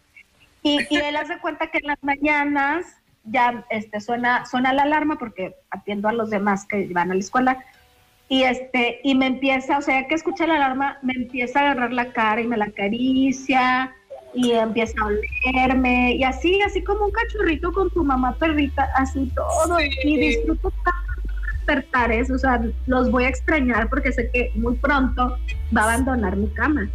Y, 0.63 0.79
y 0.91 0.97
él 0.97 1.17
hace 1.17 1.39
cuenta 1.39 1.67
que 1.69 1.79
en 1.79 1.89
las 1.89 2.03
mañanas 2.03 3.03
ya 3.25 3.65
este, 3.71 4.01
suena, 4.01 4.45
suena 4.47 4.73
la 4.73 4.83
alarma 4.83 5.17
porque 5.17 5.57
atiendo 5.71 6.09
a 6.09 6.13
los 6.13 6.31
demás 6.31 6.67
que 6.67 6.89
van 6.93 7.11
a 7.11 7.15
la 7.15 7.21
escuela 7.21 7.65
y 8.33 8.45
este 8.45 8.99
y 9.05 9.15
me 9.15 9.27
empieza, 9.27 9.77
o 9.77 9.83
sea, 9.83 10.09
que 10.09 10.15
escucha 10.15 10.47
la 10.47 10.55
alarma, 10.55 10.97
me 11.03 11.13
empieza 11.13 11.61
a 11.61 11.63
agarrar 11.65 11.93
la 11.93 12.15
cara 12.15 12.41
y 12.41 12.47
me 12.47 12.57
la 12.57 12.65
acaricia 12.65 13.95
y 14.33 14.53
empieza 14.53 14.95
a 15.03 15.09
olerme 15.09 16.15
y 16.15 16.25
así, 16.25 16.59
así 16.63 16.83
como 16.83 17.05
un 17.05 17.11
cachorrito 17.11 17.71
con 17.73 17.91
tu 17.91 18.03
mamá 18.03 18.35
perrita, 18.39 18.89
así 18.97 19.31
todo 19.35 19.77
y 20.05 20.17
disfruto 20.17 20.73
tanto 20.83 21.35
despertares, 21.59 22.31
o 22.31 22.39
sea, 22.39 22.63
los 22.87 23.11
voy 23.11 23.25
a 23.25 23.29
extrañar 23.29 23.91
porque 23.91 24.13
sé 24.13 24.31
que 24.33 24.51
muy 24.55 24.77
pronto 24.77 25.37
va 25.77 25.83
a 25.83 25.85
abandonar 25.93 26.35
mi 26.35 26.49
cama. 26.55 26.89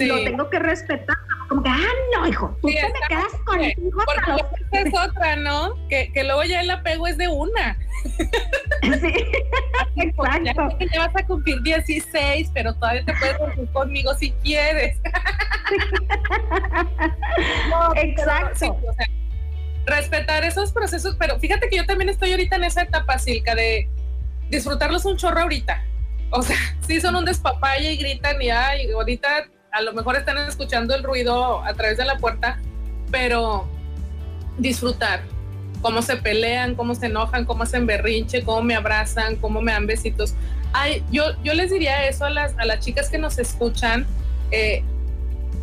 Lo 0.00 0.24
tengo 0.24 0.50
que 0.50 0.58
respetar 0.58 1.16
como 1.48 1.62
que, 1.62 1.70
ah, 1.70 1.78
no, 2.14 2.28
hijo, 2.28 2.54
tú 2.60 2.68
te 2.68 2.74
me 2.74 3.00
quedas 3.08 3.32
contigo. 3.44 4.02
Porque 4.04 4.44
es 4.72 4.92
otra, 4.94 5.36
¿no? 5.36 5.74
Que, 5.88 6.12
que 6.12 6.24
luego 6.24 6.44
ya 6.44 6.60
el 6.60 6.68
apego 6.70 7.06
es 7.06 7.16
de 7.16 7.28
una. 7.28 7.78
Sí, 8.80 9.12
exacto. 9.96 10.44
Ya, 10.44 10.54
ya, 10.92 11.06
vas 11.06 11.16
a 11.16 11.26
cumplir 11.26 11.60
16, 11.62 12.50
pero 12.54 12.72
todavía 12.74 13.04
te 13.04 13.12
puedes 13.14 13.36
dormir 13.38 13.68
conmigo 13.72 14.14
si 14.14 14.30
quieres. 14.42 14.98
exacto. 17.96 18.76
respetar 19.84 20.44
esos 20.44 20.72
procesos, 20.72 21.16
pero 21.18 21.40
fíjate 21.40 21.68
que 21.68 21.76
yo 21.76 21.86
también 21.86 22.08
estoy 22.08 22.30
ahorita 22.30 22.54
en 22.56 22.64
esa 22.64 22.82
etapa, 22.82 23.18
Silka, 23.18 23.54
de 23.54 23.88
disfrutarlos 24.48 25.04
un 25.04 25.16
chorro 25.16 25.40
ahorita. 25.40 25.84
O 26.30 26.42
sea, 26.42 26.56
sí 26.86 27.00
son 27.00 27.16
un 27.16 27.24
despapalle 27.24 27.92
y 27.92 27.96
gritan 27.96 28.40
y 28.40 28.50
ay, 28.50 28.92
ahorita 28.92 29.48
a 29.72 29.82
lo 29.82 29.92
mejor 29.92 30.16
están 30.16 30.38
escuchando 30.38 30.94
el 30.94 31.02
ruido 31.02 31.62
a 31.62 31.74
través 31.74 31.96
de 31.96 32.04
la 32.04 32.18
puerta, 32.18 32.58
pero 33.10 33.68
disfrutar 34.58 35.22
cómo 35.80 36.02
se 36.02 36.16
pelean, 36.16 36.74
cómo 36.74 36.94
se 36.94 37.06
enojan, 37.06 37.44
cómo 37.44 37.62
hacen 37.62 37.86
berrinche, 37.86 38.42
cómo 38.42 38.62
me 38.62 38.74
abrazan, 38.74 39.36
cómo 39.36 39.60
me 39.60 39.72
dan 39.72 39.86
besitos. 39.86 40.34
Ay, 40.72 41.04
yo, 41.10 41.24
yo 41.42 41.54
les 41.54 41.70
diría 41.70 42.08
eso 42.08 42.24
a 42.24 42.30
las, 42.30 42.58
a 42.58 42.64
las 42.64 42.80
chicas 42.80 43.08
que 43.08 43.18
nos 43.18 43.38
escuchan, 43.38 44.06
eh, 44.50 44.82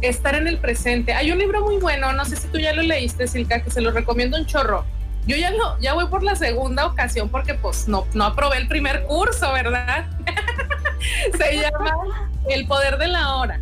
estar 0.02 0.36
en 0.36 0.48
el 0.48 0.58
presente. 0.58 1.14
Hay 1.14 1.32
un 1.32 1.38
libro 1.38 1.62
muy 1.62 1.78
bueno, 1.78 2.14
no 2.14 2.26
sé 2.26 2.36
si 2.36 2.48
tú 2.48 2.58
ya 2.58 2.74
lo 2.74 2.82
leíste, 2.82 3.28
Silka, 3.28 3.62
que 3.62 3.72
se 3.72 3.82
lo 3.82 3.92
recomiendo 3.92 4.38
un 4.38 4.46
chorro. 4.46 4.86
Yo 5.28 5.36
ya 5.36 5.50
lo, 5.52 5.80
ya 5.80 5.94
voy 5.94 6.08
por 6.08 6.22
la 6.24 6.36
segunda 6.36 6.86
ocasión 6.86 7.30
porque 7.30 7.56
pues 7.56 7.88
no, 7.88 8.06
no 8.14 8.26
aprobé 8.26 8.58
el 8.58 8.68
primer 8.68 9.04
curso, 9.04 9.52
¿verdad? 9.54 10.06
se 11.38 11.58
llama 11.58 12.30
El 12.48 12.68
poder 12.68 12.98
de 12.98 13.08
la 13.08 13.36
hora. 13.36 13.60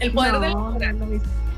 El 0.00 0.12
poder 0.12 0.38
del 0.40 0.54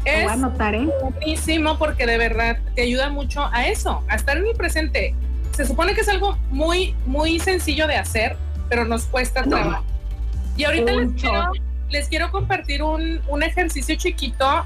es 0.04 0.32
¿eh? 0.32 0.88
buenísimo 1.00 1.78
porque 1.78 2.06
de 2.06 2.18
verdad 2.18 2.58
te 2.74 2.82
ayuda 2.82 3.08
mucho 3.10 3.48
a 3.52 3.66
eso, 3.68 4.02
a 4.08 4.16
estar 4.16 4.36
en 4.36 4.46
el 4.46 4.56
presente. 4.56 5.14
Se 5.52 5.64
supone 5.66 5.94
que 5.94 6.00
es 6.00 6.08
algo 6.08 6.36
muy, 6.50 6.94
muy 7.06 7.38
sencillo 7.38 7.86
de 7.86 7.96
hacer, 7.96 8.36
pero 8.68 8.84
nos 8.84 9.04
cuesta 9.04 9.42
trabajo. 9.44 9.84
Y 10.56 10.64
ahorita 10.64 10.92
les 11.90 12.08
quiero, 12.08 12.30
compartir 12.30 12.82
un, 12.82 13.20
un 13.28 13.42
ejercicio 13.42 13.94
chiquito, 13.96 14.64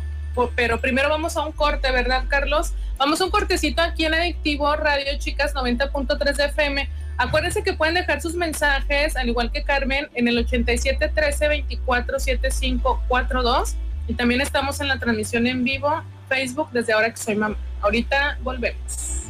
pero 0.55 0.81
primero 0.81 1.09
vamos 1.09 1.37
a 1.37 1.45
un 1.45 1.53
corte, 1.53 1.91
¿verdad, 1.91 2.25
Carlos? 2.29 2.73
Vamos 2.99 3.21
a 3.21 3.25
un 3.25 3.31
cortecito 3.31 3.83
aquí 3.83 4.05
en 4.05 4.15
Adictivo 4.15 4.75
Radio 4.77 5.19
Chicas 5.19 5.55
90.3 5.55 6.35
de 6.35 6.45
FM. 6.47 6.89
Acuérdense 7.19 7.63
que 7.63 7.73
pueden 7.73 7.95
dejar 7.95 8.21
sus 8.21 8.35
mensajes, 8.35 9.17
al 9.17 9.29
igual 9.29 9.51
que 9.51 9.65
Carmen, 9.65 10.09
en 10.15 10.29
el 10.29 10.37
87 10.39 11.09
13 11.09 11.49
24 11.49 12.21
75 12.21 13.03
42. 13.09 13.77
Y 14.07 14.15
también 14.15 14.41
estamos 14.43 14.81
en 14.81 14.89
la 14.89 14.99
transmisión 14.99 15.47
en 15.47 15.65
vivo, 15.65 16.03
Facebook, 16.29 16.71
desde 16.73 16.93
ahora 16.93 17.11
que 17.11 17.17
soy 17.17 17.37
mamá. 17.37 17.57
Ahorita 17.81 18.39
volvemos. 18.43 19.23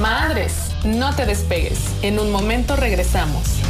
Madres, 0.00 0.70
no 0.84 1.14
te 1.14 1.26
despegues. 1.26 1.92
En 2.02 2.18
un 2.20 2.30
momento 2.30 2.76
regresamos. 2.76 3.60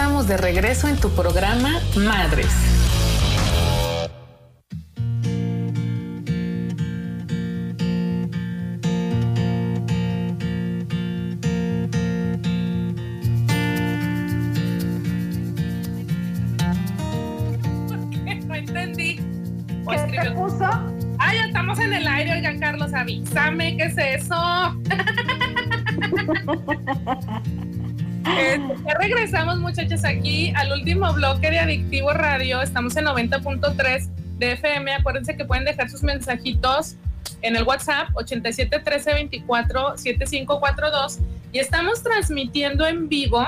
De 0.00 0.38
regreso 0.38 0.88
en 0.88 0.96
tu 0.96 1.10
programa 1.10 1.78
Madres. 1.94 2.48
No 18.46 18.54
entendí. 18.54 19.20
¿Qué 19.86 20.18
te 20.22 20.30
puso? 20.30 20.66
Ay, 21.18 21.36
ya 21.36 21.44
estamos 21.44 21.78
en 21.78 21.92
el 21.92 22.08
aire, 22.08 22.32
oigan, 22.32 22.58
Carlos, 22.58 22.94
avísame, 22.94 23.76
¿qué 23.76 23.84
es 23.84 23.98
eso? 23.98 24.34
ya 28.86 28.94
regresamos, 28.98 29.58
muchachos, 29.58 30.04
aquí 30.04 30.52
al 30.56 30.72
último 30.72 31.12
bloque 31.12 31.50
de 31.50 31.58
Adictivo 31.58 32.12
Radio. 32.12 32.62
Estamos 32.62 32.96
en 32.96 33.06
90.3 33.06 34.08
de 34.38 34.52
FM. 34.52 34.94
Acuérdense 34.94 35.36
que 35.36 35.44
pueden 35.44 35.64
dejar 35.64 35.90
sus 35.90 36.02
mensajitos 36.02 36.96
en 37.42 37.56
el 37.56 37.64
WhatsApp 37.64 38.08
87 38.14 38.80
13 38.80 39.14
24 39.14 39.96
7542 39.96 41.18
y 41.52 41.58
estamos 41.58 42.02
transmitiendo 42.02 42.86
en 42.86 43.08
vivo 43.08 43.46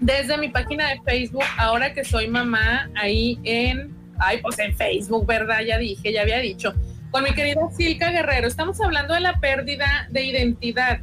desde 0.00 0.36
mi 0.36 0.48
página 0.48 0.90
de 0.90 1.00
Facebook, 1.02 1.44
ahora 1.56 1.94
que 1.94 2.04
soy 2.04 2.28
mamá, 2.28 2.90
ahí 2.94 3.38
en, 3.44 3.94
ay, 4.18 4.38
pues 4.42 4.58
en 4.58 4.76
Facebook, 4.76 5.26
¿verdad? 5.26 5.60
Ya 5.66 5.78
dije, 5.78 6.12
ya 6.12 6.22
había 6.22 6.38
dicho, 6.38 6.74
con 7.10 7.24
mi 7.24 7.32
querida 7.32 7.60
Silka 7.74 8.10
Guerrero. 8.10 8.46
Estamos 8.46 8.80
hablando 8.80 9.14
de 9.14 9.20
la 9.20 9.38
pérdida 9.40 10.06
de 10.10 10.24
identidad. 10.24 11.00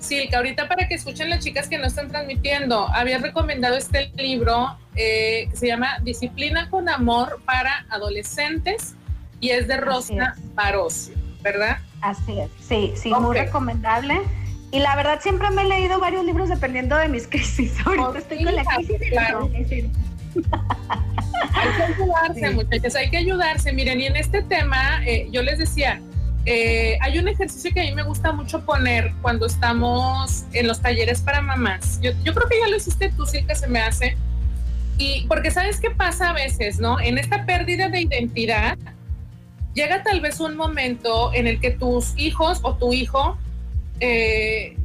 Silka, 0.00 0.38
ahorita 0.38 0.66
para 0.66 0.88
que 0.88 0.94
escuchen 0.94 1.30
las 1.30 1.44
chicas 1.44 1.68
que 1.68 1.78
no 1.78 1.86
están 1.86 2.08
transmitiendo, 2.08 2.88
había 2.88 3.18
recomendado 3.18 3.76
este 3.76 4.10
libro 4.16 4.76
eh, 4.96 5.46
que 5.50 5.56
se 5.56 5.66
llama 5.66 5.98
Disciplina 6.02 6.68
con 6.70 6.88
Amor 6.88 7.40
para 7.44 7.86
Adolescentes 7.90 8.94
y 9.40 9.50
es 9.50 9.68
de 9.68 9.76
Rosa 9.76 10.34
Barosio, 10.54 11.14
¿verdad? 11.42 11.78
Así 12.00 12.38
es, 12.38 12.50
sí, 12.66 12.92
sí, 12.96 13.12
muy 13.14 13.36
recomendable. 13.36 14.20
Y 14.72 14.78
la 14.78 14.96
verdad 14.96 15.20
siempre 15.20 15.50
me 15.50 15.62
he 15.62 15.68
leído 15.68 15.98
varios 15.98 16.24
libros 16.24 16.48
dependiendo 16.48 16.96
de 16.96 17.08
mis 17.08 17.26
crisis. 17.28 17.74
Ahorita 17.84 18.18
estoy 18.18 18.44
con 18.44 18.54
la 18.54 18.64
crisis 18.64 19.00
claro. 19.10 19.50
Hay 19.52 19.64
que 21.76 21.82
ayudarse, 21.82 22.50
muchachos, 22.54 22.94
hay 22.94 23.10
que 23.10 23.16
ayudarse. 23.16 23.72
Miren, 23.72 24.00
y 24.00 24.06
en 24.06 24.16
este 24.16 24.42
tema, 24.42 25.04
eh, 25.04 25.28
yo 25.30 25.42
les 25.42 25.58
decía, 25.58 26.00
eh, 26.46 26.96
hay 27.02 27.18
un 27.18 27.28
ejercicio 27.28 27.70
que 27.72 27.80
a 27.80 27.84
mí 27.84 27.94
me 27.94 28.02
gusta 28.02 28.32
mucho 28.32 28.64
poner 28.64 29.12
cuando 29.20 29.46
estamos 29.46 30.44
en 30.52 30.66
los 30.66 30.80
talleres 30.80 31.20
para 31.20 31.42
mamás. 31.42 32.00
Yo, 32.00 32.12
creo 32.14 32.48
que 32.48 32.58
ya 32.60 32.68
lo 32.68 32.76
hiciste 32.76 33.12
tú, 33.14 33.26
sí 33.26 33.44
que 33.44 33.54
se 33.54 33.68
me 33.68 33.80
hace. 33.80 34.16
Y 34.96 35.26
porque 35.28 35.50
sabes 35.50 35.80
qué 35.80 35.90
pasa 35.90 36.30
a 36.30 36.32
veces, 36.32 36.78
¿no? 36.78 37.00
En 37.00 37.18
esta 37.18 37.44
pérdida 37.44 37.88
de 37.88 38.02
identidad, 38.02 38.78
llega 39.74 40.02
tal 40.02 40.20
vez 40.20 40.40
un 40.40 40.56
momento 40.56 41.32
en 41.34 41.46
el 41.46 41.60
que 41.60 41.70
tus 41.70 42.12
hijos 42.16 42.60
o 42.62 42.74
tu 42.74 42.92
hijo, 42.92 43.38
eh, 44.00 44.76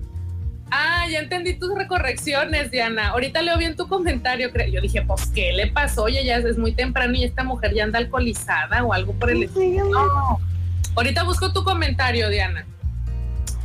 ah, 0.71 1.05
ya 1.09 1.19
entendí 1.19 1.53
tus 1.53 1.73
recorrecciones, 1.73 2.69
Diana. 2.69 3.09
Ahorita 3.09 3.41
leo 3.41 3.57
bien 3.57 3.77
tu 3.77 3.87
comentario. 3.87 4.51
Yo 4.71 4.81
dije, 4.81 5.01
pues, 5.03 5.27
¿qué 5.27 5.53
le 5.53 5.67
pasó? 5.67 6.03
Oye, 6.03 6.23
ya 6.25 6.37
es 6.37 6.57
muy 6.57 6.73
temprano 6.73 7.13
y 7.15 7.23
esta 7.23 7.45
mujer 7.45 7.73
ya 7.73 7.85
anda 7.85 7.99
alcoholizada 7.99 8.83
o 8.83 8.91
algo 8.91 9.13
por 9.13 9.29
el 9.29 9.43
estilo. 9.43 9.89
No 9.89 10.54
Ahorita 10.95 11.23
busco 11.23 11.51
tu 11.51 11.63
comentario, 11.63 12.29
Diana. 12.29 12.65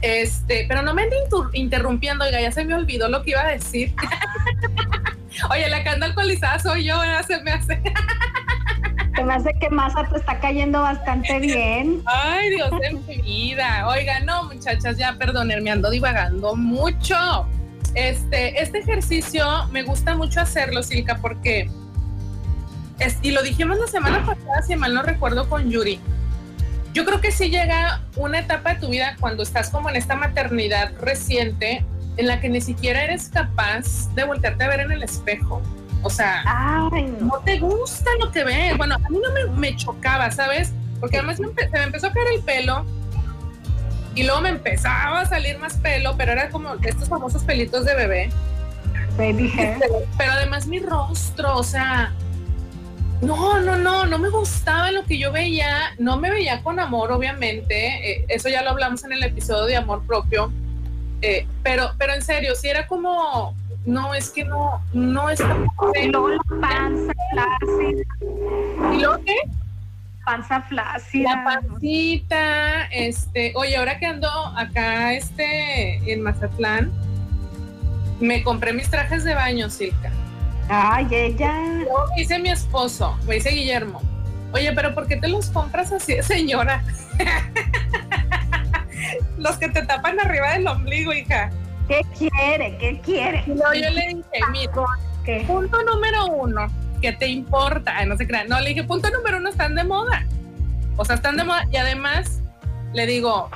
Este, 0.03 0.65
pero 0.67 0.83
no 0.83 0.95
me 0.95 1.09
interrumpiendo, 1.53 2.25
oiga, 2.25 2.41
ya 2.41 2.51
se 2.53 2.65
me 2.65 2.75
olvidó 2.75 3.09
lo 3.09 3.23
que 3.23 3.31
iba 3.31 3.43
a 3.43 3.49
decir. 3.49 3.95
Oye, 5.51 5.69
la 5.69 5.83
que 5.83 5.89
anda 5.91 6.07
alcoholizada 6.07 6.59
soy 6.59 6.85
yo, 6.85 6.99
¿verdad? 6.99 7.25
se 7.27 7.43
me 7.43 7.53
hace. 7.53 7.83
se 9.15 9.25
me 9.25 9.35
hace 9.35 9.53
que 9.61 9.71
Masa 9.71 10.09
te 10.09 10.19
está 10.19 10.39
cayendo 10.41 10.81
bastante 10.81 11.39
bien. 11.39 12.03
Ay, 12.07 12.51
Dios 12.51 12.71
de 12.71 12.93
mi 12.93 13.23
vida. 13.23 13.87
Oiga, 13.89 14.21
no, 14.21 14.45
muchachas, 14.45 14.97
ya 14.97 15.15
perdonen, 15.15 15.63
me 15.63 15.71
ando 15.71 15.91
divagando 15.91 16.57
mucho. 16.57 17.47
Este, 17.95 18.61
este 18.61 18.79
ejercicio 18.79 19.67
me 19.71 19.83
gusta 19.83 20.17
mucho 20.17 20.41
hacerlo, 20.41 20.83
Silka, 20.83 21.17
porque 21.17 21.69
y 23.23 23.31
lo 23.31 23.43
dijimos 23.43 23.79
la 23.79 23.87
semana 23.87 24.25
pasada, 24.25 24.63
si 24.63 24.77
mal 24.77 24.93
no 24.95 25.03
recuerdo, 25.03 25.49
con 25.49 25.71
Yuri. 25.71 26.01
Yo 26.93 27.05
creo 27.05 27.21
que 27.21 27.31
sí 27.31 27.51
llega 27.51 28.01
una 28.17 28.41
etapa 28.41 28.75
de 28.75 28.81
tu 28.81 28.89
vida 28.89 29.17
cuando 29.21 29.43
estás 29.43 29.71
como 29.71 29.89
en 29.91 29.97
esta 29.97 30.17
maternidad 30.17 30.93
reciente 31.01 31.85
en 32.17 32.27
la 32.27 32.41
que 32.41 32.49
ni 32.49 32.61
siquiera 32.61 33.05
eres 33.05 33.29
capaz 33.29 34.13
de 34.15 34.25
voltearte 34.25 34.65
a 34.65 34.69
ver 34.69 34.81
en 34.81 34.93
el 34.93 35.03
espejo. 35.03 35.63
O 36.03 36.11
sea, 36.11 36.43
no 37.21 37.39
te 37.45 37.59
gusta 37.59 38.11
lo 38.19 38.33
que 38.33 38.43
ves. 38.45 38.77
Bueno, 38.77 38.97
a 38.97 39.09
mí 39.09 39.21
no 39.23 39.33
me, 39.33 39.45
me 39.57 39.77
chocaba, 39.77 40.31
¿sabes? 40.31 40.73
Porque 40.99 41.19
además 41.19 41.37
se 41.37 41.43
me 41.43 41.83
empezó 41.83 42.09
a 42.09 42.13
caer 42.13 42.27
el 42.35 42.43
pelo 42.43 42.85
y 44.15 44.25
luego 44.25 44.41
me 44.41 44.49
empezaba 44.49 45.21
a 45.21 45.27
salir 45.27 45.59
más 45.59 45.77
pelo, 45.77 46.17
pero 46.17 46.33
era 46.33 46.51
como 46.51 46.75
estos 46.83 47.09
famosos 47.09 47.45
pelitos 47.45 47.85
de 47.85 47.95
bebé. 47.95 48.31
Baby 49.17 49.53
hair. 49.57 49.79
Pero 50.19 50.33
además 50.33 50.67
mi 50.67 50.81
rostro, 50.81 51.57
o 51.57 51.63
sea, 51.63 52.13
no, 53.23 53.61
no, 53.61 53.77
no, 53.77 54.07
no 54.07 54.19
me 54.19 54.31
gustaba 54.31 54.91
lo 54.91 55.05
que 55.05 55.19
yo 55.19 55.31
veía, 55.31 55.95
no 55.99 56.17
me 56.17 56.31
veía 56.31 56.63
con 56.63 56.81
amor, 56.81 57.13
obviamente, 57.13 58.13
eh, 58.13 58.25
eso 58.29 58.49
ya 58.49 58.63
lo 58.63 58.71
hablamos 58.71 59.05
en 59.05 59.13
el 59.13 59.23
episodio 59.23 59.65
de 59.67 59.77
amor 59.77 60.03
propio, 60.07 60.53
eh, 61.23 61.47
pero, 61.63 61.91
pero 61.99 62.15
en 62.15 62.23
serio, 62.23 62.55
si 62.55 62.69
era 62.69 62.87
como, 62.87 63.55
no, 63.85 64.15
es 64.15 64.31
que 64.31 64.45
no, 64.45 64.83
no 64.93 65.29
es 65.29 65.41
como... 65.41 65.93
Y 66.01 66.09
luego 66.09 66.31
la 66.31 66.39
panza 66.61 67.13
flácida. 67.33 68.03
¿Y 68.93 69.01
luego 69.01 69.25
qué? 69.25 69.37
Panza 70.25 70.63
flácida. 70.63 71.37
La 71.37 71.45
pancita, 71.45 72.87
este, 72.87 73.53
oye, 73.55 73.77
ahora 73.77 73.99
que 73.99 74.07
ando 74.07 74.29
acá, 74.57 75.13
este, 75.13 75.97
en 76.11 76.23
Mazatlán, 76.23 76.91
me 78.19 78.43
compré 78.43 78.73
mis 78.73 78.89
trajes 78.89 79.25
de 79.25 79.35
baño, 79.35 79.69
Silka. 79.69 80.11
Ay, 80.73 81.09
ella. 81.11 81.53
me 81.53 81.85
dice 82.17 82.39
mi 82.39 82.49
esposo, 82.49 83.19
me 83.27 83.35
dice 83.35 83.51
Guillermo. 83.51 84.01
Oye, 84.53 84.73
pero 84.73 84.95
¿por 84.95 85.09
qué 85.09 85.17
te 85.17 85.27
los 85.27 85.51
compras 85.51 85.91
así, 85.91 86.23
señora? 86.23 86.85
los 89.37 89.57
que 89.57 89.69
te 89.69 89.83
tapan 89.83 90.21
arriba 90.21 90.53
del 90.53 90.69
ombligo, 90.69 91.13
hija. 91.13 91.51
¿Qué 91.89 92.03
quiere? 92.17 92.79
¿Qué 92.79 93.01
quiere? 93.01 93.43
No, 93.49 93.75
yo 93.75 93.91
le 93.91 94.09
dije, 94.09 94.25
mira, 94.53 95.45
punto 95.45 95.83
número 95.83 96.27
uno, 96.27 96.69
¿qué 97.03 97.15
te 97.15 97.27
importa? 97.27 98.05
no 98.05 98.17
se 98.17 98.29
crean. 98.29 98.47
No, 98.47 98.61
le 98.61 98.69
dije, 98.69 98.85
punto 98.85 99.11
número 99.11 99.39
uno, 99.39 99.49
están 99.49 99.75
de 99.75 99.83
moda. 99.83 100.25
O 100.97 101.05
sea, 101.05 101.17
están 101.17 101.37
de 101.37 101.43
moda. 101.43 101.67
Y 101.73 101.79
además, 101.79 102.43
le 102.93 103.07
digo, 103.07 103.51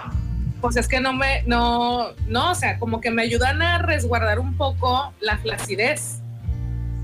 pues 0.60 0.76
es 0.76 0.88
que 0.88 0.98
no 0.98 1.12
me, 1.12 1.44
no, 1.44 2.08
no, 2.26 2.50
o 2.50 2.54
sea, 2.56 2.76
como 2.80 3.00
que 3.00 3.12
me 3.12 3.22
ayudan 3.22 3.62
a 3.62 3.78
resguardar 3.78 4.40
un 4.40 4.56
poco 4.56 5.12
la 5.20 5.38
flacidez. 5.38 6.23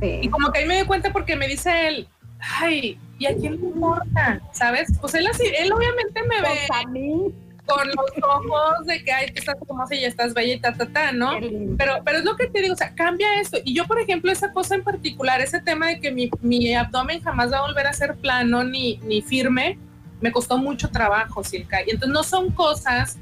Y 0.00 0.28
como 0.28 0.50
que 0.50 0.60
ahí 0.60 0.66
me 0.66 0.78
di 0.78 0.84
cuenta 0.84 1.12
porque 1.12 1.36
me 1.36 1.46
dice 1.46 1.88
él, 1.88 2.08
ay, 2.38 2.98
¿y 3.18 3.26
a 3.26 3.34
quién 3.34 3.60
le 3.60 3.68
importa? 3.68 4.40
¿Sabes? 4.52 4.88
Pues 5.00 5.14
él 5.14 5.26
así, 5.26 5.44
él 5.58 5.72
obviamente 5.72 6.22
me 6.22 6.40
ve 6.40 6.58
pues 6.68 7.34
con 7.66 7.86
los 7.88 8.24
ojos 8.28 8.86
de 8.86 9.04
que, 9.04 9.12
ay, 9.12 9.26
que 9.30 9.38
estás 9.38 9.56
si 9.88 10.00
ya 10.00 10.08
estás 10.08 10.34
bella 10.34 10.54
y 10.54 10.60
ta, 10.60 10.72
ta, 10.72 10.86
ta, 10.86 11.12
¿no? 11.12 11.32
Pero, 11.78 12.00
pero 12.04 12.18
es 12.18 12.24
lo 12.24 12.36
que 12.36 12.48
te 12.48 12.60
digo, 12.60 12.74
o 12.74 12.76
sea, 12.76 12.94
cambia 12.94 13.40
esto. 13.40 13.58
Y 13.64 13.74
yo, 13.74 13.86
por 13.86 14.00
ejemplo, 14.00 14.32
esa 14.32 14.52
cosa 14.52 14.74
en 14.74 14.82
particular, 14.82 15.40
ese 15.40 15.60
tema 15.60 15.88
de 15.88 16.00
que 16.00 16.10
mi, 16.10 16.30
mi 16.40 16.74
abdomen 16.74 17.22
jamás 17.22 17.52
va 17.52 17.58
a 17.58 17.62
volver 17.62 17.86
a 17.86 17.92
ser 17.92 18.16
plano 18.16 18.64
ni, 18.64 18.96
ni 19.04 19.22
firme, 19.22 19.78
me 20.20 20.32
costó 20.32 20.58
mucho 20.58 20.90
trabajo, 20.90 21.44
Silka. 21.44 21.82
Y 21.82 21.90
entonces 21.90 22.12
no 22.12 22.24
son 22.24 22.50
cosas 22.50 23.18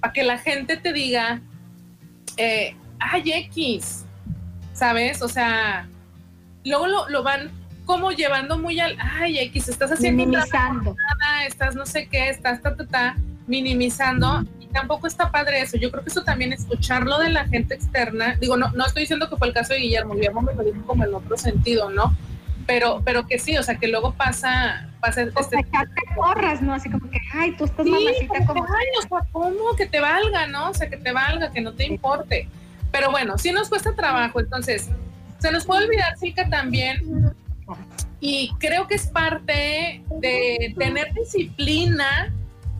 para 0.00 0.12
que 0.12 0.22
la 0.22 0.38
gente 0.38 0.76
te 0.76 0.92
diga, 0.92 1.40
eh, 2.36 2.76
ay, 3.00 3.32
X, 3.32 4.04
¿sabes? 4.72 5.22
O 5.22 5.28
sea, 5.28 5.88
luego 6.68 6.86
lo, 7.08 7.22
van 7.22 7.50
como 7.84 8.10
llevando 8.12 8.58
muy 8.58 8.78
al, 8.80 8.96
ay, 9.00 9.38
X, 9.38 9.68
estás 9.68 9.92
haciendo 9.92 10.26
minimizando. 10.26 10.94
Nada, 10.94 11.46
estás 11.46 11.74
no 11.74 11.86
sé 11.86 12.06
qué, 12.08 12.28
estás 12.28 12.60
ta, 12.62 12.76
ta, 12.76 12.86
ta, 12.86 13.16
minimizando 13.46 14.44
y 14.60 14.66
tampoco 14.66 15.06
está 15.06 15.30
padre 15.30 15.62
eso. 15.62 15.78
Yo 15.78 15.90
creo 15.90 16.04
que 16.04 16.10
eso 16.10 16.22
también 16.22 16.52
escucharlo 16.52 17.18
de 17.18 17.30
la 17.30 17.46
gente 17.46 17.74
externa, 17.74 18.36
digo, 18.40 18.56
no, 18.56 18.70
no 18.72 18.86
estoy 18.86 19.02
diciendo 19.02 19.28
que 19.28 19.36
fue 19.36 19.48
el 19.48 19.54
caso 19.54 19.72
de 19.72 19.80
Guillermo, 19.80 20.14
Guillermo 20.14 20.42
me 20.42 20.54
lo 20.54 20.62
dijo 20.62 20.82
como 20.86 21.04
en 21.04 21.14
otro 21.14 21.36
sentido, 21.36 21.90
¿no? 21.90 22.14
Pero, 22.66 23.00
pero 23.02 23.26
que 23.26 23.38
sí, 23.38 23.56
o 23.56 23.62
sea, 23.62 23.76
que 23.76 23.88
luego 23.88 24.12
pasa, 24.12 24.90
pasa 25.00 25.22
o 25.22 25.40
este 25.40 25.56
sea, 25.70 25.84
te 25.86 26.14
corras, 26.14 26.60
¿no? 26.60 26.74
Así 26.74 26.90
como 26.90 27.08
que, 27.08 27.18
ay, 27.32 27.56
tú 27.56 27.64
estás 27.64 27.86
mamacita 27.86 28.44
como. 28.44 28.62
Ay, 28.64 28.86
o 28.98 29.08
sea, 29.08 29.26
¿cómo? 29.32 29.74
Que 29.74 29.86
te 29.86 30.00
valga, 30.00 30.46
¿no? 30.48 30.68
O 30.68 30.74
sea, 30.74 30.90
que 30.90 30.98
te 30.98 31.10
valga, 31.12 31.50
que 31.50 31.62
no 31.62 31.72
te 31.72 31.86
importe. 31.86 32.46
Pero 32.92 33.10
bueno, 33.10 33.38
sí 33.38 33.52
nos 33.52 33.70
cuesta 33.70 33.94
trabajo, 33.94 34.40
entonces, 34.40 34.90
se 35.38 35.52
nos 35.52 35.64
puede 35.64 35.84
olvidar, 35.84 36.16
Silka, 36.18 36.48
también, 36.48 37.34
y 38.20 38.50
creo 38.58 38.86
que 38.86 38.94
es 38.96 39.06
parte 39.06 40.02
de 40.20 40.74
tener 40.76 41.12
disciplina 41.14 42.32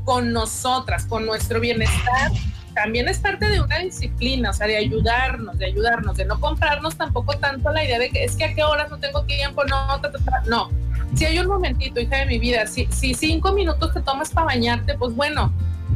con 0.04 0.32
nosotras, 0.32 1.04
con 1.06 1.26
nuestro 1.26 1.60
bienestar. 1.60 2.32
También 2.74 3.08
es 3.08 3.18
parte 3.18 3.48
de 3.48 3.60
una 3.60 3.78
disciplina, 3.78 4.50
o 4.50 4.52
sea, 4.52 4.66
de 4.66 4.76
ayudarnos, 4.76 5.58
de 5.58 5.66
ayudarnos, 5.66 6.16
de 6.16 6.24
no 6.24 6.40
comprarnos 6.40 6.96
tampoco 6.96 7.36
tanto 7.38 7.70
la 7.70 7.84
idea 7.84 7.98
de 7.98 8.10
que 8.10 8.24
es 8.24 8.36
que 8.36 8.44
a 8.44 8.54
qué 8.54 8.62
horas 8.62 8.90
no 8.90 8.98
tengo 8.98 9.24
tiempo, 9.24 9.64
no, 9.64 10.00
no. 10.46 10.70
Si 11.14 11.24
hay 11.24 11.38
un 11.38 11.46
momentito, 11.46 12.00
hija 12.00 12.18
de 12.18 12.26
mi 12.26 12.38
vida, 12.38 12.66
si, 12.66 12.86
si 12.90 13.14
cinco 13.14 13.52
minutos 13.52 13.92
te 13.94 14.00
tomas 14.00 14.30
para 14.30 14.46
bañarte, 14.46 14.96
pues 14.96 15.14
bueno, 15.14 15.52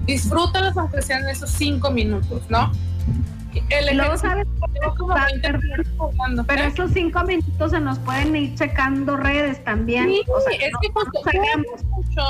disfrútalos 0.07 0.77
aunque 0.77 1.03
sean 1.03 1.29
esos 1.29 1.51
cinco 1.51 1.91
minutos, 1.91 2.43
¿no? 2.49 2.73
El 3.69 4.19
sabes 4.19 4.47
pero 6.47 6.65
esos 6.65 6.91
cinco 6.93 7.23
minutos 7.25 7.71
se 7.71 7.81
nos 7.81 7.99
pueden 7.99 8.35
ir 8.35 8.55
checando 8.55 9.17
redes 9.17 9.63
también. 9.65 10.09
Sí, 10.09 10.23
es 10.61 10.73
que 10.81 10.89
tú, 10.89 11.01
hablas 11.27 11.85
mucho, 11.85 12.23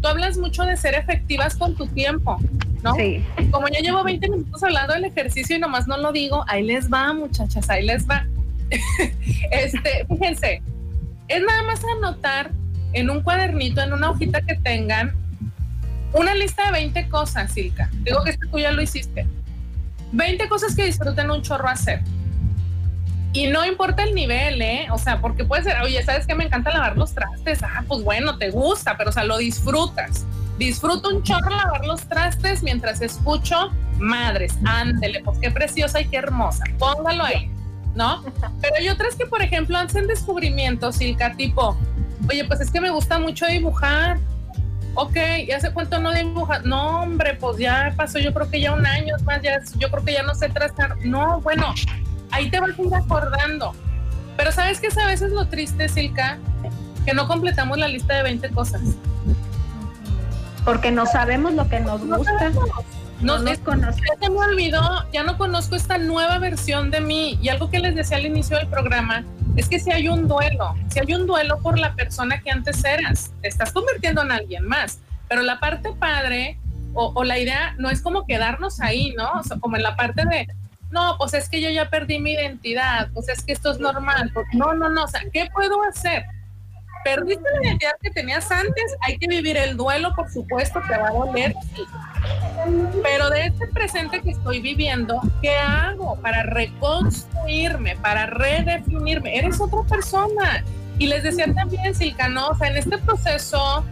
tú 0.00 0.08
hablas 0.08 0.38
mucho 0.38 0.64
de 0.64 0.76
ser 0.76 0.94
efectivas 0.94 1.56
con 1.56 1.74
tu 1.74 1.86
tiempo, 1.86 2.38
¿no? 2.82 2.94
Sí. 2.94 3.24
Como 3.50 3.68
yo 3.68 3.80
llevo 3.80 4.04
20 4.04 4.28
minutos 4.30 4.62
hablando 4.62 4.94
del 4.94 5.04
ejercicio 5.04 5.56
y 5.56 5.58
nomás 5.58 5.86
no 5.86 5.96
lo 5.96 6.12
digo, 6.12 6.44
ahí 6.48 6.62
les 6.62 6.90
va, 6.90 7.12
muchachas, 7.12 7.68
ahí 7.70 7.84
les 7.84 8.08
va. 8.08 8.26
este, 9.50 10.06
fíjense, 10.08 10.62
es 11.28 11.42
nada 11.42 11.62
más 11.62 11.80
anotar 11.96 12.50
en 12.92 13.10
un 13.10 13.22
cuadernito, 13.22 13.80
en 13.80 13.92
una 13.92 14.10
hojita 14.10 14.42
que 14.42 14.56
tengan, 14.56 15.14
una 16.12 16.34
lista 16.34 16.66
de 16.66 16.72
20 16.72 17.08
cosas, 17.08 17.52
Silka. 17.52 17.90
Digo 18.04 18.22
que 18.24 18.30
esto 18.30 18.46
tú 18.50 18.58
ya 18.58 18.72
lo 18.72 18.82
hiciste 18.82 19.26
20 20.12 20.48
cosas 20.48 20.74
que 20.74 20.84
disfruten 20.84 21.30
un 21.30 21.42
chorro 21.42 21.68
hacer. 21.68 22.02
Y 23.32 23.48
no 23.48 23.66
importa 23.66 24.02
el 24.02 24.14
nivel, 24.14 24.62
¿eh? 24.62 24.86
O 24.90 24.98
sea, 24.98 25.20
porque 25.20 25.44
puede 25.44 25.62
ser, 25.62 25.80
oye, 25.82 26.02
¿sabes 26.02 26.26
qué? 26.26 26.34
Me 26.34 26.44
encanta 26.44 26.70
lavar 26.70 26.96
los 26.96 27.14
trastes. 27.14 27.62
Ah, 27.62 27.84
pues 27.86 28.02
bueno, 28.02 28.38
te 28.38 28.50
gusta, 28.50 28.96
pero 28.96 29.10
o 29.10 29.12
sea, 29.12 29.24
lo 29.24 29.36
disfrutas. 29.36 30.24
Disfruto 30.58 31.10
un 31.10 31.22
chorro 31.22 31.50
lavar 31.50 31.84
los 31.84 32.00
trastes 32.08 32.62
mientras 32.62 33.02
escucho 33.02 33.70
madres. 33.98 34.54
Ándele, 34.64 35.20
pues 35.22 35.38
qué 35.38 35.50
preciosa 35.50 36.00
y 36.00 36.06
qué 36.06 36.16
hermosa. 36.16 36.64
Póngalo 36.78 37.24
ahí, 37.24 37.50
¿no? 37.94 38.24
Pero 38.62 38.76
hay 38.78 38.88
otras 38.88 39.16
que, 39.16 39.26
por 39.26 39.42
ejemplo, 39.42 39.76
hacen 39.76 40.06
descubrimientos, 40.06 40.96
Silka, 40.96 41.34
tipo, 41.34 41.76
oye, 42.30 42.44
pues 42.46 42.60
es 42.60 42.70
que 42.70 42.80
me 42.80 42.88
gusta 42.88 43.18
mucho 43.18 43.46
dibujar 43.46 44.18
ok, 44.96 45.16
¿ya 45.46 45.58
hace 45.58 45.72
cuánto 45.72 45.98
no 45.98 46.12
dibujas? 46.12 46.64
No, 46.64 47.02
hombre, 47.02 47.34
pues 47.34 47.58
ya 47.58 47.92
pasó, 47.96 48.18
yo 48.18 48.34
creo 48.34 48.50
que 48.50 48.60
ya 48.60 48.72
un 48.72 48.86
año 48.86 49.14
más, 49.24 49.40
ya, 49.42 49.60
yo 49.76 49.90
creo 49.90 50.04
que 50.04 50.12
ya 50.14 50.22
no 50.22 50.34
sé 50.34 50.48
trazar. 50.48 50.96
No, 51.04 51.40
bueno, 51.42 51.74
ahí 52.30 52.50
te 52.50 52.58
vas 52.58 52.70
a 52.76 52.82
ir 52.82 52.94
acordando. 52.94 53.74
Pero 54.36 54.52
¿sabes 54.52 54.80
qué 54.80 54.88
es 54.88 54.98
a 54.98 55.06
veces 55.06 55.30
lo 55.30 55.46
triste, 55.46 55.88
Silka? 55.88 56.38
Que 57.04 57.14
no 57.14 57.28
completamos 57.28 57.78
la 57.78 57.88
lista 57.88 58.14
de 58.14 58.22
20 58.24 58.50
cosas. 58.50 58.82
Porque 60.64 60.90
no 60.90 61.06
sabemos 61.06 61.54
lo 61.54 61.68
que 61.68 61.80
nos 61.80 62.04
gusta. 62.04 62.50
No, 63.20 63.38
nos 63.38 63.58
conocemos. 63.58 63.96
Ya 63.96 64.26
se 64.26 64.30
me 64.30 64.38
olvidó, 64.38 65.10
ya 65.12 65.22
no 65.22 65.38
conozco 65.38 65.76
esta 65.76 65.96
nueva 65.96 66.38
versión 66.38 66.90
de 66.90 67.00
mí. 67.00 67.38
Y 67.40 67.48
algo 67.48 67.70
que 67.70 67.78
les 67.78 67.94
decía 67.94 68.16
al 68.18 68.26
inicio 68.26 68.58
del 68.58 68.66
programa, 68.66 69.24
es 69.56 69.68
que 69.68 69.80
si 69.80 69.90
hay 69.90 70.08
un 70.08 70.28
duelo, 70.28 70.74
si 70.88 71.00
hay 71.00 71.14
un 71.14 71.26
duelo 71.26 71.58
por 71.60 71.78
la 71.78 71.94
persona 71.94 72.40
que 72.40 72.50
antes 72.50 72.84
eras, 72.84 73.32
te 73.40 73.48
estás 73.48 73.72
convirtiendo 73.72 74.22
en 74.22 74.30
alguien 74.30 74.66
más, 74.66 75.00
pero 75.28 75.42
la 75.42 75.58
parte 75.58 75.92
padre 75.98 76.58
o, 76.98 77.24
la 77.24 77.38
idea 77.38 77.74
no 77.76 77.90
es 77.90 78.00
como 78.00 78.26
quedarnos 78.26 78.80
ahí, 78.80 79.12
¿no? 79.18 79.30
O 79.32 79.42
sea, 79.42 79.58
como 79.58 79.76
en 79.76 79.82
la 79.82 79.96
parte 79.96 80.24
de, 80.24 80.46
no, 80.90 81.16
pues 81.18 81.34
es 81.34 81.48
que 81.50 81.60
yo 81.60 81.68
ya 81.68 81.90
perdí 81.90 82.18
mi 82.18 82.32
identidad, 82.32 83.10
pues 83.12 83.28
es 83.28 83.42
que 83.42 83.52
esto 83.52 83.70
es 83.70 83.78
normal, 83.78 84.30
pues 84.32 84.46
no, 84.54 84.72
no, 84.72 84.88
no, 84.88 85.04
o 85.04 85.08
sea, 85.08 85.20
¿qué 85.30 85.48
puedo 85.52 85.82
hacer? 85.82 86.24
Perdiste 87.06 87.44
la 87.54 87.68
identidad 87.68 87.92
que 88.02 88.10
tenías 88.10 88.50
antes, 88.50 88.96
hay 89.02 89.16
que 89.16 89.28
vivir 89.28 89.56
el 89.56 89.76
duelo, 89.76 90.12
por 90.16 90.28
supuesto, 90.28 90.80
te 90.88 90.98
va 90.98 91.06
a 91.06 91.12
doler, 91.12 91.54
sí. 91.72 91.82
Pero 93.00 93.30
de 93.30 93.46
este 93.46 93.68
presente 93.68 94.20
que 94.20 94.32
estoy 94.32 94.60
viviendo, 94.60 95.20
¿qué 95.40 95.54
hago 95.54 96.16
para 96.20 96.42
reconstruirme, 96.42 97.94
para 97.98 98.26
redefinirme? 98.26 99.38
Eres 99.38 99.60
otra 99.60 99.84
persona. 99.84 100.64
Y 100.98 101.06
les 101.06 101.22
decía 101.22 101.46
también, 101.54 101.94
Silka, 101.94 102.28
¿no? 102.28 102.48
O 102.48 102.56
sea, 102.56 102.70
en 102.70 102.76
este 102.78 102.98
proceso, 102.98 103.84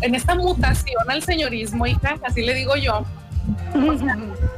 en 0.00 0.14
esta 0.14 0.34
mutación 0.34 1.10
al 1.10 1.22
señorismo, 1.22 1.86
hija, 1.86 2.14
así 2.24 2.40
le 2.40 2.54
digo 2.54 2.74
yo, 2.76 3.04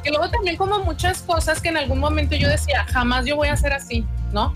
que 0.03 0.11
luego 0.11 0.29
también 0.31 0.57
como 0.57 0.81
muchas 0.81 1.23
cosas 1.23 1.61
que 1.61 1.69
en 1.69 1.77
algún 1.77 1.99
momento 1.99 2.37
yo 2.37 2.49
decía, 2.49 2.85
jamás 2.85 3.25
yo 3.25 3.37
voy 3.37 3.49
a 3.49 3.57
ser 3.57 3.73
así, 3.73 4.05
¿no? 4.33 4.53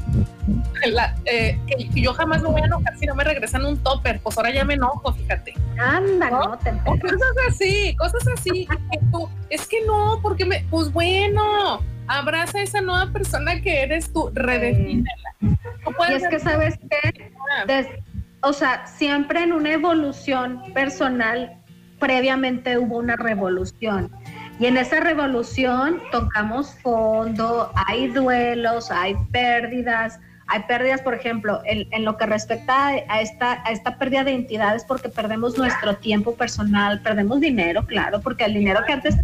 Eh, 1.26 1.58
yo 1.94 2.12
jamás 2.14 2.42
me 2.42 2.48
voy 2.48 2.60
a 2.62 2.66
enojar 2.66 2.96
si 2.98 3.06
no 3.06 3.14
me 3.14 3.24
regresan 3.24 3.64
un 3.64 3.78
topper, 3.78 4.20
pues 4.20 4.36
ahora 4.36 4.52
ya 4.52 4.64
me 4.64 4.74
enojo, 4.74 5.12
fíjate. 5.12 5.54
Anda, 5.78 6.30
no, 6.30 6.58
te 6.58 6.72
Cosas 6.84 7.20
así, 7.48 7.96
cosas 7.96 8.26
así. 8.36 8.68
es 9.50 9.66
que 9.66 9.84
no, 9.86 10.20
porque 10.22 10.44
me, 10.44 10.64
pues 10.70 10.92
bueno, 10.92 11.80
abraza 12.06 12.58
a 12.58 12.62
esa 12.62 12.80
nueva 12.80 13.12
persona 13.12 13.60
que 13.60 13.82
eres 13.82 14.12
tú, 14.12 14.30
redefínela. 14.34 15.34
y 15.40 16.12
es 16.12 16.28
que 16.28 16.38
sabes 16.38 16.78
que, 16.78 17.32
o 18.42 18.52
sea, 18.52 18.86
siempre 18.86 19.42
en 19.42 19.52
una 19.52 19.72
evolución 19.72 20.62
personal, 20.72 21.57
previamente 21.98 22.78
hubo 22.78 22.98
una 22.98 23.16
revolución. 23.16 24.10
Y 24.60 24.66
en 24.66 24.76
esa 24.76 25.00
revolución 25.00 26.00
tocamos 26.10 26.74
fondo, 26.82 27.70
hay 27.86 28.08
duelos, 28.08 28.90
hay 28.90 29.14
pérdidas, 29.30 30.18
hay 30.48 30.62
pérdidas, 30.64 31.00
por 31.02 31.14
ejemplo, 31.14 31.60
en, 31.64 32.04
lo 32.04 32.16
que 32.16 32.26
respecta 32.26 32.88
a 32.88 33.20
esta, 33.20 33.62
a 33.64 33.70
esta 33.70 33.98
pérdida 33.98 34.24
de 34.24 34.32
identidades 34.32 34.84
porque 34.84 35.10
perdemos 35.10 35.56
nuestro 35.58 35.96
tiempo 35.96 36.34
personal, 36.34 37.00
perdemos 37.02 37.40
dinero, 37.40 37.86
claro, 37.86 38.20
porque 38.20 38.44
el 38.44 38.54
dinero 38.54 38.80
que 38.86 38.94
antes 38.94 39.16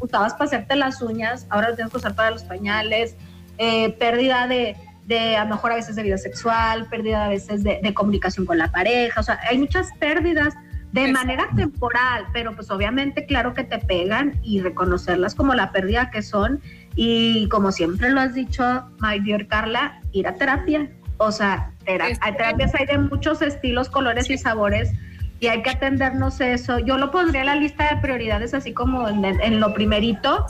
usabas 0.00 0.32
para 0.32 0.46
hacerte 0.46 0.74
las 0.76 1.02
uñas, 1.02 1.46
ahora 1.50 1.68
lo 1.68 1.76
tienes 1.76 1.92
que 1.92 1.98
usar 1.98 2.14
para 2.14 2.30
los 2.30 2.42
pañales, 2.42 3.14
eh, 3.58 3.90
pérdida 3.90 4.48
de, 4.48 4.74
de, 5.04 5.36
a 5.36 5.44
lo 5.44 5.50
mejor 5.50 5.72
a 5.72 5.74
veces 5.76 5.94
de 5.96 6.02
vida 6.02 6.18
sexual, 6.18 6.86
pérdida 6.86 7.26
a 7.26 7.28
veces 7.28 7.62
de, 7.62 7.78
de 7.82 7.94
comunicación 7.94 8.46
con 8.46 8.56
la 8.56 8.72
pareja, 8.72 9.20
o 9.20 9.22
sea, 9.22 9.38
hay 9.48 9.58
muchas 9.58 9.88
pérdidas 9.98 10.54
de 10.92 11.12
manera 11.12 11.48
temporal, 11.54 12.26
pero 12.32 12.54
pues 12.54 12.70
obviamente 12.70 13.24
claro 13.26 13.54
que 13.54 13.64
te 13.64 13.78
pegan 13.78 14.40
y 14.42 14.60
reconocerlas 14.60 15.34
como 15.34 15.54
la 15.54 15.70
pérdida 15.70 16.10
que 16.10 16.22
son 16.22 16.60
y 16.96 17.48
como 17.48 17.70
siempre 17.70 18.10
lo 18.10 18.20
has 18.20 18.34
dicho, 18.34 18.84
my 19.00 19.20
dear 19.20 19.46
Carla, 19.46 20.00
ir 20.12 20.26
a 20.26 20.34
terapia. 20.34 20.90
O 21.18 21.30
sea, 21.30 21.72
hay 21.86 22.32
terapias 22.32 22.74
hay 22.74 22.86
de 22.86 22.98
muchos 22.98 23.42
estilos, 23.42 23.88
colores 23.88 24.30
y 24.30 24.38
sabores 24.38 24.90
y 25.38 25.46
hay 25.46 25.62
que 25.62 25.70
atendernos 25.70 26.40
eso. 26.40 26.78
Yo 26.78 26.98
lo 26.98 27.10
pondría 27.10 27.40
en 27.40 27.46
la 27.46 27.54
lista 27.56 27.94
de 27.94 28.00
prioridades 28.00 28.52
así 28.52 28.72
como 28.72 29.08
en, 29.08 29.60
lo 29.60 29.72
primerito, 29.72 30.46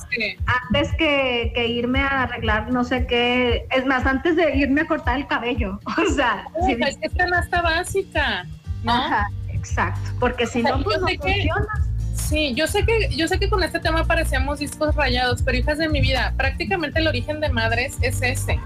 antes 0.46 0.92
que, 0.96 1.52
irme 1.68 2.00
a 2.00 2.22
arreglar 2.22 2.72
no 2.72 2.84
sé 2.84 3.06
qué, 3.06 3.66
es 3.70 3.84
más, 3.84 4.06
antes 4.06 4.36
de 4.36 4.56
irme 4.56 4.82
a 4.82 4.86
cortar 4.86 5.18
el 5.18 5.26
cabello. 5.26 5.78
O 6.00 6.12
sea, 6.12 6.44
si 6.66 6.72
es 6.72 6.98
que 6.98 7.06
es 7.06 7.62
básica, 7.62 8.46
¿no? 8.82 8.92
Ajá. 8.92 9.28
Exacto, 9.60 10.10
porque 10.18 10.46
si 10.46 10.62
no, 10.62 10.82
pues 10.82 11.00
no 11.00 11.06
funciona. 11.06 11.66
Sí, 12.14 12.54
yo 12.54 12.66
sé 12.66 12.84
que 12.86 13.14
yo 13.14 13.28
sé 13.28 13.38
que 13.38 13.50
con 13.50 13.62
este 13.62 13.78
tema 13.78 14.04
parecíamos 14.04 14.60
discos 14.60 14.94
rayados, 14.94 15.42
pero 15.42 15.58
hijas 15.58 15.78
de 15.78 15.88
mi 15.88 16.00
vida, 16.00 16.32
prácticamente 16.36 17.00
el 17.00 17.08
origen 17.08 17.40
de 17.40 17.50
madres 17.50 17.96
es 18.00 18.22
ese, 18.22 18.58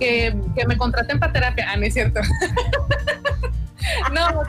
que, 0.00 0.36
me 0.66 0.76
contraten 0.76 1.20
para 1.20 1.32
terapia. 1.32 1.66
Ah, 1.70 1.76
no 1.76 1.84
es 1.84 1.94
cierto. 1.94 2.20
no, 4.12 4.42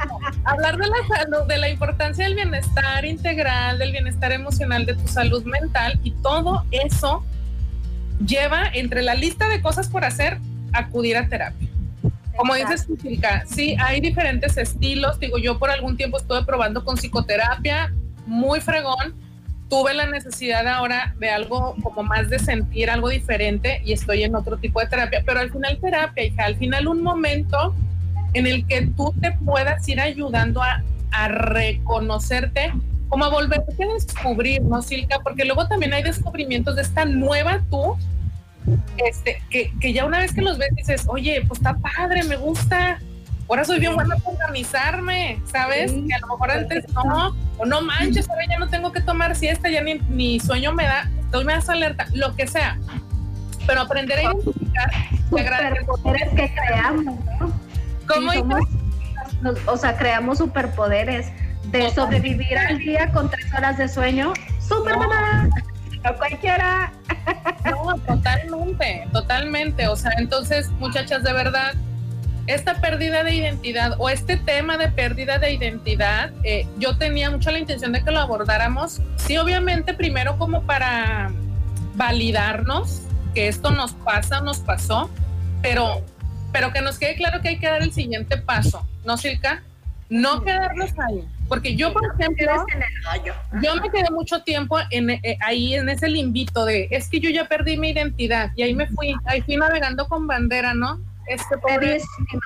hablar 0.46 0.78
de 0.78 0.88
la 0.88 1.16
salud, 1.16 1.48
de 1.48 1.58
la 1.58 1.70
importancia 1.70 2.24
del 2.24 2.36
bienestar 2.36 3.06
integral, 3.06 3.78
del 3.78 3.92
bienestar 3.92 4.32
emocional, 4.32 4.86
de 4.86 4.96
tu 4.96 5.08
salud 5.08 5.44
mental 5.46 6.00
y 6.04 6.12
todo 6.12 6.64
eso 6.72 7.24
lleva 8.26 8.66
entre 8.74 9.04
la 9.04 9.14
lista 9.14 9.48
de 9.48 9.62
cosas 9.62 9.90
por 9.90 10.04
hacer 10.04 10.40
acudir 10.74 11.18
a 11.18 11.28
terapia. 11.28 11.70
Como 12.38 12.54
dices, 12.54 12.88
sí, 13.48 13.76
hay 13.80 14.00
diferentes 14.00 14.58
estilos. 14.58 15.20
Digo, 15.20 15.38
yo 15.38 15.58
por 15.58 15.72
algún 15.72 15.98
tiempo 15.98 16.18
estuve 16.18 16.44
probando 16.46 16.84
con 16.84 16.96
psicoterapia, 16.96 17.94
muy 18.26 18.62
fregón. 18.62 19.16
Tuve 19.70 19.94
la 19.94 20.06
necesidad 20.06 20.66
ahora 20.68 21.14
de 21.20 21.30
algo 21.30 21.76
como 21.84 22.04
más 22.04 22.30
de 22.30 22.40
sentir 22.40 22.90
algo 22.90 23.10
diferente 23.10 23.82
y 23.84 23.92
estoy 23.92 24.24
en 24.24 24.36
otro 24.36 24.58
tipo 24.58 24.80
de 24.80 24.88
terapia. 24.88 25.24
Pero 25.26 25.40
al 25.40 25.52
final 25.52 25.78
terapia, 25.82 26.24
hija, 26.24 26.46
al 26.46 26.56
final 26.56 26.88
un 26.88 27.04
momento 27.04 27.76
en 28.34 28.48
el 28.48 28.66
que 28.66 28.88
tú 28.96 29.14
te 29.20 29.32
puedas 29.32 29.88
ir 29.90 30.00
ayudando 30.00 30.62
a, 30.62 30.84
a 31.12 31.28
reconocerte, 31.28 32.72
como 33.10 33.26
a 33.26 33.30
volverte 33.30 33.84
a 33.84 33.94
descubrir, 33.94 34.62
¿no, 34.62 34.82
Silka? 34.82 35.20
Porque 35.24 35.44
luego 35.44 35.68
también 35.68 35.94
hay 35.94 36.04
descubrimientos 36.04 36.76
de 36.76 36.84
esta 36.84 37.04
nueva 37.04 37.62
tú 37.70 37.98
este, 38.98 39.42
que, 39.50 39.72
que, 39.80 39.94
ya 39.94 40.06
una 40.06 40.20
vez 40.20 40.34
que 40.34 40.42
los 40.42 40.58
ves 40.58 40.70
dices, 40.76 41.06
oye, 41.08 41.44
pues 41.48 41.60
está 41.60 41.76
padre, 41.78 42.24
me 42.24 42.36
gusta, 42.36 43.00
ahora 43.48 43.64
soy 43.64 43.80
bien 43.80 43.96
buena 43.96 44.16
para 44.18 44.38
organizarme, 44.38 45.42
¿sabes? 45.46 45.92
Que 45.92 46.14
a 46.14 46.20
lo 46.20 46.28
mejor 46.28 46.52
antes 46.52 46.86
no, 46.94 47.36
o 47.58 47.66
no 47.66 47.82
manches, 47.82 48.30
ahora 48.30 48.44
ya 48.50 48.60
no 48.60 48.68
tengo 48.70 48.92
que 48.92 49.02
tomar 49.02 49.36
siesta, 49.36 49.70
ya 49.70 49.82
ni, 49.82 49.96
ni 50.10 50.40
sueño 50.40 50.74
me 50.74 50.84
da, 50.84 51.10
estoy 51.20 51.46
más 51.46 51.70
alerta, 51.70 52.08
lo 52.14 52.36
que 52.36 52.48
sea. 52.48 52.78
Pero 53.66 53.82
aprender 53.82 54.20
a 54.20 54.24
identificar 54.24 54.92
superpoderes 55.30 56.30
que 56.30 56.54
creamos, 56.54 57.16
¿no? 57.40 57.68
¿Cómo 58.08 58.32
O 59.68 59.78
sea, 59.78 59.98
creamos 59.98 60.38
superpoderes 60.38 61.28
de 61.66 61.90
sobrevivir 61.92 62.58
al 62.58 62.78
día 62.78 63.12
con 63.12 63.30
tres 63.30 63.54
horas 63.54 63.78
de 63.78 63.88
sueño. 63.88 64.34
¡Superman! 64.60 65.52
No 66.04 66.16
cualquiera. 66.16 66.92
No, 67.66 67.98
totalmente, 68.00 69.08
totalmente. 69.12 69.88
O 69.88 69.96
sea, 69.96 70.12
entonces, 70.18 70.70
muchachas, 70.80 71.24
de 71.24 71.34
verdad, 71.34 71.74
esta 72.48 72.80
pérdida 72.80 73.24
de 73.24 73.36
identidad 73.36 73.96
o 73.98 74.10
este 74.10 74.38
tema 74.38 74.78
de 74.78 74.90
pérdida 74.90 75.38
de 75.38 75.54
identidad, 75.54 76.32
eh, 76.44 76.66
yo 76.78 76.98
tenía 76.98 77.30
mucho 77.30 77.52
la 77.52 77.60
intención 77.60 77.92
de 77.92 78.04
que 78.04 78.12
lo 78.12 78.20
abordáramos. 78.20 79.02
Sí, 79.18 79.38
obviamente, 79.38 79.94
primero 79.94 80.38
como 80.38 80.64
para 80.64 81.32
validarnos 81.96 83.02
que 83.34 83.48
esto 83.48 83.72
nos 83.72 83.94
pasa, 83.94 84.40
nos 84.42 84.60
pasó, 84.60 85.10
pero, 85.62 86.02
pero 86.54 86.72
que 86.72 86.82
nos 86.82 86.98
quede 86.98 87.16
claro 87.16 87.42
que 87.42 87.50
hay 87.50 87.60
que 87.60 87.68
dar 87.68 87.82
el 87.82 87.92
siguiente 87.92 88.38
paso, 88.38 88.88
¿no, 89.04 89.18
Silka? 89.18 89.64
No 90.10 90.42
quedarnos 90.44 90.92
ahí. 91.00 91.28
Porque 91.48 91.76
yo, 91.76 91.94
por 91.94 92.04
ejemplo, 92.06 92.66
yo 93.62 93.76
me 93.78 93.90
quedé 93.90 94.10
mucho 94.12 94.42
tiempo 94.44 94.78
en, 94.92 95.12
eh, 95.12 95.38
ahí 95.42 95.76
en 95.76 95.88
ese 95.88 96.10
limbito 96.10 96.66
de, 96.66 96.88
es 96.92 97.08
que 97.10 97.20
yo 97.20 97.30
ya 97.30 97.46
perdí 97.46 97.78
mi 97.78 97.92
identidad 97.92 98.52
y 98.56 98.64
ahí 98.64 98.76
me 98.76 98.88
fui, 98.88 99.16
ahí 99.26 99.42
fui 99.42 99.56
navegando 99.56 100.08
con 100.08 100.28
bandera, 100.28 100.74
¿no? 100.74 101.00
Este 101.28 101.58
pobre, 101.58 101.88
de 101.88 101.94
víctima. 101.94 102.42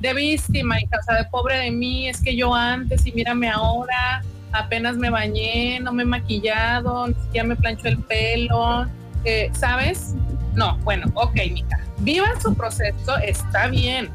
De 0.00 0.14
víctima, 0.14 0.80
hija, 0.80 0.98
o 1.10 1.14
de 1.14 1.24
pobre 1.24 1.58
de 1.58 1.70
mí, 1.70 2.08
es 2.08 2.20
que 2.20 2.36
yo 2.36 2.54
antes 2.54 3.06
y 3.06 3.12
mírame 3.12 3.50
ahora, 3.50 4.22
apenas 4.52 4.96
me 4.96 5.10
bañé, 5.10 5.80
no 5.80 5.92
me 5.92 6.04
he 6.04 6.06
maquillado, 6.06 7.08
ni 7.08 7.14
siquiera 7.14 7.48
me 7.48 7.56
plancho 7.56 7.88
el 7.88 7.98
pelo, 7.98 8.86
eh, 9.24 9.50
¿sabes? 9.52 10.14
No, 10.54 10.76
bueno, 10.78 11.10
ok, 11.14 11.34
mija, 11.52 11.80
viva 11.98 12.28
su 12.40 12.54
proceso, 12.54 13.16
está 13.18 13.66
bien, 13.66 14.08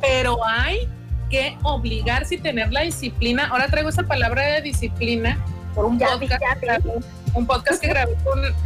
pero 0.00 0.38
hay 0.46 0.88
que 1.30 1.56
obligarse 1.62 2.36
y 2.36 2.38
tener 2.38 2.72
la 2.72 2.82
disciplina. 2.82 3.48
Ahora 3.48 3.68
traigo 3.68 3.88
esa 3.88 4.02
palabra 4.02 4.42
de 4.42 4.62
disciplina 4.62 5.38
por 5.74 5.84
un 5.84 5.98
podcast, 5.98 6.60
grabé, 6.62 6.90
un 7.34 7.46
podcast 7.46 7.80
que 7.80 7.88
grabé 7.88 8.14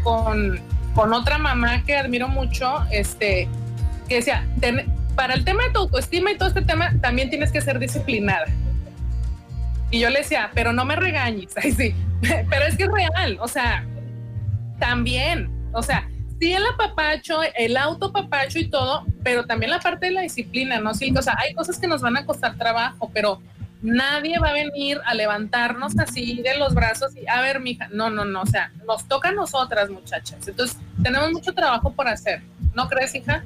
con, 0.05 0.61
con, 0.95 1.13
otra 1.13 1.39
mamá 1.39 1.83
que 1.85 1.97
admiro 1.97 2.29
mucho, 2.29 2.85
este, 2.91 3.49
que 4.09 4.17
decía, 4.17 4.47
para 5.17 5.35
el 5.35 5.45
tema 5.45 5.65
de 5.65 5.71
tu 5.71 5.81
autoestima 5.81 6.31
y 6.31 6.39
todo 6.39 6.49
este 6.49 6.63
tema, 6.63 6.93
también 7.01 7.31
tienes 7.31 7.51
que 7.51 7.61
ser 7.61 7.79
disciplinada. 7.79 8.47
Y 9.91 9.99
yo 9.99 10.09
le 10.09 10.21
decía, 10.21 10.51
pero 10.55 10.73
no 10.73 10.85
me 10.85 10.95
regañes, 10.95 11.53
sí, 11.77 11.95
pero 12.49 12.65
es 12.67 12.77
que 12.77 12.85
es 12.85 12.91
real, 12.93 13.39
o 13.41 13.49
sea, 13.49 13.85
también, 14.79 15.51
o 15.73 15.83
sea, 15.83 16.09
sí 16.39 16.53
el 16.53 16.65
apapacho, 16.65 17.41
el 17.57 17.77
autopapacho 17.77 18.59
y 18.61 18.71
todo, 18.71 19.05
pero 19.23 19.45
también 19.45 19.71
la 19.71 19.81
parte 19.81 20.07
de 20.07 20.13
la 20.13 20.21
disciplina, 20.23 20.79
¿no? 20.81 20.95
Sí, 20.95 21.13
o 21.17 21.23
sea, 21.23 21.37
hay 21.39 21.55
cosas 21.55 21.79
que 21.79 21.87
nos 21.87 22.01
van 22.01 22.17
a 22.17 22.27
costar 22.27 22.57
trabajo, 22.57 23.11
pero 23.13 23.41
nadie 23.83 24.39
va 24.39 24.51
a 24.51 24.53
venir 24.53 25.01
a 25.05 25.15
levantarnos 25.15 25.99
así 25.99 26.43
de 26.43 26.59
los 26.59 26.75
brazos 26.75 27.17
y, 27.17 27.27
a 27.29 27.41
ver, 27.41 27.61
mija, 27.61 27.89
no, 27.93 28.11
no, 28.11 28.25
no, 28.25 28.43
o 28.43 28.47
sea, 28.47 28.73
nos 28.87 29.07
toca 29.09 29.31
a 29.31 29.33
nosotras, 29.33 29.91
muchachas. 29.91 30.47
Entonces, 30.47 30.77
tenemos 31.03 31.33
mucho 31.33 31.53
trabajo 31.53 31.93
por 31.93 32.09
hacer. 32.09 32.43
¿No 32.75 32.89
crees, 32.89 33.15
hija? 33.15 33.45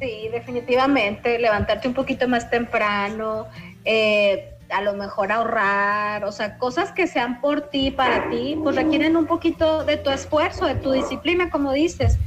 Sí, 0.00 0.28
definitivamente, 0.30 1.38
levantarte 1.38 1.88
un 1.88 1.94
poquito 1.94 2.28
más 2.28 2.50
temprano, 2.50 3.46
eh, 3.84 4.52
a 4.68 4.82
lo 4.82 4.94
mejor 4.94 5.32
ahorrar, 5.32 6.24
o 6.24 6.32
sea, 6.32 6.58
cosas 6.58 6.92
que 6.92 7.06
sean 7.06 7.40
por 7.40 7.70
ti, 7.70 7.90
para 7.90 8.28
ti, 8.28 8.58
pues 8.62 8.76
requieren 8.76 9.16
un 9.16 9.26
poquito 9.26 9.84
de 9.84 9.96
tu 9.96 10.10
esfuerzo, 10.10 10.66
de 10.66 10.74
tu 10.74 10.92
disciplina, 10.92 11.48
como 11.50 11.72
dices 11.72 12.18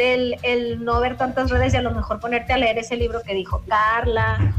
el 0.00 0.84
no 0.84 1.00
ver 1.00 1.16
tantas 1.16 1.50
redes 1.50 1.74
y 1.74 1.76
a 1.76 1.82
lo 1.82 1.92
mejor 1.92 2.20
ponerte 2.20 2.52
a 2.52 2.58
leer 2.58 2.78
ese 2.78 2.96
libro 2.96 3.22
que 3.22 3.34
dijo 3.34 3.62
Carla, 3.68 4.54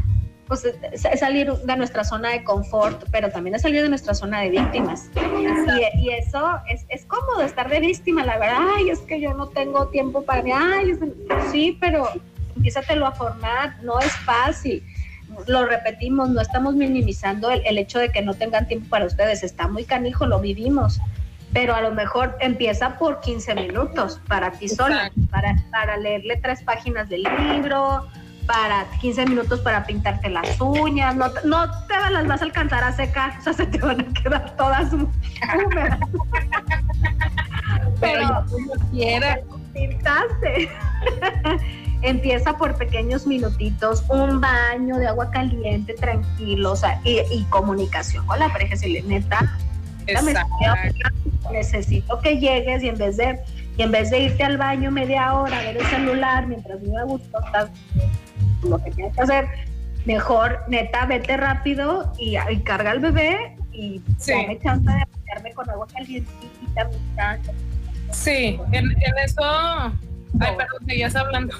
pues 0.52 0.64
es 0.64 1.20
salir 1.20 1.50
de 1.50 1.76
nuestra 1.76 2.04
zona 2.04 2.30
de 2.30 2.44
confort, 2.44 3.04
pero 3.10 3.30
también 3.30 3.54
es 3.54 3.62
salir 3.62 3.82
de 3.82 3.88
nuestra 3.88 4.12
zona 4.12 4.40
de 4.40 4.50
víctimas. 4.50 5.08
Y, 5.98 6.10
eso 6.10 6.60
es, 6.68 6.84
es, 6.90 7.06
cómodo 7.06 7.40
estar 7.40 7.70
de 7.70 7.80
víctima, 7.80 8.22
la 8.22 8.38
verdad, 8.38 8.58
ay, 8.76 8.90
es 8.90 8.98
que 9.00 9.18
yo 9.18 9.32
no 9.32 9.48
tengo 9.48 9.88
tiempo 9.88 10.22
para 10.24 10.42
mí, 10.42 10.52
ay, 10.54 10.92
sí, 11.50 11.78
pero 11.80 12.06
empiézatelo 12.54 13.06
a 13.06 13.12
formar, 13.12 13.82
no 13.82 13.98
es 14.00 14.12
fácil. 14.26 14.84
Lo 15.46 15.64
repetimos, 15.64 16.28
no 16.28 16.42
estamos 16.42 16.74
minimizando 16.74 17.50
el 17.50 17.78
hecho 17.78 17.98
de 17.98 18.10
que 18.10 18.20
no 18.20 18.34
tengan 18.34 18.68
tiempo 18.68 18.90
para 18.90 19.06
ustedes, 19.06 19.42
está 19.42 19.68
muy 19.68 19.84
canijo, 19.84 20.26
lo 20.26 20.38
vivimos 20.38 21.00
pero 21.52 21.74
a 21.74 21.80
lo 21.80 21.92
mejor 21.92 22.36
empieza 22.40 22.98
por 22.98 23.20
15 23.20 23.54
minutos 23.54 24.20
para 24.28 24.50
ti 24.52 24.68
sola, 24.68 25.10
para, 25.30 25.56
para 25.70 25.96
leerle 25.96 26.36
tres 26.38 26.62
páginas 26.62 27.08
del 27.08 27.22
libro, 27.22 28.06
para 28.46 28.86
15 29.00 29.26
minutos 29.26 29.60
para 29.60 29.84
pintarte 29.84 30.28
las 30.28 30.60
uñas, 30.60 31.14
no, 31.14 31.26
no 31.44 31.86
te 31.86 32.10
las 32.10 32.26
vas 32.26 32.42
a 32.42 32.44
alcanzar 32.44 32.82
a 32.84 32.92
secar, 32.92 33.38
o 33.38 33.42
sea, 33.42 33.52
se 33.52 33.66
te 33.66 33.78
van 33.78 34.00
a 34.00 34.22
quedar 34.22 34.56
todas 34.56 34.92
húmedas. 34.92 35.98
pero 38.00 38.44
quiera. 38.90 39.38
Pintaste. 39.72 40.68
Empieza 42.02 42.56
por 42.56 42.74
pequeños 42.74 43.26
minutitos, 43.26 44.04
un 44.08 44.40
baño 44.40 44.96
de 44.98 45.06
agua 45.06 45.30
caliente, 45.30 45.94
tranquilo, 45.94 46.72
o 46.72 46.76
sea, 46.76 47.00
y, 47.04 47.44
comunicación 47.44 48.26
con 48.26 48.40
la 48.40 48.48
pareja, 48.48 48.74
si 48.76 48.92
le 48.92 49.02
neta, 49.02 49.56
necesito 51.50 52.20
que 52.20 52.38
llegues 52.38 52.82
y 52.82 52.88
en 52.88 52.98
vez 52.98 53.16
de 53.16 53.38
y 53.76 53.82
en 53.82 53.90
vez 53.90 54.10
de 54.10 54.20
irte 54.20 54.44
al 54.44 54.58
baño 54.58 54.90
media 54.90 55.32
hora 55.34 55.58
a 55.58 55.62
ver 55.62 55.78
el 55.78 55.86
celular 55.86 56.46
mientras 56.46 56.80
me 56.82 56.98
a 56.98 57.04
gusto 57.04 57.40
estás 57.44 57.70
lo 58.62 58.78
que 58.82 58.90
tienes 58.90 59.14
que 59.14 59.22
hacer. 59.22 59.48
Mejor 60.04 60.62
neta 60.68 61.06
vete 61.06 61.36
rápido 61.36 62.12
y, 62.18 62.36
carga 62.64 62.90
al 62.90 63.00
bebé 63.00 63.56
y 63.72 64.02
sí. 64.18 64.32
dame 64.32 64.58
chance 64.60 64.90
de 64.90 65.04
bañarme 65.24 65.52
con 65.54 65.70
agua 65.70 65.86
calientita 65.92 66.90
sí 68.10 68.60
en, 68.72 68.90
en 68.90 69.18
eso 69.24 69.42
ay 70.40 70.56
perdón 70.56 70.86
seguías 70.86 71.16
hablando. 71.16 71.56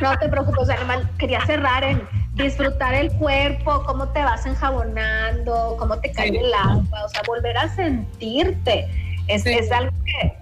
No 0.00 0.16
te 0.18 0.28
preocupes, 0.28 0.62
o 0.62 0.66
sea, 0.66 0.78
quería 1.18 1.44
cerrar 1.46 1.84
en 1.84 2.02
disfrutar 2.36 2.94
el 2.94 3.10
cuerpo, 3.12 3.82
cómo 3.84 4.08
te 4.08 4.20
vas 4.20 4.44
enjabonando, 4.46 5.76
cómo 5.78 5.98
te 5.98 6.12
cae 6.12 6.28
el 6.28 6.52
agua, 6.54 7.04
o 7.04 7.08
sea, 7.08 7.22
volver 7.26 7.56
a 7.56 7.74
sentirte. 7.74 8.86
Es, 9.26 9.44
es 9.46 9.72
algo 9.72 9.92
que 10.04 10.32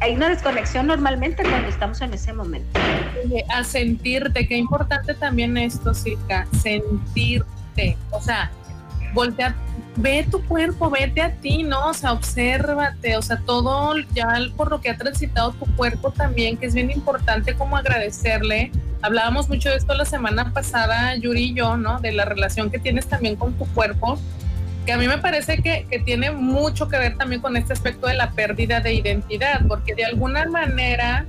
hay 0.00 0.14
una 0.14 0.30
desconexión 0.30 0.86
normalmente 0.86 1.42
cuando 1.42 1.68
estamos 1.68 2.00
en 2.00 2.14
ese 2.14 2.32
momento. 2.32 2.80
A 3.50 3.64
sentirte, 3.64 4.46
qué 4.46 4.56
importante 4.56 5.14
también 5.14 5.56
esto, 5.58 5.92
Circa, 5.92 6.46
sentirte. 6.62 7.96
O 8.10 8.20
sea, 8.20 8.50
voltea, 9.12 9.54
ve 9.96 10.26
tu 10.30 10.42
cuerpo, 10.44 10.90
vete 10.90 11.22
a 11.22 11.32
ti, 11.32 11.62
¿no? 11.62 11.88
O 11.88 11.94
sea, 11.94 12.12
obsérvate, 12.12 13.16
o 13.16 13.22
sea, 13.22 13.40
todo 13.44 13.94
ya 14.14 14.28
por 14.56 14.70
lo 14.70 14.80
que 14.80 14.90
ha 14.90 14.96
transitado 14.96 15.52
tu 15.52 15.66
cuerpo 15.76 16.10
también, 16.10 16.56
que 16.56 16.66
es 16.66 16.74
bien 16.74 16.90
importante 16.90 17.54
como 17.54 17.76
agradecerle. 17.76 18.70
Hablábamos 19.02 19.48
mucho 19.48 19.70
de 19.70 19.76
esto 19.76 19.94
la 19.94 20.04
semana 20.04 20.52
pasada, 20.52 21.16
Yuri 21.16 21.50
y 21.50 21.54
yo, 21.54 21.76
¿no? 21.76 22.00
De 22.00 22.12
la 22.12 22.24
relación 22.24 22.70
que 22.70 22.78
tienes 22.78 23.06
también 23.06 23.36
con 23.36 23.54
tu 23.54 23.66
cuerpo, 23.66 24.18
que 24.86 24.92
a 24.92 24.98
mí 24.98 25.08
me 25.08 25.18
parece 25.18 25.62
que, 25.62 25.86
que 25.90 25.98
tiene 25.98 26.30
mucho 26.30 26.88
que 26.88 26.98
ver 26.98 27.16
también 27.16 27.40
con 27.40 27.56
este 27.56 27.72
aspecto 27.72 28.06
de 28.06 28.14
la 28.14 28.30
pérdida 28.30 28.80
de 28.80 28.94
identidad, 28.94 29.60
porque 29.66 29.94
de 29.94 30.04
alguna 30.04 30.46
manera 30.46 31.26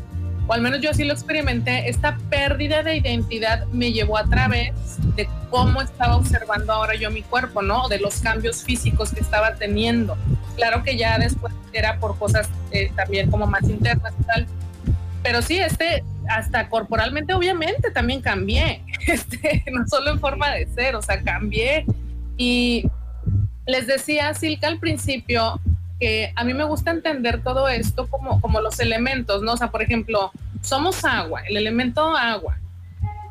o 0.51 0.53
al 0.53 0.59
menos 0.61 0.81
yo 0.81 0.89
así 0.89 1.05
lo 1.05 1.13
experimenté, 1.13 1.87
esta 1.87 2.17
pérdida 2.29 2.83
de 2.83 2.97
identidad 2.97 3.65
me 3.67 3.93
llevó 3.93 4.17
a 4.17 4.25
través 4.25 4.73
de 5.15 5.29
cómo 5.49 5.81
estaba 5.81 6.17
observando 6.17 6.73
ahora 6.73 6.93
yo 6.95 7.09
mi 7.09 7.21
cuerpo, 7.21 7.61
¿no? 7.61 7.87
De 7.87 7.99
los 7.99 8.19
cambios 8.19 8.61
físicos 8.61 9.13
que 9.13 9.21
estaba 9.21 9.55
teniendo. 9.55 10.17
Claro 10.57 10.83
que 10.83 10.97
ya 10.97 11.17
después 11.17 11.53
era 11.71 11.99
por 11.99 12.19
cosas 12.19 12.49
eh, 12.71 12.91
también 12.97 13.31
como 13.31 13.47
más 13.47 13.63
internas 13.63 14.13
y 14.19 14.23
tal. 14.23 14.45
Pero 15.23 15.41
sí, 15.41 15.57
este, 15.57 16.03
hasta 16.27 16.67
corporalmente 16.67 17.33
obviamente 17.33 17.89
también 17.89 18.19
cambié, 18.19 18.83
este, 19.07 19.63
no 19.71 19.87
solo 19.87 20.11
en 20.11 20.19
forma 20.19 20.49
de 20.51 20.67
ser, 20.67 20.97
o 20.97 21.01
sea, 21.01 21.21
cambié. 21.23 21.85
Y 22.35 22.89
les 23.65 23.87
decía 23.87 24.33
Silka 24.33 24.67
al 24.67 24.79
principio, 24.79 25.61
que 26.01 26.33
a 26.35 26.43
mí 26.43 26.55
me 26.55 26.63
gusta 26.63 26.89
entender 26.89 27.43
todo 27.43 27.69
esto 27.69 28.07
como, 28.07 28.41
como 28.41 28.59
los 28.59 28.79
elementos, 28.79 29.43
¿no? 29.43 29.53
O 29.53 29.57
sea, 29.57 29.69
por 29.69 29.83
ejemplo, 29.83 30.31
somos 30.63 31.05
agua, 31.05 31.43
el 31.47 31.57
elemento 31.57 32.17
agua. 32.17 32.57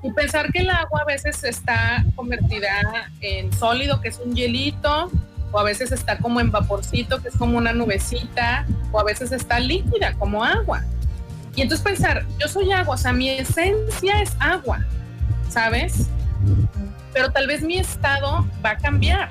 Y 0.04 0.12
pensar 0.12 0.52
que 0.52 0.60
el 0.60 0.70
agua 0.70 1.00
a 1.02 1.04
veces 1.04 1.42
está 1.42 2.04
convertida 2.14 3.10
en 3.20 3.52
sólido, 3.52 4.00
que 4.00 4.08
es 4.08 4.20
un 4.24 4.36
hielito, 4.36 5.10
o 5.50 5.58
a 5.58 5.64
veces 5.64 5.90
está 5.90 6.18
como 6.18 6.38
en 6.38 6.52
vaporcito, 6.52 7.20
que 7.20 7.28
es 7.28 7.36
como 7.36 7.58
una 7.58 7.72
nubecita, 7.72 8.64
o 8.92 9.00
a 9.00 9.04
veces 9.04 9.32
está 9.32 9.58
líquida, 9.58 10.14
como 10.14 10.44
agua. 10.44 10.84
Y 11.56 11.62
entonces 11.62 11.84
pensar, 11.84 12.24
yo 12.38 12.46
soy 12.46 12.70
agua, 12.70 12.94
o 12.94 12.98
sea, 12.98 13.12
mi 13.12 13.30
esencia 13.30 14.22
es 14.22 14.30
agua, 14.38 14.84
¿sabes? 15.48 16.06
Pero 17.12 17.32
tal 17.32 17.48
vez 17.48 17.62
mi 17.62 17.78
estado 17.78 18.46
va 18.64 18.70
a 18.70 18.76
cambiar, 18.76 19.30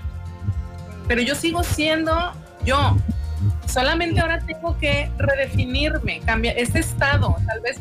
pero 1.07 1.21
yo 1.21 1.35
sigo 1.35 1.63
siendo 1.63 2.33
yo. 2.65 2.97
Solamente 3.69 4.19
ahora 4.19 4.39
tengo 4.39 4.77
que 4.79 5.11
redefinirme, 5.17 6.21
cambiar 6.25 6.57
este 6.57 6.79
estado. 6.79 7.35
Tal 7.45 7.61
vez 7.61 7.79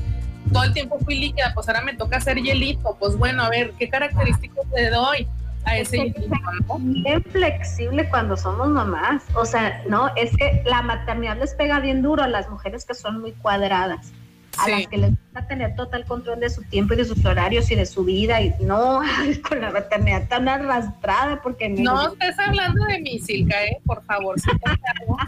todo 0.52 0.64
el 0.64 0.72
tiempo 0.74 0.98
fui 1.00 1.18
líquida, 1.18 1.52
pues 1.54 1.66
ahora 1.68 1.80
me 1.80 1.94
toca 1.94 2.18
hacer 2.18 2.36
hielito. 2.36 2.96
Pues 3.00 3.16
bueno, 3.16 3.42
a 3.42 3.48
ver, 3.48 3.72
¿qué 3.78 3.88
características 3.88 4.66
le 4.74 4.90
doy? 4.90 5.28
a 5.64 5.76
ese 5.76 5.98
hielito, 5.98 6.30
Bien 6.78 7.22
flexible 7.24 8.08
cuando 8.08 8.36
somos 8.36 8.68
mamás. 8.68 9.24
O 9.34 9.44
sea, 9.44 9.82
no, 9.88 10.08
es 10.16 10.34
que 10.36 10.62
la 10.64 10.82
maternidad 10.82 11.38
les 11.38 11.54
pega 11.54 11.80
bien 11.80 12.02
duro 12.02 12.22
a 12.22 12.28
las 12.28 12.48
mujeres 12.48 12.84
que 12.84 12.94
son 12.94 13.20
muy 13.20 13.32
cuadradas 13.32 14.12
a 14.58 14.68
las 14.68 14.86
que 14.86 14.98
les 14.98 15.10
gusta 15.10 15.46
tener 15.46 15.76
total 15.76 16.04
control 16.04 16.40
de 16.40 16.50
su 16.50 16.62
tiempo 16.62 16.94
y 16.94 16.96
de 16.96 17.04
sus 17.04 17.24
horarios 17.24 17.70
y 17.70 17.74
de 17.74 17.86
su 17.86 18.04
vida 18.04 18.40
y 18.40 18.54
no 18.60 19.00
con 19.48 19.60
la 19.60 19.70
maternidad 19.70 20.28
tan 20.28 20.48
arrastrada 20.48 21.40
porque 21.42 21.68
no 21.68 22.12
estés 22.12 22.38
hablando 22.38 22.84
de 22.86 23.00
mí 23.00 23.18
Silka 23.18 23.64
eh 23.64 23.78
por 23.84 24.02
favor 24.04 24.38
si 24.40 24.50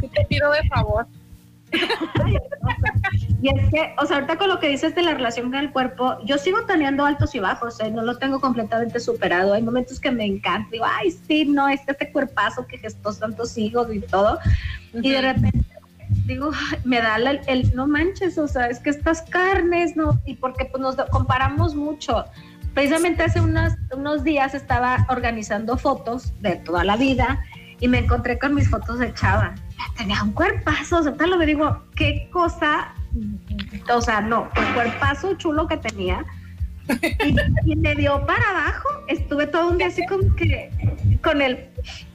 te, 0.08 0.24
pido 0.26 0.50
de 0.52 0.62
favor 0.68 1.06
y 3.42 3.48
es 3.48 3.70
que, 3.70 3.94
o 3.98 4.04
sea, 4.04 4.16
ahorita 4.16 4.36
con 4.38 4.48
lo 4.48 4.58
que 4.58 4.68
dices 4.68 4.94
de 4.94 5.02
la 5.02 5.14
relación 5.14 5.50
con 5.50 5.60
el 5.60 5.70
cuerpo, 5.70 6.18
yo 6.24 6.36
sigo 6.36 6.64
teniendo 6.66 7.04
altos 7.04 7.32
y 7.36 7.38
bajos, 7.38 7.78
¿eh? 7.78 7.92
no 7.92 8.02
lo 8.02 8.18
tengo 8.18 8.40
completamente 8.40 8.98
superado. 8.98 9.54
Hay 9.54 9.62
momentos 9.62 10.00
que 10.00 10.10
me 10.10 10.24
encanta, 10.24 10.68
digo, 10.72 10.84
ay, 10.84 11.12
sí, 11.12 11.44
no, 11.44 11.68
este, 11.68 11.92
este 11.92 12.10
cuerpazo 12.10 12.66
que 12.66 12.78
gestó 12.78 13.14
tantos 13.14 13.56
hijos 13.56 13.86
y 13.94 14.00
todo. 14.00 14.40
Y 14.94 15.10
de 15.10 15.20
repente 15.20 15.64
digo, 16.26 16.50
me 16.84 17.00
da 17.00 17.16
el, 17.16 17.74
no 17.74 17.86
manches, 17.86 18.38
o 18.38 18.48
sea, 18.48 18.66
es 18.66 18.78
que 18.78 18.90
estas 18.90 19.22
carnes, 19.22 19.96
¿no? 19.96 20.20
Y 20.26 20.34
porque 20.34 20.64
pues 20.66 20.80
nos 20.80 20.96
comparamos 21.10 21.74
mucho. 21.74 22.24
Precisamente 22.74 23.24
hace 23.24 23.40
unos, 23.40 23.74
unos 23.96 24.22
días 24.22 24.54
estaba 24.54 25.06
organizando 25.08 25.76
fotos 25.76 26.32
de 26.40 26.56
toda 26.56 26.84
la 26.84 26.96
vida 26.96 27.42
y 27.80 27.88
me 27.88 27.98
encontré 27.98 28.38
con 28.38 28.54
mis 28.54 28.68
fotos 28.68 28.98
de 28.98 29.12
Chava. 29.14 29.54
Tenía 29.96 30.22
un 30.22 30.32
cuerpazo, 30.32 30.98
o 30.98 31.02
sea, 31.02 31.12
lo 31.26 31.36
me 31.36 31.46
digo, 31.46 31.84
qué 31.96 32.28
cosa, 32.32 32.94
o 33.92 34.00
sea, 34.00 34.20
no, 34.20 34.48
el 34.54 34.74
cuerpazo 34.74 35.34
chulo 35.34 35.66
que 35.66 35.78
tenía. 35.78 36.24
Y, 37.66 37.76
me 37.76 37.94
dio 37.94 38.24
para 38.26 38.50
abajo, 38.50 38.88
estuve 39.08 39.46
todo 39.46 39.70
un 39.70 39.78
día 39.78 39.88
así 39.88 40.04
como 40.06 40.34
que 40.36 40.70
con 41.22 41.40
el 41.42 41.70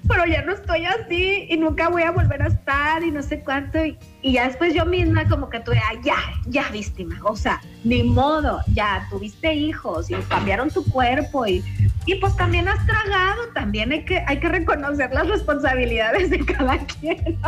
pero 0.07 0.25
ya 0.25 0.43
no 0.43 0.53
estoy 0.53 0.85
así 0.85 1.47
y 1.49 1.57
nunca 1.57 1.89
voy 1.89 2.03
a 2.03 2.11
volver 2.11 2.41
a 2.43 2.47
estar 2.47 3.03
y 3.03 3.11
no 3.11 3.23
sé 3.23 3.39
cuánto. 3.39 3.83
Y, 3.83 3.97
ya 4.21 4.47
después 4.47 4.73
yo 4.73 4.85
misma 4.85 5.27
como 5.27 5.49
que 5.49 5.59
tuve, 5.59 5.77
ah, 5.77 5.99
ya, 6.03 6.15
ya 6.45 6.69
víctima, 6.69 7.19
o 7.23 7.35
sea, 7.35 7.61
ni 7.83 8.03
modo, 8.03 8.59
ya 8.73 9.07
tuviste 9.09 9.53
hijos 9.53 10.09
y 10.09 10.15
cambiaron 10.29 10.69
tu 10.69 10.83
cuerpo 10.91 11.45
y, 11.45 11.63
y 12.05 12.15
pues 12.15 12.35
también 12.35 12.67
has 12.67 12.85
tragado, 12.85 13.47
también 13.53 13.91
hay 13.91 14.05
que, 14.05 14.23
hay 14.27 14.39
que 14.39 14.49
reconocer 14.49 15.11
las 15.11 15.27
responsabilidades 15.27 16.29
de 16.29 16.45
cada 16.45 16.77
quien. 16.99 17.39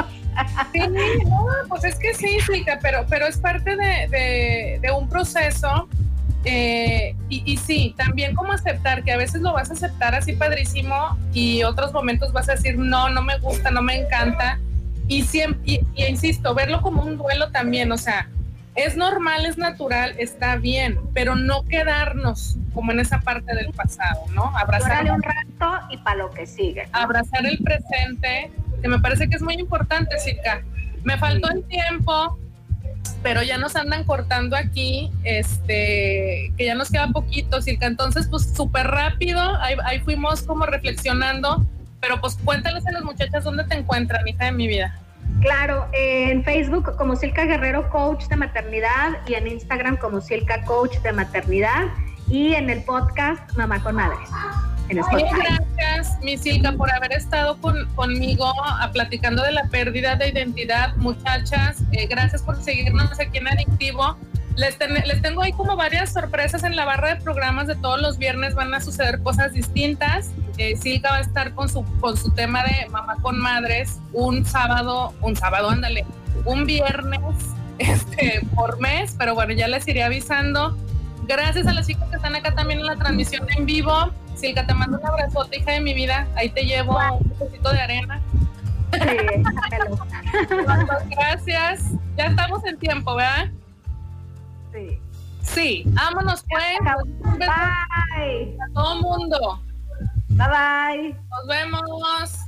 Sí, 0.72 0.80
no, 1.26 1.46
pues 1.68 1.84
es 1.84 1.96
que 1.96 2.14
sí, 2.14 2.38
pero, 2.82 3.06
pero 3.10 3.28
es 3.28 3.38
parte 3.38 3.76
de, 3.76 4.08
de, 4.10 4.80
de 4.82 4.92
un 4.92 5.10
proceso 5.10 5.88
eh, 6.46 7.16
y, 7.30 7.58
sí, 7.58 7.94
también 7.98 8.36
como 8.36 8.54
aceptar 8.54 9.04
que 9.04 9.12
a 9.12 9.18
veces 9.18 9.42
lo 9.42 9.52
vas 9.54 9.70
a 9.70 9.74
aceptar 9.74 10.16
así 10.16 10.34
padrísimo 10.34 11.18
y 11.34 11.64
otros 11.64 11.92
momentos 11.92 12.32
vas 12.32 12.48
a 12.48 12.54
decir, 12.54 12.78
no, 12.78 13.10
no 13.10 13.22
me 13.22 13.38
gusta, 13.40 13.70
no 13.70 13.82
me 13.82 13.96
encanta. 13.98 14.60
Y, 15.08 15.24
siempre, 15.24 15.62
y, 15.66 15.82
insisto, 15.96 16.54
verlo 16.54 16.82
como 16.82 17.04
un 17.04 17.18
duelo 17.18 17.52
también, 17.52 17.92
o 17.92 17.98
sea, 17.98 18.30
es 18.76 18.96
normal, 18.96 19.46
es 19.46 19.58
natural, 19.58 20.16
está 20.20 20.56
bien, 20.56 21.00
pero 21.14 21.36
no 21.36 21.64
quedarnos 21.66 22.58
como 22.74 22.92
en 22.92 23.00
esa 23.00 23.20
parte 23.20 23.56
del 23.56 23.74
pasado, 23.74 24.22
¿no? 24.34 24.56
Abrazar 24.56 25.12
un 25.12 25.22
rato 25.22 25.88
y 25.90 25.98
para 25.98 26.18
lo 26.18 26.30
que 26.30 26.46
sigue. 26.46 26.88
Abrazar 26.92 27.46
el 27.46 27.58
presente, 27.58 28.52
que 28.82 28.88
me 28.88 29.00
parece 29.00 29.28
que 29.28 29.36
es 29.36 29.42
muy 29.42 29.56
importante, 29.56 30.16
Chica. 30.24 30.62
Me 31.04 31.18
faltó 31.18 31.50
el 31.50 31.64
tiempo, 31.64 32.38
pero 33.24 33.44
ya 33.44 33.58
nos 33.58 33.76
andan 33.76 34.04
cortando 34.04 34.56
aquí, 34.56 35.12
este, 35.24 36.52
que 36.58 36.66
ya 36.66 36.76
nos 36.76 36.90
queda 36.90 37.08
poquito, 37.08 37.62
Circa. 37.62 37.86
Entonces, 37.86 38.28
pues 38.30 38.54
súper 38.56 38.88
rápido, 38.88 39.42
ahí, 39.62 40.00
fuimos 40.00 40.44
como 40.44 40.66
reflexionando, 40.66 41.66
pero 42.02 42.20
pues 42.20 42.38
cuéntales 42.44 42.86
a 42.88 42.92
las 42.92 43.04
muchachas 43.04 43.44
dónde 43.44 43.64
te 43.66 43.76
encuentran, 43.76 44.28
hija 44.28 44.46
de 44.46 44.52
mi 44.52 44.68
vida. 44.68 45.00
Claro, 45.42 45.88
en 45.94 46.44
Facebook 46.44 46.96
como 46.98 47.16
Silka 47.16 47.46
Guerrero 47.46 47.90
Coach 47.90 48.26
de 48.28 48.38
Maternidad 48.38 49.18
y 49.28 49.36
en 49.36 49.48
Instagram 49.48 49.98
como 49.98 50.22
Silka 50.22 50.64
Coach 50.64 50.98
de 51.00 51.12
Maternidad 51.12 51.86
y 52.28 52.54
en 52.54 52.70
el 52.70 52.84
podcast 52.84 53.56
Mamá 53.56 53.82
con 53.84 53.96
Madres. 53.96 54.30
En 54.90 55.00
Spotify. 55.00 55.36
gracias, 55.36 56.18
Misilka, 56.24 56.72
por 56.72 56.92
haber 56.92 57.12
estado 57.14 57.58
conmigo 57.96 58.54
a, 58.64 58.90
platicando 58.92 59.44
de 59.44 59.52
la 59.52 59.66
pérdida 59.66 60.16
de 60.16 60.30
identidad, 60.30 60.96
muchachas. 60.98 61.82
Eh, 61.92 62.08
gracias 62.08 62.42
por 62.42 62.62
seguirnos 62.62 63.20
aquí 63.20 63.38
en 63.38 63.48
Adictivo. 63.48 64.18
Les, 64.56 64.78
les, 64.80 65.22
tengo 65.22 65.44
ahí 65.44 65.52
como 65.52 65.76
varias 65.76 66.14
sorpresas 66.14 66.64
en 66.64 66.76
la 66.76 66.86
barra 66.86 67.16
de 67.16 67.22
programas 67.22 67.68
de 67.68 67.76
todos 67.76 68.02
los 68.02 68.18
viernes. 68.18 68.56
Van 68.56 68.74
a 68.74 68.82
suceder 68.82 69.22
cosas 69.22 69.54
distintas. 69.54 70.32
Eh, 70.58 70.76
Silka 70.78 71.12
va 71.12 71.18
a 71.18 71.22
estar 71.22 71.54
con 71.54 71.70
su, 71.70 71.84
con 72.00 72.18
su 72.18 72.32
tema 72.32 72.64
de 72.64 72.90
mamá 72.90 73.18
con 73.22 73.38
madres 73.38 74.00
un 74.14 74.46
sábado, 74.46 75.14
un 75.22 75.36
sábado, 75.36 75.70
ándale, 75.70 76.06
un 76.46 76.66
viernes 76.66 77.20
este, 77.78 78.42
por 78.56 78.80
mes, 78.80 79.16
pero 79.18 79.36
bueno, 79.36 79.54
ya 79.54 79.68
les 79.68 79.88
iré 79.88 80.04
avisando. 80.04 80.76
Gracias 81.28 81.68
a 81.68 81.74
las 81.74 81.88
chicas 81.88 82.10
que 82.10 82.16
están 82.16 82.36
acá 82.36 82.56
también 82.56 82.80
en 82.80 82.86
la 82.86 82.96
transmisión 82.96 83.46
en 83.56 83.66
vivo. 83.66 84.12
Silka, 84.36 84.66
te 84.66 84.74
mando 84.74 85.00
un 85.00 85.06
abrazote, 85.06 85.60
hija 85.60 85.72
de 85.72 85.82
mi 85.82 85.94
vida. 85.94 86.28
Ahí 86.36 86.50
te 86.50 86.64
llevo 86.64 86.98
un 87.20 87.30
poquito 87.32 87.72
de 87.72 87.82
arena. 87.82 88.22
Sí, 88.94 89.00
gracias. 91.10 91.92
Ya 92.16 92.28
estamos 92.28 92.64
en 92.66 92.80
tiempo, 92.80 93.16
¿verdad? 93.16 93.50
Sí. 94.72 95.00
Sí, 95.42 95.84
vámonos 95.88 96.44
pues. 96.50 96.78
Bye. 97.38 98.58
A 98.60 98.74
todo 98.74 99.02
mundo. 99.02 99.62
Bye 100.30 100.48
bye. 100.48 101.16
Nos 101.30 101.48
vemos. 101.48 102.47